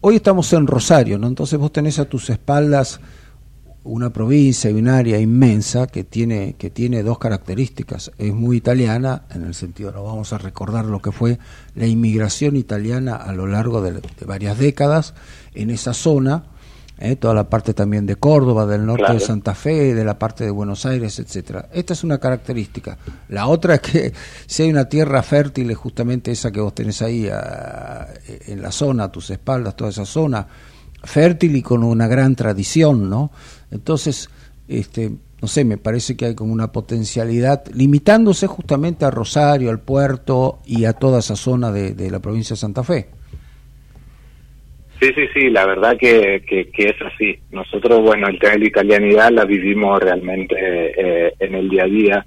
hoy 0.01 0.17
estamos 0.17 0.53
en 0.53 0.67
Rosario, 0.67 1.19
¿no? 1.19 1.27
Entonces 1.27 1.59
vos 1.59 1.73
tenés 1.73 1.99
a 1.99 2.05
tus 2.05 2.31
espaldas 2.31 3.01
una 3.87 4.11
provincia 4.11 4.69
y 4.71 4.75
un 4.75 4.89
área 4.89 5.19
inmensa 5.19 5.87
que 5.87 6.05
tiene, 6.05 6.55
que 6.59 6.71
tiene 6.71 7.03
dos 7.03 7.19
características. 7.19 8.11
Es 8.19 8.35
muy 8.35 8.57
italiana, 8.57 9.23
en 9.31 9.45
el 9.45 9.55
sentido, 9.55 9.93
no 9.93 10.03
vamos 10.05 10.33
a 10.33 10.39
recordar 10.39 10.85
lo 10.85 11.01
que 11.01 11.13
fue 11.13 11.39
la 11.75 11.87
inmigración 11.87 12.57
italiana 12.57 13.15
a 13.15 13.33
lo 13.33 13.47
largo 13.47 13.81
de, 13.83 14.01
varias 14.27 14.59
décadas 14.59 15.15
en 15.55 15.71
esa 15.71 15.95
zona, 15.95 16.45
eh, 16.99 17.17
toda 17.17 17.35
la 17.35 17.49
parte 17.49 17.75
también 17.75 18.07
de 18.07 18.17
Córdoba, 18.17 18.67
del 18.67 18.87
norte 18.87 19.13
de 19.13 19.21
Santa 19.21 19.55
Fe, 19.55 19.95
de 19.95 20.05
la 20.05 20.19
parte 20.19 20.45
de 20.45 20.51
Buenos 20.51 20.87
Aires, 20.87 21.19
etcétera. 21.19 21.69
Esta 21.73 21.93
es 21.93 22.05
una 22.05 22.19
característica. 22.19 22.97
La 23.29 23.47
otra 23.47 23.75
es 23.77 23.81
que 23.81 24.13
si 24.47 24.63
hay 24.63 24.71
una 24.71 24.89
tierra 24.89 25.23
fértil, 25.23 25.71
es 25.71 25.77
justamente 25.77 26.31
esa 26.31 26.51
que 26.51 26.61
vos 26.61 26.75
tenés 26.75 27.03
ahí 27.03 27.29
en 28.47 28.63
la 28.63 28.73
zona, 28.73 29.05
a 29.05 29.13
tus 29.13 29.31
espaldas, 29.31 29.77
toda 29.77 29.91
esa 29.91 30.07
zona, 30.07 30.47
fértil 31.03 31.57
y 31.57 31.63
con 31.63 31.83
una 31.83 32.07
gran 32.07 32.35
tradición, 32.35 33.09
¿no? 33.09 33.31
Entonces, 33.71 34.29
este, 34.69 35.13
no 35.41 35.49
sé, 35.49 35.65
me 35.65 35.79
parece 35.79 36.17
que 36.17 36.27
hay 36.27 36.35
como 36.35 36.53
una 36.53 36.73
potencialidad, 36.73 37.65
limitándose 37.73 38.47
justamente 38.47 39.05
a 39.05 39.11
Rosario, 39.11 39.71
al 39.71 39.81
puerto 39.81 40.61
y 40.65 40.85
a 40.87 40.95
toda 40.95 41.21
esa 41.21 41.37
zona 41.37 41.71
de, 41.71 42.11
la 42.11 42.21
provincia 42.21 42.55
de 42.55 42.61
Santa 42.61 42.83
Fe. 42.83 43.09
Sí, 45.01 45.13
sí, 45.15 45.27
sí, 45.35 45.51
la 45.51 45.67
verdad 45.67 45.97
que, 45.99 46.43
que, 46.47 46.71
es 46.77 46.97
así. 47.03 47.39
Nosotros, 47.51 48.01
bueno, 48.01 48.29
el 48.29 48.39
tema 48.39 48.55
de 48.55 48.61
la 48.61 48.67
italianidad 48.67 49.31
la 49.31 49.45
vivimos 49.45 50.01
realmente 50.01 50.55
eh, 50.59 51.33
en 51.39 51.55
el 51.55 51.69
día 51.69 51.85
a 51.85 51.89
día. 51.89 52.27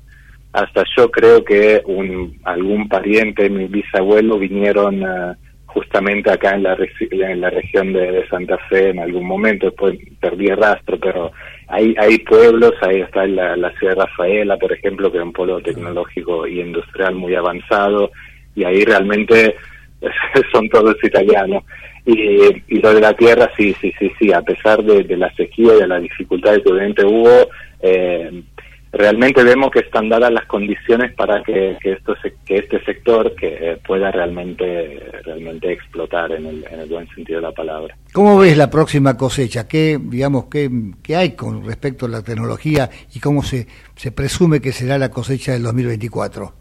Hasta 0.54 0.84
yo 0.98 1.10
creo 1.10 1.44
que 1.44 1.82
un, 1.86 2.40
algún 2.44 2.88
pariente, 2.88 3.50
mi 3.50 3.66
bisabuelo, 3.66 4.38
vinieron... 4.38 5.04
Uh, 5.04 5.36
justamente 5.70 6.32
acá 6.32 6.56
en 6.56 6.64
la, 6.64 6.76
en 7.00 7.42
la 7.42 7.50
región 7.50 7.94
de, 7.94 8.28
Santa 8.28 8.58
Fe 8.70 8.90
en 8.90 9.00
algún 9.00 9.26
momento, 9.26 9.68
después 9.68 9.98
perdí 10.20 10.48
el 10.48 10.58
rastro, 10.58 11.00
pero 11.00 11.32
hay, 11.68 11.96
hay 11.98 12.18
pueblos, 12.20 12.74
ahí 12.82 13.02
está 13.02 13.26
la, 13.28 13.56
la 13.56 13.72
ciudad 13.78 13.96
de 13.96 14.02
Rafaela, 14.02 14.58
por 14.58 14.74
ejemplo, 14.74 15.12
que 15.12 15.20
es 15.20 15.24
un 15.24 15.34
pueblo 15.34 15.62
tecnológico 15.62 16.48
y 16.48 16.60
industrial 16.60 17.16
muy 17.16 17.36
avanzado, 17.36 18.12
y 18.56 18.64
ahí 18.64 18.84
realmente 18.84 19.56
son 20.52 20.68
todos 20.70 20.96
italianos. 21.04 21.64
Y, 22.06 22.64
y 22.68 22.80
lo 22.82 22.94
de 22.94 23.02
la 23.02 23.14
tierra, 23.14 23.50
sí, 23.56 23.76
sí, 23.82 23.94
sí, 24.00 24.12
sí, 24.20 24.34
a 24.34 24.42
pesar 24.42 24.84
de, 24.84 25.04
de 25.04 25.18
la 25.18 25.34
sequía 25.36 25.76
y 25.76 25.82
de 25.82 25.88
la 25.88 26.00
dificultad 26.00 26.56
que 26.64 26.72
obviamente 26.72 27.06
hubo, 27.06 27.50
eh, 27.82 28.44
realmente 28.92 29.44
vemos 29.44 29.72
que 29.72 29.80
están 29.80 30.10
dadas 30.10 30.32
las 30.32 30.46
condiciones 30.46 31.14
para 31.14 31.44
que, 31.44 31.78
esto 31.84 32.16
que 32.46 32.58
este 32.58 32.84
sector 32.84 33.36
que 33.36 33.78
pueda 33.86 34.12
realmente 34.12 35.00
realmente 35.24 35.72
explotar 35.72 36.32
en 36.32 36.46
el, 36.46 36.66
en 36.72 36.80
el, 36.80 36.90
buen 36.90 37.08
sentido 37.10 37.40
de 37.40 37.48
la 37.48 37.52
palabra. 37.52 37.96
¿Cómo 38.14 38.40
ves 38.40 38.58
la 38.58 38.70
próxima 38.70 39.16
cosecha? 39.16 39.68
¿Qué 39.68 40.00
digamos 40.02 40.46
qué, 40.46 40.70
qué 41.04 41.16
hay 41.16 41.36
con 41.36 41.66
respecto 41.66 42.08
a 42.08 42.10
la 42.10 42.24
tecnología 42.24 42.90
y 43.14 43.20
cómo 43.20 43.44
se, 43.44 43.68
se 43.96 44.12
presume 44.12 44.60
que 44.60 44.72
será 44.72 44.98
la 44.98 45.10
cosecha 45.10 45.54
del 45.54 45.64
2024? 45.64 46.54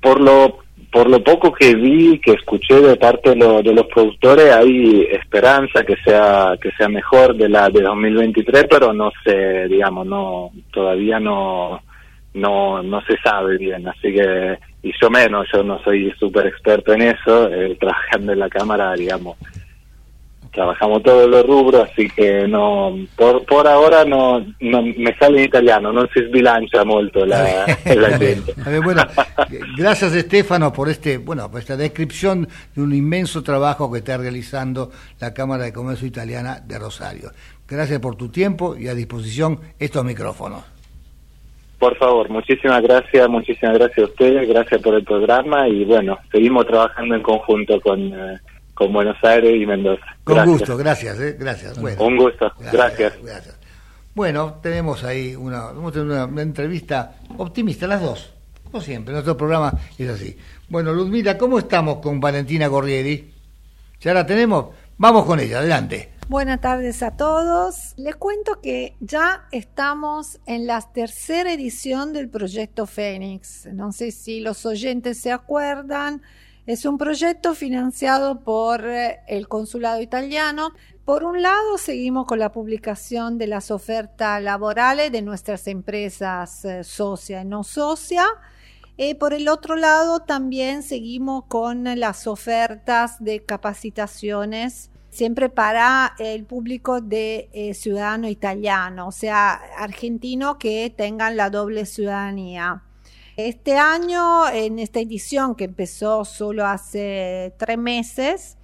Por 0.00 0.20
lo 0.20 0.58
por 0.92 1.08
lo 1.08 1.24
poco 1.24 1.52
que 1.52 1.74
vi, 1.74 2.20
que 2.20 2.32
escuché 2.32 2.80
de 2.82 2.96
parte 2.96 3.30
de, 3.30 3.72
los 3.72 3.86
productores, 3.86 4.54
hay 4.54 5.08
esperanza 5.10 5.82
que 5.84 5.96
sea 6.04 6.54
que 6.60 6.70
sea 6.72 6.88
mejor 6.88 7.34
de 7.34 7.48
la 7.48 7.70
de 7.70 7.80
2023, 7.80 8.66
pero 8.68 8.92
no 8.92 9.10
sé, 9.24 9.68
digamos, 9.68 10.06
no 10.06 10.50
todavía 10.70 11.18
no 11.18 11.80
no 12.34 12.82
no 12.82 13.00
se 13.06 13.16
sabe 13.24 13.56
bien, 13.56 13.88
así 13.88 14.12
que 14.12 14.58
y 14.82 14.92
yo 15.00 15.08
menos, 15.08 15.46
yo 15.50 15.62
no 15.62 15.82
soy 15.82 16.12
súper 16.18 16.48
experto 16.48 16.92
en 16.92 17.02
eso, 17.02 17.48
eh, 17.50 17.74
trabajando 17.80 18.32
en 18.32 18.38
la 18.40 18.50
cámara, 18.50 18.92
digamos, 18.92 19.38
trabajamos 20.52 21.02
todos 21.02 21.28
los 21.28 21.46
rubros, 21.46 21.88
así 21.90 22.08
que 22.10 22.46
no, 22.46 22.94
por, 23.16 23.44
por 23.46 23.66
ahora 23.66 24.04
no, 24.04 24.40
no 24.60 24.82
me 24.82 25.16
sale 25.18 25.38
en 25.38 25.44
italiano, 25.44 25.92
no 25.92 26.06
se 26.08 26.28
sbilancia 26.28 26.84
molto 26.84 27.24
la, 27.24 27.66
la 27.84 28.18
gente. 28.18 28.54
bueno, 28.84 29.02
gracias 29.76 30.14
Estefano 30.14 30.72
por 30.72 30.88
este, 30.88 31.18
bueno, 31.18 31.50
por 31.50 31.60
esta 31.60 31.76
descripción 31.76 32.48
de 32.74 32.82
un 32.82 32.94
inmenso 32.94 33.42
trabajo 33.42 33.90
que 33.90 33.98
está 33.98 34.18
realizando 34.18 34.90
la 35.20 35.32
Cámara 35.32 35.64
de 35.64 35.72
Comercio 35.72 36.06
Italiana 36.06 36.60
de 36.62 36.78
Rosario. 36.78 37.30
Gracias 37.66 38.00
por 38.00 38.16
tu 38.16 38.28
tiempo 38.28 38.76
y 38.76 38.88
a 38.88 38.94
disposición 38.94 39.58
estos 39.78 40.04
micrófonos. 40.04 40.64
Por 41.78 41.96
favor, 41.96 42.28
muchísimas 42.28 42.82
gracias, 42.82 43.28
muchísimas 43.28 43.76
gracias 43.76 44.06
a 44.06 44.10
ustedes, 44.10 44.48
gracias 44.48 44.80
por 44.82 44.94
el 44.94 45.02
programa 45.02 45.66
y 45.66 45.84
bueno, 45.84 46.18
seguimos 46.30 46.66
trabajando 46.66 47.14
en 47.14 47.22
conjunto 47.22 47.80
con... 47.80 48.00
Eh, 48.00 48.38
con 48.82 48.92
Buenos 48.92 49.16
Aires 49.22 49.54
y 49.60 49.64
Mendoza. 49.64 50.04
Con 50.24 50.44
gusto, 50.44 50.76
gracias, 50.76 51.20
¿eh? 51.20 51.36
gracias. 51.38 51.80
Bueno, 51.80 52.04
Un 52.04 52.16
gusto, 52.16 52.52
gracias. 52.72 53.14
Bueno, 54.12 54.58
tenemos 54.60 55.04
ahí 55.04 55.36
una, 55.36 55.70
una, 55.70 56.42
entrevista 56.42 57.14
optimista, 57.38 57.86
las 57.86 58.02
dos, 58.02 58.34
como 58.64 58.82
siempre, 58.82 59.12
nuestro 59.12 59.36
programa 59.36 59.72
es 59.96 60.10
así. 60.10 60.36
Bueno, 60.68 60.92
Ludmila, 60.92 61.38
¿cómo 61.38 61.60
estamos 61.60 61.98
con 61.98 62.18
Valentina 62.18 62.66
Gorrieri? 62.66 63.32
¿Ya 64.00 64.12
la 64.12 64.26
tenemos? 64.26 64.74
Vamos 64.98 65.24
con 65.26 65.38
ella, 65.38 65.58
adelante. 65.60 66.10
Buenas 66.28 66.60
tardes 66.60 67.04
a 67.04 67.16
todos. 67.16 67.94
Les 67.96 68.16
cuento 68.16 68.60
que 68.60 68.96
ya 68.98 69.46
estamos 69.52 70.40
en 70.46 70.66
la 70.66 70.80
tercera 70.80 71.52
edición 71.52 72.12
del 72.12 72.28
proyecto 72.28 72.86
Fénix. 72.86 73.66
No 73.66 73.92
sé 73.92 74.10
si 74.10 74.40
los 74.40 74.66
oyentes 74.66 75.20
se 75.20 75.30
acuerdan, 75.30 76.22
es 76.66 76.84
un 76.84 76.96
proyecto 76.96 77.54
financiado 77.54 78.40
por 78.40 78.86
eh, 78.86 79.20
el 79.26 79.48
Consulado 79.48 80.00
Italiano. 80.00 80.72
Por 81.04 81.24
un 81.24 81.42
lado, 81.42 81.76
seguimos 81.76 82.26
con 82.26 82.38
la 82.38 82.52
publicación 82.52 83.36
de 83.36 83.48
las 83.48 83.70
ofertas 83.72 84.40
laborales 84.40 85.10
de 85.10 85.22
nuestras 85.22 85.66
empresas 85.66 86.64
eh, 86.64 86.84
socia 86.84 87.42
y 87.42 87.44
no 87.44 87.64
socia. 87.64 88.24
Y 88.96 89.14
por 89.14 89.34
el 89.34 89.48
otro 89.48 89.74
lado, 89.74 90.20
también 90.20 90.82
seguimos 90.84 91.44
con 91.46 91.84
las 91.98 92.26
ofertas 92.26 93.22
de 93.24 93.44
capacitaciones 93.44 94.90
siempre 95.10 95.48
para 95.50 96.14
el 96.18 96.44
público 96.44 97.00
de 97.00 97.50
eh, 97.52 97.74
ciudadano 97.74 98.28
italiano, 98.28 99.08
o 99.08 99.12
sea, 99.12 99.60
argentino 99.76 100.58
que 100.58 100.92
tengan 100.96 101.36
la 101.36 101.50
doble 101.50 101.84
ciudadanía. 101.84 102.82
Este 103.36 103.78
año, 103.78 104.46
en 104.50 104.78
esta 104.78 105.00
edición 105.00 105.54
que 105.54 105.64
empezó 105.64 106.26
solo 106.26 106.66
hace 106.66 107.54
tres 107.58 107.78
meses, 107.78 108.58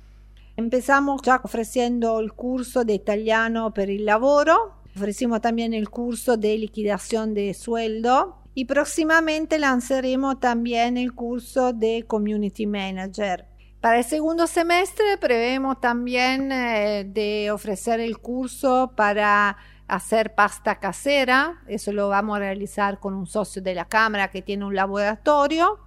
empezamos 0.58 1.22
ya 1.22 1.40
ofreciendo 1.42 2.20
el 2.20 2.34
curso 2.34 2.84
de 2.84 2.92
italiano 2.92 3.72
per 3.72 3.88
il 3.88 4.04
lavoro, 4.04 4.74
ofrecimos 4.94 5.40
también 5.40 5.72
el 5.72 5.88
curso 5.88 6.36
de 6.36 6.58
liquidación 6.58 7.32
de 7.32 7.54
sueldo 7.54 8.42
y 8.52 8.66
próximamente 8.66 9.58
lanzaremos 9.58 10.38
también 10.38 10.98
el 10.98 11.14
curso 11.14 11.72
de 11.72 12.04
community 12.06 12.66
manager. 12.66 13.46
Para 13.80 13.98
el 13.98 14.04
segundo 14.04 14.46
semestre 14.46 15.16
prevemos 15.18 15.80
también 15.80 16.52
eh, 16.52 17.06
de 17.08 17.50
ofrecer 17.52 18.00
el 18.00 18.18
curso 18.18 18.92
para 18.94 19.56
hacer 19.88 20.34
pasta 20.34 20.78
casera, 20.78 21.60
eso 21.66 21.92
lo 21.92 22.08
vamos 22.08 22.36
a 22.36 22.40
realizar 22.40 23.00
con 23.00 23.14
un 23.14 23.26
socio 23.26 23.62
de 23.62 23.74
la 23.74 23.86
Cámara 23.86 24.30
que 24.30 24.42
tiene 24.42 24.64
un 24.64 24.74
laboratorio, 24.74 25.78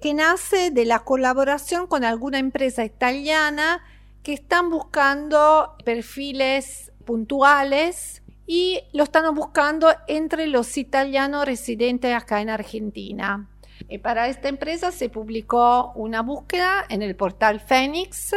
que 0.02 0.14
nace 0.14 0.72
de 0.72 0.86
la 0.86 1.00
colaboración 1.00 1.86
con 1.86 2.04
alguna 2.04 2.40
empresa 2.40 2.86
italiana 2.86 3.84
que 4.24 4.34
están 4.34 4.70
buscando 4.70 5.76
perfiles 5.84 6.92
puntuales 7.06 8.24
y 8.48 8.80
lo 8.94 9.04
están 9.04 9.34
buscando 9.36 9.94
entre 10.08 10.48
los 10.48 10.78
italianos 10.78 11.46
residentes 11.46 12.16
acá 12.16 12.42
en 12.42 12.50
Argentina. 12.50 13.51
Y 13.88 13.98
para 14.00 14.28
esta 14.28 14.50
empresa 14.50 14.92
se 14.92 15.10
publicó 15.10 15.92
una 15.96 16.22
búsqueda 16.22 16.86
en 16.90 17.02
el 17.02 17.16
portal 17.16 17.60
Fénix 17.60 18.34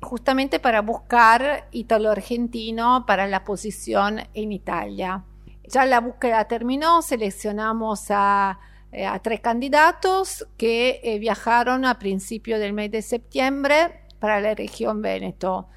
justamente 0.00 0.60
para 0.60 0.82
buscar 0.82 1.68
italo-argentino 1.72 3.04
para 3.06 3.26
la 3.26 3.44
posición 3.44 4.20
en 4.34 4.52
Italia. 4.52 5.24
Ya 5.68 5.84
la 5.84 6.00
búsqueda 6.00 6.46
terminó, 6.46 7.02
seleccionamos 7.02 8.06
a, 8.10 8.58
eh, 8.92 9.08
tres 9.22 9.40
candidatos 9.40 10.46
que 10.56 11.00
eh, 11.02 11.18
viajaron 11.18 11.84
a 11.84 11.98
principios 11.98 12.60
del 12.60 12.72
mes 12.72 12.90
de 12.90 13.02
septiembre 13.02 14.00
para 14.20 14.40
la 14.40 14.54
región 14.54 15.02
Veneto. 15.02 15.68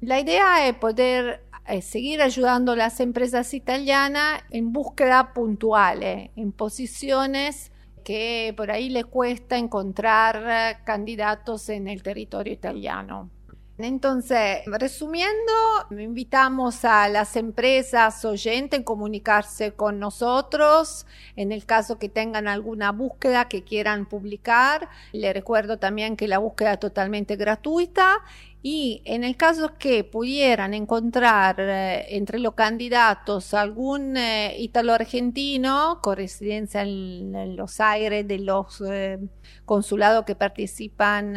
La 0.00 0.20
idea 0.20 0.68
es 0.68 0.74
poder 0.74 1.42
eh, 1.66 1.80
seguir 1.80 2.20
ayudando 2.20 2.72
a 2.72 2.76
las 2.76 3.00
empresas 3.00 3.54
italianas 3.54 4.42
en 4.50 4.72
búsqueda 4.72 5.32
puntuales, 5.32 6.30
en 6.36 6.52
posiciones 6.52 7.72
que 8.04 8.54
por 8.56 8.70
ahí 8.70 8.90
le 8.90 9.04
cuesta 9.04 9.56
encontrar 9.56 10.84
candidatos 10.84 11.68
en 11.70 11.88
el 11.88 12.02
territorio 12.02 12.52
italiano. 12.52 13.30
Entonces, 13.76 14.60
resumiendo, 14.66 15.52
invitamos 15.90 16.84
a 16.84 17.08
las 17.08 17.34
empresas 17.34 18.24
oyentes 18.24 18.78
a 18.78 18.84
comunicarse 18.84 19.72
con 19.72 19.98
nosotros 19.98 21.06
en 21.34 21.50
el 21.50 21.66
caso 21.66 21.98
que 21.98 22.08
tengan 22.08 22.46
alguna 22.46 22.92
búsqueda 22.92 23.48
que 23.48 23.64
quieran 23.64 24.06
publicar. 24.06 24.88
Le 25.10 25.32
recuerdo 25.32 25.78
también 25.78 26.16
que 26.16 26.28
la 26.28 26.38
búsqueda 26.38 26.74
es 26.74 26.80
totalmente 26.80 27.34
gratuita 27.34 28.22
y 28.66 29.02
en 29.04 29.24
el 29.24 29.36
caso 29.36 29.74
que 29.78 30.04
pudieran 30.04 30.72
encontrar 30.72 31.56
eh, 31.60 32.16
entre 32.16 32.38
los 32.38 32.54
candidatos 32.54 33.52
algún 33.52 34.16
eh, 34.16 34.56
italo-argentino 34.58 36.00
con 36.00 36.16
residencia 36.16 36.80
en, 36.80 37.56
los 37.56 37.78
aires 37.78 38.26
de 38.26 38.38
los 38.38 38.82
eh, 38.88 39.18
consulados 39.66 40.24
que 40.24 40.34
participan 40.34 41.36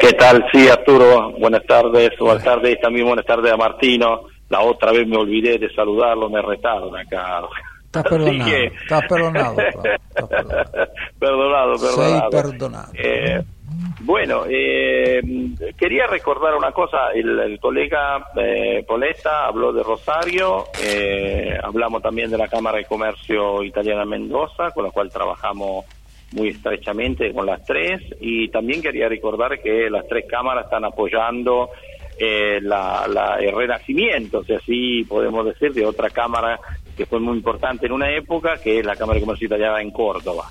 ¿Qué 0.07 0.13
tal? 0.13 0.47
Sí, 0.53 0.69
Arturo, 0.69 1.33
buenas 1.33 1.67
tardes, 1.67 2.11
buenas 2.21 2.45
tardes, 2.45 2.81
también 2.81 3.07
buenas 3.07 3.27
tardes 3.27 3.53
a 3.53 3.57
Martino. 3.57 4.21
La 4.49 4.61
otra 4.61 4.93
vez 4.93 5.05
me 5.05 5.17
olvidé 5.17 5.59
de 5.59 5.69
saludarlo, 5.75 6.31
me 6.31 6.41
retaron 6.41 6.97
acá. 6.97 7.41
Estás 7.87 8.05
perdonado, 8.05 8.53
estás 8.53 9.03
perdonado, 9.09 9.57
perdonado. 9.57 10.67
perdonado, 11.19 12.31
perdonado. 12.31 12.93
Eh, 12.95 13.43
bueno, 14.03 14.45
eh, 14.49 15.21
quería 15.77 16.07
recordar 16.07 16.55
una 16.55 16.71
cosa, 16.71 17.11
el, 17.13 17.59
colega 17.59 18.29
eh, 18.37 18.85
Poletta 18.87 19.47
habló 19.47 19.73
de 19.73 19.83
Rosario, 19.83 20.67
eh, 20.81 21.59
hablamos 21.61 22.01
también 22.01 22.31
de 22.31 22.39
la 22.39 22.47
Cámara 22.47 22.79
de 22.79 22.85
Comercio 22.85 23.65
Italiana 23.65 24.05
Mendoza, 24.05 24.71
con 24.71 24.85
la 24.85 24.93
cual 24.93 25.11
trabajamos 25.11 25.85
muy 26.37 26.51
estrechamente 26.51 27.33
con 27.33 27.47
las 27.47 27.65
tres 27.65 28.03
y 28.21 28.49
también 28.49 28.83
quería 28.83 29.09
recordar 29.09 29.59
que 29.61 29.89
las 29.91 30.07
tres 30.07 30.27
cámaras 30.29 30.67
están 30.67 30.85
apoyando 30.85 31.71
eh, 32.19 32.61
la, 32.63 33.39
el 33.41 33.55
renacimiento, 33.55 34.45
si 34.45 34.53
así 34.53 35.05
podemos 35.05 35.47
decir, 35.47 35.73
de 35.73 35.87
otra 35.87 36.11
cámara 36.11 36.61
que 36.97 37.07
fue 37.07 37.21
muy 37.21 37.37
importante 37.37 37.87
en 37.87 37.93
una 37.93 38.11
época, 38.15 38.57
que 38.63 38.79
es 38.79 38.87
la 38.87 38.97
Cámara 38.97 39.17
de 39.19 39.25
Comercio 39.25 39.47
Italiana 39.47 39.83
en 39.83 39.91
Córdoba. 39.91 40.51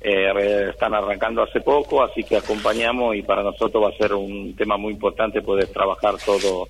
Eh, 0.00 0.68
están 0.70 0.94
arrancando 0.94 1.42
hace 1.42 1.60
poco, 1.60 2.02
así 2.02 2.22
que 2.22 2.36
acompañamos 2.36 3.16
y 3.16 3.22
para 3.22 3.42
nosotros 3.42 3.84
va 3.84 3.88
a 3.88 3.98
ser 3.98 4.14
un 4.14 4.54
tema 4.56 4.76
muy 4.76 4.92
importante 4.92 5.42
poder 5.42 5.68
trabajar 5.68 6.14
todo 6.24 6.68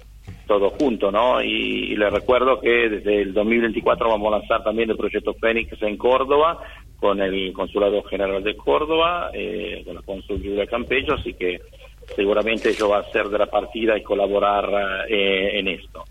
todo 0.51 0.71
junto, 0.71 1.13
¿no? 1.13 1.41
Y, 1.41 1.95
les 1.95 2.13
recuerdo 2.13 2.61
que 2.61 2.89
desde 2.89 3.23
el 3.23 3.33
2024 3.33 4.09
vamos 4.09 4.33
a 4.33 4.39
lanzar 4.39 4.65
también 4.65 4.91
el 4.91 4.97
proyecto 4.97 5.33
Fénix 5.35 5.81
en 5.81 5.97
Córdoba, 5.97 6.59
con 7.01 7.21
el 7.21 7.53
Consulado 7.55 8.03
General 8.03 8.45
de 8.45 8.57
Córdoba, 8.57 9.31
eh, 9.33 9.83
con 9.87 9.95
la 9.95 10.03
Consul 10.03 10.43
Julia 10.43 10.67
Campello, 10.67 11.15
así 11.15 11.33
que 11.33 11.61
seguramente 12.15 12.73
yo 12.75 12.91
va 12.91 12.99
a 12.99 13.11
ser 13.11 13.29
de 13.29 13.39
la 13.39 13.47
partida 13.47 13.97
y 13.97 14.03
colaborar 14.03 15.07
eh, 15.09 15.59
en 15.59 15.69
esto. 15.69 16.05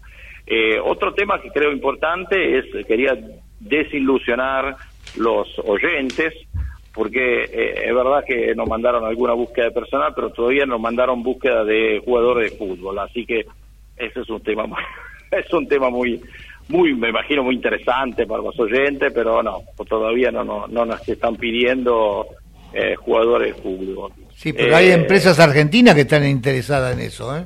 Eh, 0.48 0.80
otro 0.84 1.14
tema 1.14 1.40
que 1.40 1.52
creo 1.52 1.72
importante 1.72 2.58
es, 2.58 2.86
quería 2.88 3.16
desilusionar 3.60 4.78
los 5.16 5.48
oyentes, 5.60 6.34
porque 6.92 7.44
es 7.44 7.94
verdad 7.94 8.24
que 8.26 8.56
nos 8.56 8.68
mandaron 8.68 9.06
alguna 9.06 9.34
búsqueda 9.34 9.66
de 9.66 9.72
personal, 9.72 10.12
pero 10.16 10.32
todavía 10.32 10.66
nos 10.66 10.82
mandaron 10.82 11.22
búsqueda 11.22 11.64
de 11.64 12.02
jugadores 12.04 12.52
de 12.52 12.58
fútbol, 12.58 12.98
así 12.98 13.26
que 13.26 13.46
ese 13.96 14.22
es 14.22 14.30
un 14.30 14.42
tema 14.42 14.66
muy, 14.66 14.82
es 15.32 15.54
un 15.54 15.68
tema 15.68 15.90
muy 15.92 16.20
muy, 16.70 16.94
me 16.94 17.10
imagino, 17.10 17.44
muy 17.44 17.56
interesante 17.56 18.26
para 18.26 18.42
los 18.44 18.58
oyentes, 18.60 19.12
pero 19.14 19.44
no, 19.44 19.62
todavía 19.88 20.32
no, 20.32 20.44
no, 20.44 20.68
no 20.68 20.86
nos 20.86 21.08
están 21.08 21.36
pidiendo 21.36 22.28
eh, 22.74 22.96
jugadores 22.96 23.56
públicos. 23.56 24.14
Sí, 24.36 24.54
pero 24.54 24.76
hay 24.76 24.88
eh, 24.88 24.94
empresas 24.94 25.40
argentinas 25.40 25.96
que 25.96 26.02
están 26.02 26.26
interesadas 26.26 26.94
en 26.94 27.02
eso, 27.02 27.36
¿eh? 27.36 27.44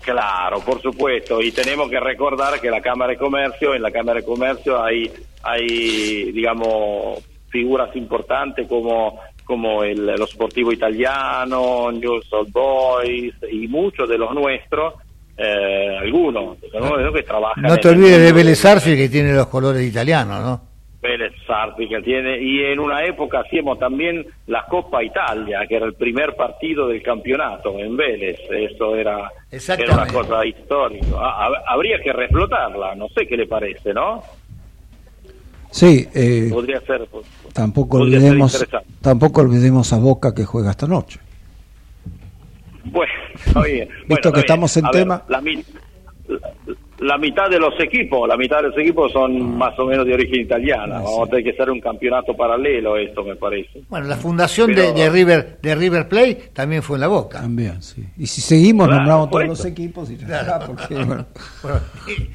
Claro, 0.00 0.60
por 0.60 0.82
supuesto, 0.82 1.40
y 1.40 1.50
tenemos 1.50 1.88
que 1.88 1.98
recordar 1.98 2.60
que 2.60 2.70
la 2.70 2.82
Cámara 2.82 3.12
de 3.12 3.18
Comercio, 3.18 3.74
en 3.74 3.80
la 3.80 3.90
Cámara 3.90 4.20
de 4.20 4.26
Comercio 4.26 4.82
hay, 4.82 5.10
hay 5.42 6.30
digamos, 6.32 7.24
figuras 7.48 7.94
importantes 7.96 8.68
como 8.68 9.18
como 9.44 9.84
el, 9.84 10.08
el 10.08 10.26
Sportivo 10.26 10.72
Italiano, 10.72 11.92
News 11.92 12.32
Old 12.32 12.50
Boys 12.50 13.34
y 13.50 13.68
muchos 13.68 14.08
de 14.08 14.18
los 14.18 14.34
nuestros 14.34 14.94
eh, 15.36 15.98
algunos, 16.00 16.58
que 16.58 17.22
trabajan. 17.22 17.62
No 17.62 17.76
te 17.76 17.88
olvides 17.88 18.20
de 18.20 18.32
Vélez 18.32 18.62
que 18.84 19.08
tiene 19.08 19.32
los 19.32 19.46
colores 19.48 19.82
italianos, 19.82 20.40
¿no? 20.42 20.74
Vélez 21.04 21.32
que 21.76 22.00
tiene, 22.00 22.40
y 22.40 22.64
en 22.64 22.80
una 22.80 23.04
época 23.04 23.40
hacíamos 23.40 23.78
también 23.78 24.26
la 24.46 24.64
Copa 24.64 25.04
Italia, 25.04 25.66
que 25.68 25.76
era 25.76 25.84
el 25.84 25.94
primer 25.94 26.34
partido 26.34 26.88
del 26.88 27.02
campeonato 27.02 27.78
en 27.78 27.94
Vélez, 27.94 28.38
eso 28.50 28.96
era, 28.96 29.30
era 29.50 29.94
una 29.94 30.06
cosa 30.06 30.46
histórica. 30.46 31.06
Ah, 31.18 31.50
habría 31.66 31.98
que 32.02 32.10
reflotarla, 32.10 32.94
no 32.94 33.08
sé 33.08 33.26
qué 33.26 33.36
le 33.36 33.46
parece, 33.46 33.92
¿no? 33.92 34.22
Sí, 35.70 36.06
eh, 36.14 36.48
podría 36.50 36.80
ser. 36.80 37.06
Pues, 37.10 37.26
tampoco 37.52 37.98
olvidemos, 37.98 38.66
tampoco 39.02 39.42
olvidemos 39.42 39.92
a 39.92 39.98
Boca 39.98 40.34
que 40.34 40.44
juega 40.44 40.70
esta 40.70 40.86
noche. 40.86 41.20
Bueno, 42.84 43.12
está 43.34 43.62
bien. 43.62 43.88
Visto 44.08 44.32
que 44.32 44.40
estamos 44.40 44.76
en 44.76 44.84
tema. 44.90 45.22
la, 45.28 45.40
mitad 47.18 47.50
de 47.50 47.58
los 47.58 47.78
equipos, 47.80 48.28
la 48.28 48.36
mitad 48.36 48.58
de 48.58 48.68
los 48.68 48.78
equipos 48.78 49.10
son 49.12 49.36
ah. 49.36 49.44
más 49.44 49.76
o 49.78 49.86
menos 49.86 50.06
de 50.06 50.14
origen 50.14 50.42
italiana. 50.42 50.98
Ah, 50.98 51.02
Vamos 51.02 51.28
a 51.28 51.30
tener 51.30 51.44
que 51.44 51.50
hacer 51.50 51.70
un 51.70 51.80
campeonato 51.80 52.36
paralelo 52.36 52.96
esto, 52.96 53.24
me 53.24 53.34
parece. 53.36 53.82
Bueno, 53.88 54.06
la 54.06 54.16
fundación 54.16 54.74
de, 54.74 55.10
River 55.10 55.58
de 55.60 55.74
River 55.74 56.08
Play 56.08 56.38
también 56.52 56.82
fue 56.82 56.96
en 56.96 57.00
la 57.02 57.08
Boca. 57.08 57.40
También, 57.40 57.82
sí. 57.82 58.04
Y 58.18 58.26
si 58.26 58.40
seguimos 58.40 58.88
nombramos 58.88 59.30
todos 59.30 59.46
los 59.46 59.64
equipos 59.64 60.10
y 60.10 60.16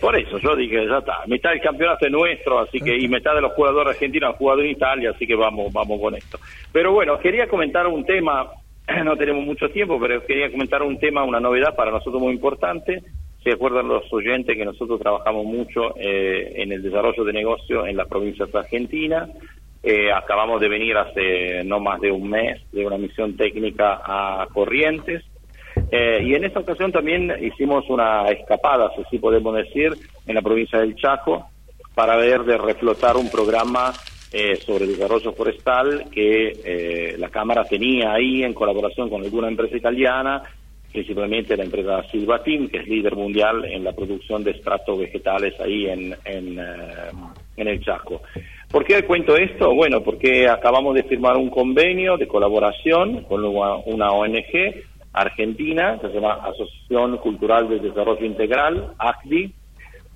Por 0.02 0.18
eso 0.18 0.38
yo 0.40 0.56
dije, 0.56 0.88
ya 0.88 0.98
está, 0.98 1.18
mitad 1.28 1.52
del 1.52 1.62
campeonato 1.62 2.06
es 2.06 2.12
nuestro, 2.12 2.60
así 2.60 2.80
que 2.80 2.98
y 2.98 3.08
mitad 3.08 3.36
de 3.36 3.42
los 3.42 3.54
jugadores 3.54 3.96
argentinos 3.96 4.32
han 4.32 4.38
jugado 4.38 4.62
en 4.62 4.72
Italia, 4.72 5.12
así 5.12 5.28
que 5.28 5.36
vamos 5.36 5.72
vamos 5.72 6.00
con 6.00 6.16
esto. 6.16 6.40
Pero 6.72 6.94
bueno, 6.94 7.20
quería 7.20 7.48
comentar 7.48 7.86
un 7.88 8.06
tema 8.06 8.48
no 9.04 9.16
tenemos 9.16 9.46
mucho 9.46 9.70
tiempo, 9.70 10.00
pero 10.00 10.26
quería 10.26 10.52
comentar 10.52 10.82
un 10.84 11.00
tema, 11.00 11.24
una 11.24 11.40
novedad 11.40 11.76
para 11.76 11.92
nosotros 11.92 12.22
muy 12.22 12.34
importante. 12.34 13.04
Se 13.44 13.52
acuerdan 13.52 13.88
los 13.88 14.12
oyentes 14.12 14.56
que 14.56 14.66
nosotros 14.66 15.00
trabajamos 15.00 15.46
mucho 15.46 15.96
eh, 15.98 16.54
en 16.56 16.72
el 16.72 16.82
desarrollo 16.82 17.24
de 17.24 17.34
negocio 17.34 17.86
en 17.86 17.96
las 17.96 18.08
provincias 18.08 18.54
argentinas. 18.54 19.30
Eh, 19.82 20.12
acabamos 20.12 20.60
de 20.60 20.68
venir 20.68 20.98
hace 20.98 21.64
no 21.64 21.80
más 21.80 22.02
de 22.02 22.12
un 22.12 22.30
mes 22.30 22.62
de 22.74 22.86
una 22.86 22.98
misión 22.98 23.38
técnica 23.38 24.02
a 24.04 24.48
Corrientes. 24.54 25.24
Eh, 25.92 26.22
y 26.24 26.36
en 26.36 26.44
esta 26.44 26.60
ocasión 26.60 26.92
también 26.92 27.34
hicimos 27.42 27.90
una 27.90 28.28
escapada, 28.28 28.92
si 29.10 29.18
podemos 29.18 29.56
decir, 29.56 29.94
en 30.28 30.36
la 30.36 30.42
provincia 30.42 30.80
del 30.80 30.96
Chaco 30.96 31.48
para 31.96 32.18
ver 32.18 32.44
de 32.44 32.58
reflotar 32.58 33.16
un 33.16 33.32
programa 33.32 33.94
eh, 34.32 34.56
sobre 34.58 34.88
desarrollo 34.88 35.34
forestal 35.34 36.06
que 36.12 37.16
la 37.18 37.30
Cámara 37.30 37.64
tenía 37.64 38.14
ahí 38.14 38.44
en 38.44 38.54
colaboración 38.54 39.10
con 39.10 39.24
alguna 39.24 39.48
empresa 39.48 39.78
italiana, 39.78 40.44
principalmente 40.92 41.58
la 41.58 41.64
empresa 41.64 42.04
Silvatim, 42.12 42.68
que 42.68 42.78
es 42.78 42.88
líder 42.88 43.16
mundial 43.16 43.66
en 43.66 43.84
la 43.84 43.94
producción 43.94 44.44
de 44.44 44.52
estratos 44.52 45.00
vegetales 45.00 45.60
ahí 45.60 45.88
en, 45.88 46.16
en, 46.26 46.60
en 47.58 47.68
el 47.68 47.84
Chaco. 47.84 48.22
¿Por 48.72 48.86
qué 48.86 49.04
cuento 49.04 49.36
esto? 49.36 49.74
Bueno, 49.74 50.04
porque 50.04 50.48
acabamos 50.48 50.94
de 50.94 51.04
firmar 51.04 51.38
un 51.38 51.50
convenio 51.50 52.18
de 52.18 52.28
colaboración 52.28 53.24
con 53.24 53.44
una 53.44 54.12
ONG 54.12 54.84
argentina, 55.12 55.98
que 56.00 56.08
se 56.08 56.14
llama 56.14 56.40
Asociación 56.44 57.18
Cultural 57.18 57.68
de 57.68 57.80
Desarrollo 57.80 58.24
Integral, 58.24 58.94
ACDI, 59.00 59.54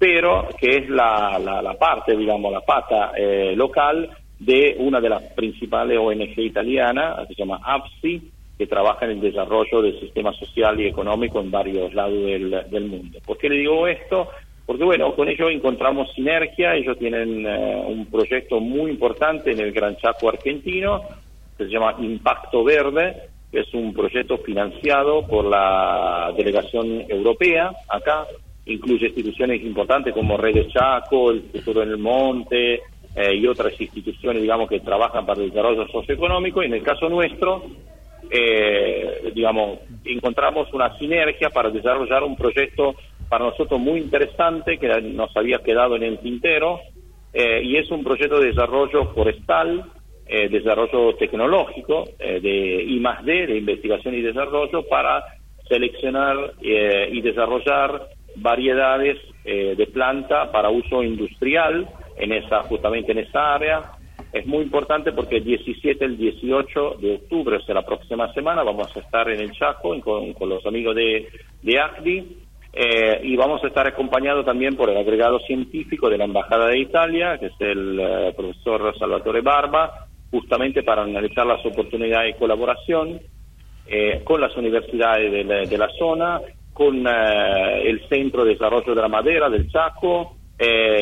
pero 0.04 0.50
que 0.60 0.80
es 0.80 0.90
la, 0.90 1.40
la, 1.40 1.74
parte, 1.76 2.18
digamos, 2.18 2.52
la 2.52 2.60
pata 2.60 3.14
eh, 3.16 3.54
local 3.56 4.10
de 4.38 4.76
una 4.80 5.00
de 5.00 5.08
las 5.08 5.24
principales 5.32 5.98
ONG 5.98 6.40
italianas, 6.40 7.26
que 7.26 7.36
se 7.36 7.42
llama 7.42 7.62
APSI, 7.64 8.22
que 8.58 8.68
trabaja 8.68 9.06
en 9.06 9.12
el 9.12 9.22
desarrollo 9.22 9.82
del 9.82 9.98
sistema 10.02 10.34
social 10.34 10.78
y 10.82 10.88
económico 10.88 11.40
en 11.40 11.50
varios 11.50 11.94
lados 11.94 12.22
del, 12.22 12.52
del 12.70 12.86
mundo. 12.86 13.20
¿Por 13.26 13.38
qué 13.38 13.48
le 13.48 13.60
digo 13.60 13.88
esto? 13.88 14.28
porque 14.66 14.84
bueno, 14.84 15.14
con 15.16 15.30
ellos 15.30 15.50
encontramos 15.52 16.12
sinergia, 16.14 16.76
ellos 16.76 16.98
tienen 16.98 17.46
eh, 17.46 17.84
un 17.86 18.06
proyecto 18.08 18.60
muy 18.60 18.92
importante 18.92 19.52
en 19.52 19.60
el 19.62 19.72
Gran 19.72 19.96
Chaco 19.98 20.28
argentino, 20.28 21.02
que 21.58 21.66
se 21.66 21.70
llama 21.70 21.96
Impacto 22.00 22.64
Verde, 22.64 23.30
que 23.52 23.62
es 23.62 23.74
un 23.74 23.94
proyecto 23.94 24.38
financiado 24.40 25.26
por 25.28 25.46
la 25.46 26.34
delegación 26.36 27.06
europea 27.10 27.72
acá, 27.90 28.26
incluye 28.66 29.08
instituciones 29.08 29.62
importantes 29.62 30.14
como 30.14 30.38
Redes 30.38 30.68
Chaco, 30.72 31.32
el 31.32 31.44
Futuro 31.44 31.84
en 31.84 31.90
el 31.90 31.98
Monte 31.98 32.82
eh, 33.16 33.36
y 33.36 33.48
otras 33.48 33.80
instituciones, 33.80 34.42
digamos, 34.42 34.70
que 34.70 34.80
trabajan 34.80 35.26
para 35.26 35.42
el 35.42 35.50
desarrollo 35.50 35.88
socioeconómico, 35.88 36.64
y 36.64 36.68
en 36.68 36.74
el 36.74 36.84
caso 36.84 37.10
nuestro, 37.10 37.64
eh, 38.30 39.32
digamos, 39.34 39.80
encontramos 40.06 40.74
una 40.74 40.98
sinergia 40.98 41.50
para 41.50 41.70
desarrollar 41.70 42.24
un 42.24 42.36
proyecto 42.36 42.96
para 43.30 43.46
nosotros 43.46 43.80
muy 43.80 44.00
interesante 44.00 44.78
que 44.78 44.88
nos 45.02 45.36
había 45.36 45.60
quedado 45.60 45.96
en 45.96 46.04
el 46.04 46.20
tintero 46.20 46.80
eh, 47.34 47.64
y 47.64 47.78
es 47.78 47.90
un 47.90 48.04
proyecto 48.04 48.40
de 48.40 48.50
desarrollo 48.50 49.12
forestal, 49.14 49.86
eh, 50.28 50.50
desarrollo 50.50 51.16
tecnológico, 51.16 52.04
eh, 52.20 52.40
de 52.40 52.84
I 52.84 53.00
más 53.00 53.26
D, 53.26 53.48
de 53.48 53.58
investigación 53.58 54.14
y 54.14 54.22
desarrollo, 54.22 54.88
para 54.88 55.24
seleccionar 55.68 56.54
y 56.62 57.22
desarrollar 57.22 58.10
variedades 58.36 59.18
de 59.44 59.88
planta 59.94 60.52
para 60.52 60.70
uso 60.70 61.04
industrial 61.04 61.88
en 62.18 62.32
esa 62.32 62.64
justamente 62.64 63.12
en 63.12 63.20
esa 63.20 63.54
área. 63.54 63.82
Es 64.32 64.46
muy 64.48 64.64
importante 64.64 65.12
porque 65.12 65.38
el 65.38 65.44
17 65.44 66.06
el 66.06 66.18
18 66.18 66.98
de 67.02 67.16
octubre, 67.16 67.58
o 67.58 67.62
sea, 67.62 67.76
la 67.76 67.86
próxima 67.86 68.34
semana, 68.34 68.64
vamos 68.64 68.88
a 68.96 69.00
estar 69.00 69.30
en 69.30 69.40
el 69.40 69.52
Chaco 69.52 70.00
con, 70.02 70.34
con 70.34 70.50
los 70.50 70.66
amigos 70.66 70.96
de, 70.96 71.28
de 71.62 71.80
ACDI 71.80 72.44
eh, 72.76 73.20
y 73.22 73.36
vamos 73.36 73.64
a 73.64 73.68
estar 73.68 73.86
acompañados 73.86 74.44
también 74.44 74.76
por 74.76 74.90
el 74.90 74.98
agregado 74.98 75.40
científico 75.42 76.10
de 76.10 76.18
la 76.18 76.26
Embajada 76.26 76.68
de 76.68 76.80
Italia, 76.80 77.38
que 77.38 77.46
es 77.48 77.54
el 77.60 78.00
eh, 78.00 78.34
profesor 78.36 78.98
Salvatore 78.98 79.42
Barba, 79.42 80.08
justamente 80.32 80.82
para 80.82 81.04
analizar 81.04 81.46
las 81.46 81.64
oportunidades 81.64 82.34
de 82.34 82.40
colaboración 82.40 83.22
eh, 83.86 84.22
con 84.24 84.42
las 84.42 84.58
universidades 84.58 85.32
de 85.32 85.78
la, 85.78 85.88
zona, 86.00 86.42
con 86.74 87.06
el 87.06 88.08
Centro 88.10 88.44
de 88.44 88.52
Desarrollo 88.52 88.96
de 88.96 89.02
la 89.02 89.08
Madera 89.08 89.50
del 89.50 89.70
Chaco, 89.70 90.38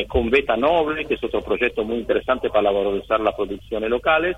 con 0.08 0.30
Beta 0.30 0.56
Noble, 0.56 1.06
que 1.06 1.14
es 1.14 1.24
otro 1.24 1.40
proyecto 1.40 1.84
muy 1.84 1.98
interesante 1.98 2.50
para 2.50 2.70
valorizar 2.70 3.20
las 3.20 3.34
producciones 3.34 3.88
locales, 3.88 4.36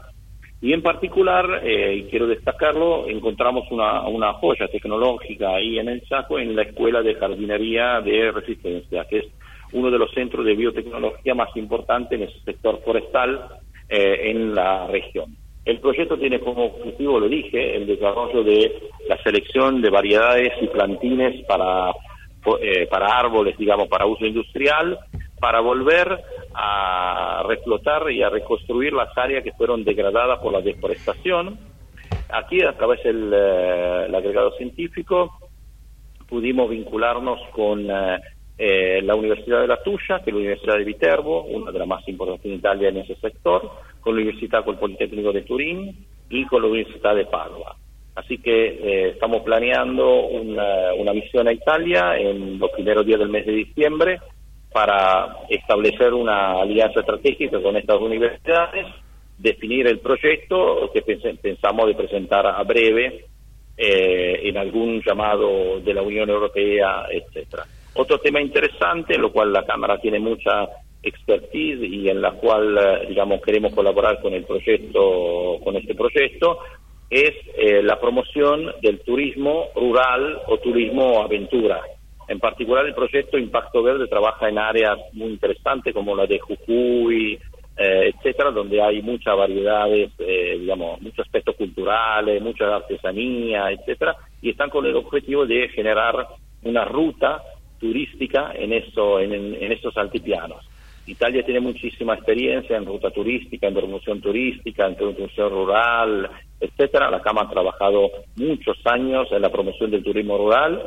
y 0.64 0.72
en 0.72 0.80
particular, 0.80 1.60
eh, 1.62 1.94
y 1.96 2.02
quiero 2.04 2.26
destacarlo, 2.26 3.06
encontramos 3.06 3.70
una, 3.70 4.08
una 4.08 4.32
joya 4.32 4.66
tecnológica 4.66 5.56
ahí 5.56 5.78
en 5.78 5.90
el 5.90 6.00
Chaco, 6.08 6.38
en 6.38 6.56
la 6.56 6.62
Escuela 6.62 7.02
de 7.02 7.16
Jardinería 7.16 8.00
de 8.00 8.32
Resistencia, 8.32 9.04
que 9.04 9.18
es 9.18 9.26
uno 9.72 9.90
de 9.90 9.98
los 9.98 10.10
centros 10.12 10.42
de 10.42 10.54
biotecnología 10.54 11.34
más 11.34 11.54
importantes 11.56 12.18
en 12.18 12.28
ese 12.28 12.40
sector 12.46 12.80
forestal 12.82 13.46
eh, 13.90 14.30
en 14.30 14.54
la 14.54 14.86
región. 14.86 15.36
El 15.64 15.80
proyecto 15.80 16.18
tiene 16.18 16.40
como 16.40 16.66
objetivo, 16.66 17.18
lo 17.18 17.28
dije, 17.28 17.76
el 17.76 17.86
desarrollo 17.86 18.44
de 18.44 18.90
la 19.08 19.16
selección 19.22 19.80
de 19.80 19.90
variedades 19.90 20.52
y 20.60 20.66
plantines 20.66 21.44
para, 21.46 21.90
eh, 22.60 22.86
para 22.90 23.18
árboles, 23.18 23.56
digamos, 23.56 23.88
para 23.88 24.04
uso 24.04 24.26
industrial, 24.26 24.98
para 25.40 25.60
volver 25.60 26.20
a 26.54 27.44
reflotar 27.48 28.10
y 28.10 28.22
a 28.22 28.28
reconstruir 28.28 28.92
las 28.92 29.16
áreas 29.16 29.42
que 29.42 29.52
fueron 29.52 29.84
degradadas 29.84 30.38
por 30.40 30.52
la 30.52 30.60
deforestación. 30.60 31.58
Aquí, 32.30 32.62
a 32.62 32.72
través 32.72 33.02
del 33.02 33.32
eh, 33.32 34.06
agregado 34.14 34.52
científico, 34.56 35.38
pudimos 36.28 36.68
vincularnos 36.68 37.40
con 37.52 37.90
eh, 37.90 38.18
eh, 38.56 39.00
la 39.02 39.14
Universidad 39.14 39.60
de 39.60 39.68
La 39.68 39.82
Tuya, 39.82 40.20
que 40.22 40.30
es 40.30 40.34
la 40.34 40.40
Universidad 40.40 40.76
de 40.76 40.84
Viterbo, 40.84 41.42
una 41.44 41.72
de 41.72 41.78
las 41.78 41.88
más 41.88 42.08
importantes 42.08 42.46
en 42.46 42.54
Italia 42.54 42.88
en 42.88 42.98
ese 42.98 43.16
sector, 43.16 43.70
con 44.00 44.14
la 44.14 44.22
Universidad 44.22 44.64
con 44.64 44.74
el 44.74 44.80
Politécnico 44.80 45.32
de 45.32 45.42
Turín 45.42 46.06
y 46.30 46.44
con 46.46 46.62
la 46.62 46.68
Universidad 46.68 47.16
de 47.16 47.26
Padua. 47.26 47.76
Así 48.14 48.38
que 48.38 49.08
estamos 49.08 49.42
planeando 49.42 50.26
una, 50.26 50.94
una 50.94 51.12
misión 51.12 51.48
a 51.48 51.52
Italia 51.52 52.16
en 52.16 52.60
los 52.60 52.70
primeros 52.70 53.04
días 53.04 53.18
del 53.18 53.28
mes 53.28 53.44
de 53.44 53.52
diciembre 53.52 54.20
para 54.74 55.36
establecer 55.48 56.12
una 56.12 56.60
alianza 56.60 56.98
estratégica 56.98 57.62
con 57.62 57.76
estas 57.76 58.00
universidades, 58.00 58.86
definir 59.38 59.86
el 59.86 60.00
proyecto 60.00 60.90
que 60.92 61.02
pensamos 61.02 61.86
de 61.86 61.94
presentar 61.94 62.44
a 62.44 62.60
breve 62.64 63.24
eh, 63.76 64.40
en 64.42 64.56
algún 64.56 65.00
llamado 65.00 65.78
de 65.78 65.94
la 65.94 66.02
Unión 66.02 66.28
Europea, 66.28 67.06
etcétera. 67.08 67.64
Otro 67.94 68.18
tema 68.18 68.40
interesante, 68.40 69.14
en 69.14 69.22
lo 69.22 69.32
cual 69.32 69.52
la 69.52 69.64
Cámara 69.64 69.98
tiene 69.98 70.18
mucha 70.18 70.68
expertise 71.02 71.80
y 71.82 72.08
en 72.08 72.20
la 72.20 72.32
cual, 72.32 72.76
eh, 72.78 73.06
digamos, 73.08 73.40
queremos 73.42 73.74
colaborar 73.74 74.20
con 74.20 74.32
el 74.32 74.44
proyecto, 74.44 75.60
con 75.62 75.76
este 75.76 75.94
proyecto, 75.94 76.58
es 77.10 77.32
eh, 77.56 77.82
la 77.82 78.00
promoción 78.00 78.72
del 78.82 79.00
turismo 79.00 79.68
rural 79.76 80.40
o 80.48 80.58
turismo 80.58 81.22
aventura. 81.22 81.80
En 82.26 82.40
particular, 82.40 82.86
el 82.86 82.94
proyecto 82.94 83.38
Impacto 83.38 83.82
Verde 83.82 84.08
trabaja 84.08 84.48
en 84.48 84.58
áreas 84.58 84.98
muy 85.12 85.28
interesantes 85.28 85.92
como 85.92 86.16
la 86.16 86.26
de 86.26 86.38
Jujuy, 86.38 87.38
eh, 87.76 88.12
etcétera, 88.14 88.50
donde 88.50 88.80
hay 88.80 89.02
muchas 89.02 89.36
variedades, 89.36 90.12
eh, 90.18 90.56
digamos, 90.58 91.00
muchos 91.00 91.26
aspectos 91.26 91.56
culturales, 91.56 92.40
mucha 92.40 92.74
artesanía, 92.74 93.70
etcétera, 93.72 94.16
y 94.40 94.50
están 94.50 94.70
con 94.70 94.86
el 94.86 94.96
objetivo 94.96 95.44
de 95.44 95.68
generar 95.68 96.28
una 96.62 96.84
ruta 96.84 97.42
turística 97.78 98.52
en, 98.54 98.72
eso, 98.72 99.20
en, 99.20 99.32
en 99.32 99.72
estos 99.72 99.96
altiplanos. 99.96 100.64
Italia 101.06 101.44
tiene 101.44 101.60
muchísima 101.60 102.14
experiencia 102.14 102.76
en 102.76 102.86
ruta 102.86 103.10
turística, 103.10 103.68
en 103.68 103.74
promoción 103.74 104.20
turística, 104.20 104.86
en 104.86 104.94
promoción 104.94 105.50
rural, 105.50 106.30
etcétera. 106.58 107.10
La 107.10 107.20
Cama 107.20 107.42
ha 107.42 107.50
trabajado 107.50 108.10
muchos 108.36 108.78
años 108.86 109.28
en 109.30 109.42
la 109.42 109.50
promoción 109.50 109.90
del 109.90 110.02
turismo 110.02 110.38
rural 110.38 110.82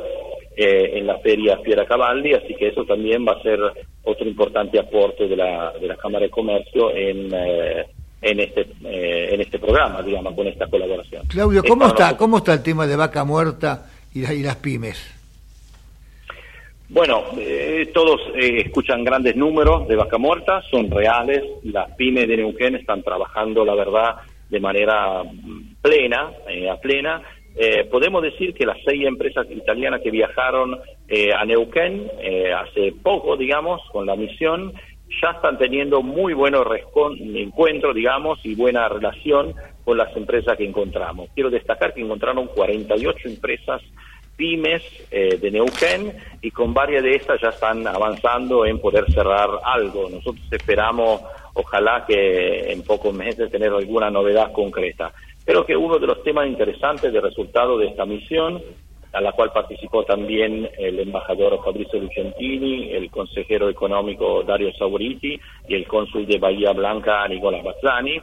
eh, 0.56 0.90
en 0.94 1.06
la 1.06 1.18
feria 1.18 1.58
Fiera 1.58 1.86
Cavalli, 1.86 2.34
así 2.34 2.54
que 2.54 2.68
eso 2.68 2.84
también 2.84 3.24
va 3.24 3.32
a 3.32 3.42
ser 3.42 3.60
otro 4.02 4.26
importante 4.26 4.80
aporte 4.80 5.28
de 5.28 5.36
la, 5.36 5.72
de 5.80 5.86
la 5.86 5.96
Cámara 5.96 6.24
de 6.24 6.30
Comercio 6.30 6.90
en, 6.92 7.32
eh, 7.32 7.86
en, 8.20 8.40
este, 8.40 8.62
eh, 8.84 9.28
en 9.34 9.40
este 9.40 9.60
programa, 9.60 10.02
digamos, 10.02 10.34
con 10.34 10.48
esta 10.48 10.66
colaboración. 10.66 11.26
Claudio, 11.28 11.62
¿cómo, 11.62 11.86
está, 11.86 12.16
¿cómo 12.16 12.38
está 12.38 12.54
el 12.54 12.62
tema 12.64 12.88
de 12.88 12.96
vaca 12.96 13.24
muerta 13.24 13.86
y, 14.12 14.28
y 14.28 14.42
las 14.42 14.56
pymes? 14.56 15.17
Bueno, 16.90 17.24
todos 17.92 18.20
escuchan 18.34 19.04
grandes 19.04 19.36
números 19.36 19.86
de 19.88 19.96
vaca 19.96 20.16
muerta, 20.16 20.62
son 20.70 20.90
reales, 20.90 21.42
las 21.64 21.94
pymes 21.96 22.26
de 22.26 22.38
Neuquén 22.38 22.76
están 22.76 23.02
trabajando, 23.02 23.64
la 23.64 23.74
verdad, 23.74 24.16
de 24.48 24.58
manera 24.58 25.22
plena, 25.82 26.32
a 26.70 26.76
plena, 26.80 27.22
eh, 27.60 27.88
podemos 27.90 28.22
decir 28.22 28.54
que 28.54 28.64
las 28.64 28.78
seis 28.84 29.04
empresas 29.04 29.44
italianas 29.50 30.00
que 30.00 30.12
viajaron 30.12 30.78
eh, 31.08 31.32
a 31.34 31.44
Neuquén 31.44 32.08
eh, 32.20 32.52
hace 32.52 32.92
poco, 33.02 33.36
digamos, 33.36 33.82
con 33.90 34.06
la 34.06 34.14
misión, 34.14 34.72
ya 35.20 35.30
están 35.30 35.58
teniendo 35.58 36.00
muy 36.00 36.34
buenos 36.34 36.64
encuentros, 37.34 37.96
digamos, 37.96 38.38
y 38.44 38.54
buena 38.54 38.88
relación 38.88 39.54
con 39.84 39.98
las 39.98 40.16
empresas 40.16 40.56
que 40.56 40.66
encontramos. 40.66 41.30
Quiero 41.34 41.50
destacar 41.50 41.94
que 41.94 42.02
encontraron 42.02 42.46
48 42.46 43.28
empresas 43.28 43.82
pymes 44.38 44.82
de 45.10 45.50
Neuquén 45.50 46.12
y 46.40 46.50
con 46.52 46.72
varias 46.72 47.02
de 47.02 47.16
estas 47.16 47.40
ya 47.42 47.48
están 47.48 47.86
avanzando 47.86 48.64
en 48.64 48.80
poder 48.80 49.04
cerrar 49.12 49.50
algo. 49.64 50.08
Nosotros 50.08 50.46
esperamos 50.50 51.20
ojalá 51.58 52.04
que 52.06 52.72
en 52.72 52.82
pocos 52.82 53.12
meses 53.12 53.50
tener 53.50 53.72
alguna 53.72 54.10
novedad 54.10 54.52
concreta. 54.52 55.12
Creo 55.44 55.64
que 55.64 55.76
uno 55.76 55.98
de 55.98 56.06
los 56.06 56.22
temas 56.22 56.46
interesantes 56.46 57.12
de 57.12 57.20
resultado 57.20 57.78
de 57.78 57.88
esta 57.88 58.04
misión, 58.04 58.62
a 59.12 59.20
la 59.20 59.32
cual 59.32 59.50
participó 59.52 60.04
también 60.04 60.68
el 60.78 61.00
embajador 61.00 61.58
Fabrizio 61.64 61.98
Lucentini, 62.00 62.92
el 62.92 63.10
consejero 63.10 63.68
económico 63.68 64.42
Dario 64.42 64.72
Sauriti 64.74 65.40
y 65.66 65.74
el 65.74 65.86
cónsul 65.86 66.26
de 66.26 66.38
Bahía 66.38 66.72
Blanca 66.72 67.26
Nicolás 67.26 67.64
Bazzani, 67.64 68.20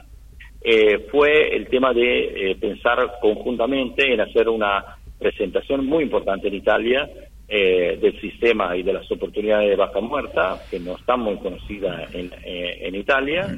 eh, 0.62 1.06
fue 1.10 1.54
el 1.54 1.68
tema 1.68 1.92
de 1.92 2.50
eh, 2.50 2.56
pensar 2.56 3.18
conjuntamente 3.20 4.12
en 4.12 4.20
hacer 4.20 4.48
una 4.48 4.95
presentación 5.18 5.86
muy 5.86 6.04
importante 6.04 6.48
en 6.48 6.54
Italia 6.54 7.08
eh, 7.48 7.96
del 8.02 8.20
sistema 8.20 8.76
y 8.76 8.82
de 8.82 8.92
las 8.92 9.08
oportunidades 9.12 9.70
de 9.70 9.76
vaca 9.76 10.00
muerta, 10.00 10.58
que 10.68 10.80
no 10.80 10.96
están 10.96 11.20
muy 11.20 11.36
conocidas 11.36 12.12
en, 12.12 12.32
eh, 12.44 12.78
en 12.80 12.96
Italia, 12.96 13.56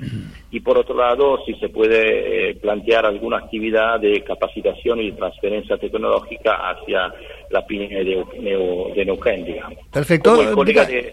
y 0.50 0.60
por 0.60 0.76
otro 0.76 0.94
lado, 0.94 1.42
si 1.46 1.54
se 1.54 1.70
puede 1.70 2.50
eh, 2.50 2.54
plantear 2.56 3.06
alguna 3.06 3.38
actividad 3.38 3.98
de 3.98 4.22
capacitación 4.24 5.00
y 5.00 5.12
transferencia 5.12 5.78
tecnológica 5.78 6.68
hacia 6.68 7.14
la 7.50 7.66
pyme 7.66 7.88
de, 7.88 8.24
de, 8.94 9.04
Neuquén, 9.04 9.44
digamos. 9.44 9.78
Perfecto. 9.90 10.36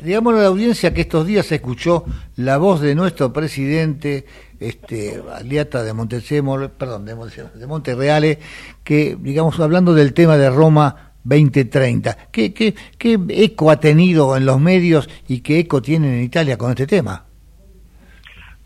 Digamos 0.01 0.33
a 0.33 0.37
la 0.37 0.47
audiencia 0.47 0.93
que 0.93 1.01
estos 1.01 1.25
días 1.25 1.45
se 1.45 1.55
escuchó 1.55 2.05
la 2.37 2.57
voz 2.57 2.81
de 2.81 2.95
nuestro 2.95 3.31
presidente, 3.31 4.25
este, 4.59 5.21
Aliata 5.33 5.83
de 5.83 5.93
Montezemolo, 5.93 6.69
perdón, 6.69 7.05
de, 7.05 7.15
de 7.55 7.67
Monterreale, 7.67 8.39
que, 8.83 9.15
digamos, 9.19 9.59
hablando 9.59 9.93
del 9.93 10.13
tema 10.13 10.37
de 10.37 10.49
Roma, 10.49 11.13
2030. 11.25 12.29
¿Qué, 12.31 12.53
qué, 12.53 12.75
¿Qué 12.97 13.19
eco 13.29 13.71
ha 13.71 13.79
tenido 13.79 14.37
en 14.37 14.45
los 14.45 14.59
medios 14.59 15.09
y 15.27 15.41
qué 15.41 15.59
eco 15.59 15.81
tienen 15.81 16.13
en 16.13 16.23
Italia 16.23 16.57
con 16.57 16.69
este 16.69 16.87
tema? 16.87 17.25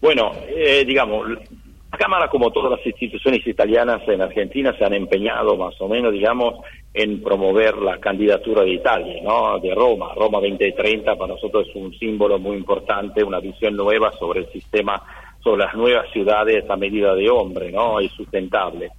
Bueno, 0.01 0.31
eh, 0.47 0.83
digamos, 0.85 1.27
Cámara, 1.99 2.29
como 2.29 2.49
todas 2.49 2.71
las 2.71 2.87
instituciones 2.87 3.45
italianas 3.45 4.01
en 4.07 4.21
Argentina, 4.21 4.73
se 4.77 4.85
han 4.85 4.93
empeñado 4.93 5.57
más 5.57 5.75
o 5.81 5.89
menos, 5.89 6.13
digamos, 6.13 6.63
en 6.93 7.21
promover 7.21 7.75
la 7.75 7.99
candidatura 7.99 8.63
de 8.63 8.75
Italia, 8.75 9.21
¿no? 9.21 9.59
De 9.59 9.75
Roma. 9.75 10.13
Roma 10.15 10.39
2030 10.39 11.17
para 11.17 11.33
nosotros 11.33 11.67
es 11.67 11.75
un 11.75 11.93
símbolo 11.99 12.39
muy 12.39 12.55
importante, 12.55 13.21
una 13.21 13.41
visión 13.41 13.75
nueva 13.75 14.13
sobre 14.13 14.39
el 14.39 14.47
sistema, 14.53 14.95
sobre 15.43 15.65
las 15.65 15.75
nuevas 15.75 16.09
ciudades 16.13 16.63
a 16.69 16.77
medida 16.77 17.13
de 17.15 17.29
hombre, 17.29 17.69
¿no? 17.69 17.99
Y 17.99 18.07
sustentable. 18.07 18.91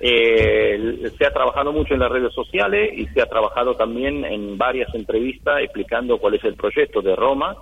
Eh, 0.00 1.12
se 1.16 1.26
ha 1.26 1.30
trabajado 1.30 1.72
mucho 1.72 1.94
en 1.94 2.00
las 2.00 2.10
redes 2.10 2.34
sociales 2.34 2.90
y 2.92 3.06
se 3.06 3.22
ha 3.22 3.26
trabajado 3.26 3.76
también 3.76 4.24
en 4.24 4.58
varias 4.58 4.92
entrevistas 4.96 5.60
explicando 5.62 6.18
cuál 6.18 6.34
es 6.34 6.42
el 6.42 6.56
proyecto 6.56 7.02
de 7.02 7.14
Roma, 7.14 7.56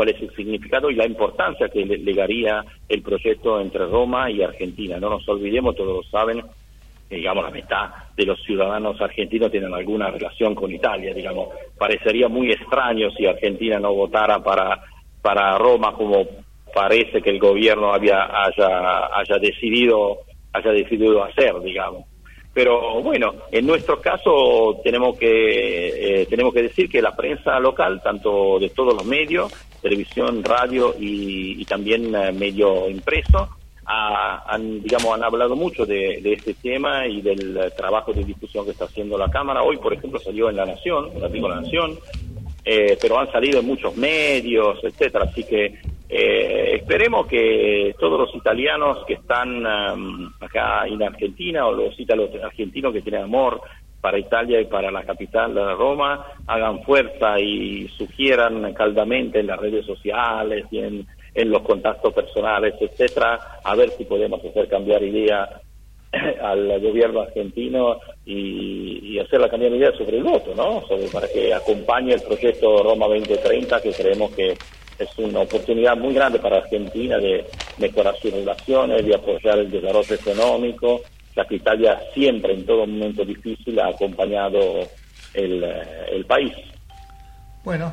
cuál 0.00 0.16
es 0.16 0.22
el 0.22 0.34
significado 0.34 0.90
y 0.90 0.94
la 0.94 1.06
importancia 1.06 1.68
que 1.68 1.84
le 1.84 1.98
legaría 1.98 2.64
el 2.88 3.02
proyecto 3.02 3.60
entre 3.60 3.84
Roma 3.84 4.30
y 4.30 4.42
Argentina. 4.42 4.98
No 4.98 5.10
nos 5.10 5.28
olvidemos, 5.28 5.76
todos 5.76 6.02
lo 6.02 6.10
saben, 6.10 6.42
digamos 7.10 7.44
la 7.44 7.50
mitad 7.50 7.90
de 8.16 8.24
los 8.24 8.42
ciudadanos 8.42 8.98
argentinos 8.98 9.50
tienen 9.50 9.74
alguna 9.74 10.10
relación 10.10 10.54
con 10.54 10.72
Italia, 10.72 11.12
digamos, 11.12 11.50
parecería 11.76 12.28
muy 12.28 12.50
extraño 12.50 13.10
si 13.10 13.26
Argentina 13.26 13.78
no 13.78 13.92
votara 13.92 14.42
para, 14.42 14.80
para 15.20 15.58
Roma 15.58 15.92
como 15.92 16.26
parece 16.74 17.20
que 17.20 17.28
el 17.28 17.38
gobierno 17.38 17.92
había, 17.92 18.24
haya, 18.24 19.10
haya 19.14 19.36
decidido 19.38 20.20
haya 20.54 20.70
decidido 20.70 21.22
hacer, 21.22 21.60
digamos. 21.60 22.06
Pero 22.52 23.00
bueno, 23.02 23.34
en 23.52 23.66
nuestro 23.66 24.00
caso 24.00 24.80
tenemos 24.82 25.16
que 25.16 26.22
eh, 26.22 26.26
tenemos 26.26 26.52
que 26.52 26.62
decir 26.62 26.88
que 26.88 27.00
la 27.00 27.14
prensa 27.14 27.60
local, 27.60 28.00
tanto 28.02 28.58
de 28.58 28.70
todos 28.70 28.94
los 28.94 29.04
medios, 29.04 29.52
televisión, 29.80 30.42
radio 30.42 30.94
y, 30.98 31.64
también 31.64 32.12
eh, 32.14 32.32
medio 32.32 32.88
impreso, 32.88 33.48
han 33.84 34.82
digamos 34.82 35.14
han 35.14 35.24
hablado 35.24 35.56
mucho 35.56 35.84
de, 35.86 36.20
este 36.24 36.54
tema 36.54 37.06
y 37.06 37.20
del 37.22 37.72
trabajo 37.76 38.12
de 38.12 38.24
difusión 38.24 38.64
que 38.64 38.72
está 38.72 38.84
haciendo 38.84 39.16
la 39.16 39.30
cámara. 39.30 39.62
Hoy, 39.62 39.76
por 39.78 39.92
ejemplo, 39.92 40.18
salió 40.18 40.50
en 40.50 40.56
La 40.56 40.66
Nación, 40.66 41.10
en 41.14 41.20
La 41.20 41.60
Nación, 41.60 41.98
eh, 42.64 42.96
pero 43.00 43.18
han 43.18 43.30
salido 43.30 43.60
en 43.60 43.66
muchos 43.66 43.96
medios, 43.96 44.78
etcétera. 44.82 45.24
Así 45.24 45.44
que 45.44 45.80
eh, 46.08 46.76
esperemos 46.76 47.26
que 47.26 47.94
todos 47.98 48.18
los 48.18 48.34
italianos 48.34 49.04
que 49.06 49.14
están 49.14 49.64
um, 49.64 50.32
acá 50.40 50.86
en 50.86 51.02
Argentina 51.02 51.66
o 51.66 51.72
los 51.72 51.98
italianos 52.00 52.34
argentinos 52.42 52.92
que 52.92 53.00
tienen 53.00 53.22
amor 53.22 53.60
para 54.00 54.18
Italia 54.18 54.60
y 54.60 54.64
para 54.64 54.90
la 54.90 55.04
capital 55.04 55.54
de 55.54 55.74
Roma 55.74 56.26
hagan 56.46 56.82
fuerza 56.82 57.38
y 57.38 57.86
sugieran 57.88 58.72
caldamente 58.74 59.40
en 59.40 59.46
las 59.46 59.60
redes 59.60 59.86
sociales 59.86 60.64
y 60.70 60.78
en, 60.78 61.06
los 61.32 61.62
contactos 61.62 62.12
personales, 62.12 62.74
etcétera, 62.80 63.60
a 63.62 63.74
ver 63.76 63.90
si 63.90 64.04
podemos 64.04 64.44
hacer 64.44 64.68
cambiar 64.68 65.02
idea 65.02 65.48
al 66.42 66.80
gobierno 66.80 67.20
argentino 67.20 68.00
y, 68.30 69.14
y 69.14 69.18
hacer 69.18 69.40
la 69.40 69.48
cambiar 69.48 69.72
idea 69.72 69.90
sobre 69.98 70.18
el 70.18 70.22
voto, 70.22 70.54
¿no? 70.54 70.86
Sobre, 70.86 71.08
para 71.08 71.26
que 71.26 71.52
acompañe 71.52 72.14
el 72.14 72.22
proyecto 72.22 72.82
Roma 72.82 73.06
2030 73.08 73.82
que 73.82 73.92
creemos 73.92 74.30
que 74.32 74.56
es 74.98 75.18
una 75.18 75.40
oportunidad 75.40 75.96
muy 75.96 76.14
grande 76.14 76.38
para 76.38 76.58
Argentina 76.58 77.18
de 77.18 77.44
mejorar 77.78 78.14
sus 78.20 78.32
relaciones, 78.32 79.04
de 79.04 79.14
apoyar 79.14 79.58
el 79.58 79.70
desarrollo 79.70 80.14
económico, 80.14 81.00
ya 81.34 81.44
que 81.44 81.56
Italia 81.56 81.98
siempre, 82.14 82.54
en 82.54 82.66
todo 82.66 82.86
momento 82.86 83.24
difícil, 83.24 83.80
ha 83.80 83.88
acompañado 83.88 84.60
el, 85.34 85.64
eh, 85.64 86.24
país. 86.28 86.52
Bueno, 87.64 87.92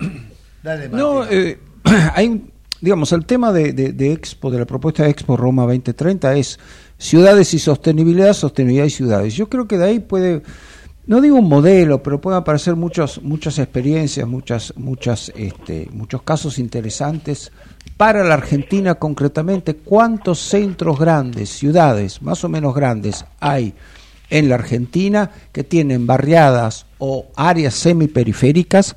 dale, 0.62 0.88
No, 0.88 1.24
eh, 1.30 1.58
hay 2.14 2.40
digamos, 2.82 3.12
el 3.12 3.24
tema 3.24 3.52
de, 3.52 3.72
de, 3.72 4.12
Expo, 4.12 4.50
de 4.50 4.58
la 4.58 4.66
propuesta 4.66 5.04
de 5.04 5.10
Expo 5.10 5.36
Roma 5.36 5.62
2030 5.62 6.34
es 6.34 6.58
ciudades 7.02 7.52
y 7.52 7.58
sostenibilidad, 7.58 8.32
sostenibilidad 8.32 8.86
y 8.86 8.90
ciudades. 8.90 9.34
Yo 9.34 9.48
creo 9.48 9.66
que 9.66 9.76
de 9.76 9.84
ahí 9.84 9.98
puede 9.98 10.42
no 11.04 11.20
digo 11.20 11.36
un 11.36 11.48
modelo, 11.48 12.00
pero 12.00 12.20
pueden 12.20 12.38
aparecer 12.38 12.76
muchos, 12.76 13.20
muchas 13.22 13.58
experiencias, 13.58 14.26
muchas, 14.28 14.72
muchas, 14.76 15.32
este, 15.34 15.88
muchos 15.92 16.22
casos 16.22 16.60
interesantes 16.60 17.50
para 17.96 18.22
la 18.22 18.34
Argentina 18.34 18.94
concretamente. 18.94 19.74
¿Cuántos 19.74 20.38
centros 20.38 21.00
grandes, 21.00 21.50
ciudades 21.50 22.22
más 22.22 22.44
o 22.44 22.48
menos 22.48 22.72
grandes 22.72 23.24
hay 23.40 23.74
en 24.30 24.48
la 24.48 24.54
Argentina 24.54 25.28
que 25.50 25.64
tienen 25.64 26.06
barriadas 26.06 26.86
o 26.98 27.26
áreas 27.34 27.74
semiperiféricas 27.74 28.94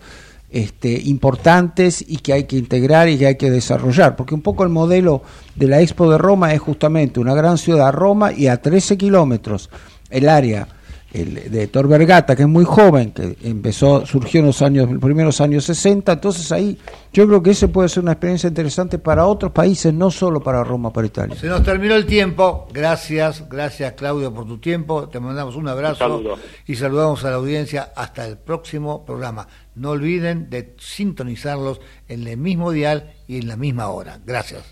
este, 0.50 1.02
importantes 1.06 2.04
y 2.08 2.18
que 2.18 2.34
hay 2.34 2.44
que 2.46 2.58
integrar 2.58 3.10
y 3.10 3.18
que 3.18 3.28
hay 3.28 3.36
que 3.36 3.52
desarrollar? 3.52 4.16
Porque 4.16 4.36
un 4.36 4.42
poco 4.42 4.64
el 4.64 4.70
modelo 4.70 5.22
de 5.56 5.68
la 5.68 5.82
Expo 5.82 6.10
de 6.10 6.18
Roma 6.18 6.54
es 6.54 6.62
justamente 6.62 7.20
una 7.20 7.34
gran 7.34 7.58
ciudad, 7.58 7.94
Roma, 7.94 8.32
y 8.34 8.48
a 8.48 8.62
13 8.62 8.98
kilómetros 8.98 9.70
el 10.10 10.30
área 10.30 10.68
el 11.16 11.52
de 11.52 11.68
Tor 11.68 11.88
Vergata, 11.88 12.36
que 12.36 12.44
es 12.44 12.48
muy 12.48 12.66
joven, 12.66 13.12
que 13.12 13.38
empezó, 13.44 14.06
surgió 14.06 14.42
en 14.42 14.48
los 14.48 14.62
años, 14.62 14.90
primeros 15.00 15.40
años 15.40 15.64
60, 15.66 16.12
entonces 16.12 16.52
ahí 16.52 16.78
yo 17.14 17.26
creo 17.26 17.42
que 17.42 17.52
ese 17.52 17.70
puede 17.70 17.88
ser 17.88 18.04
una 18.04 18.12
experiencia 18.12 18.48
interesante 18.48 19.00
para 19.00 19.26
otros 19.26 19.52
países, 19.52 19.94
no 19.94 20.12
solo 20.12 20.42
para 20.42 20.64
Roma, 20.64 20.92
para 20.92 21.08
Italia. 21.08 21.36
Se 21.36 21.48
nos 21.48 21.64
terminó 21.64 21.96
el 21.96 22.06
tiempo, 22.06 22.68
gracias, 22.74 23.48
gracias 23.50 23.94
Claudio 23.94 24.34
por 24.34 24.46
tu 24.46 24.58
tiempo, 24.58 25.08
te 25.08 25.20
mandamos 25.20 25.56
un 25.56 25.68
abrazo 25.70 26.22
y 26.68 26.76
saludamos 26.76 27.24
a 27.24 27.30
la 27.30 27.38
audiencia 27.38 27.94
hasta 27.96 28.28
el 28.28 28.38
próximo 28.38 29.06
programa. 29.06 29.48
No 29.76 29.92
olviden 29.92 30.50
de 30.50 30.76
sintonizarlos 30.80 31.80
en 32.08 32.28
el 32.28 32.38
mismo 32.38 32.72
dial 32.72 33.14
y 33.28 33.40
en 33.40 33.48
la 33.48 33.56
misma 33.56 33.88
hora. 33.88 34.20
Gracias. 34.26 34.64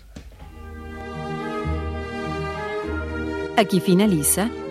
Aquí 3.56 3.80
finaliza 3.80 4.50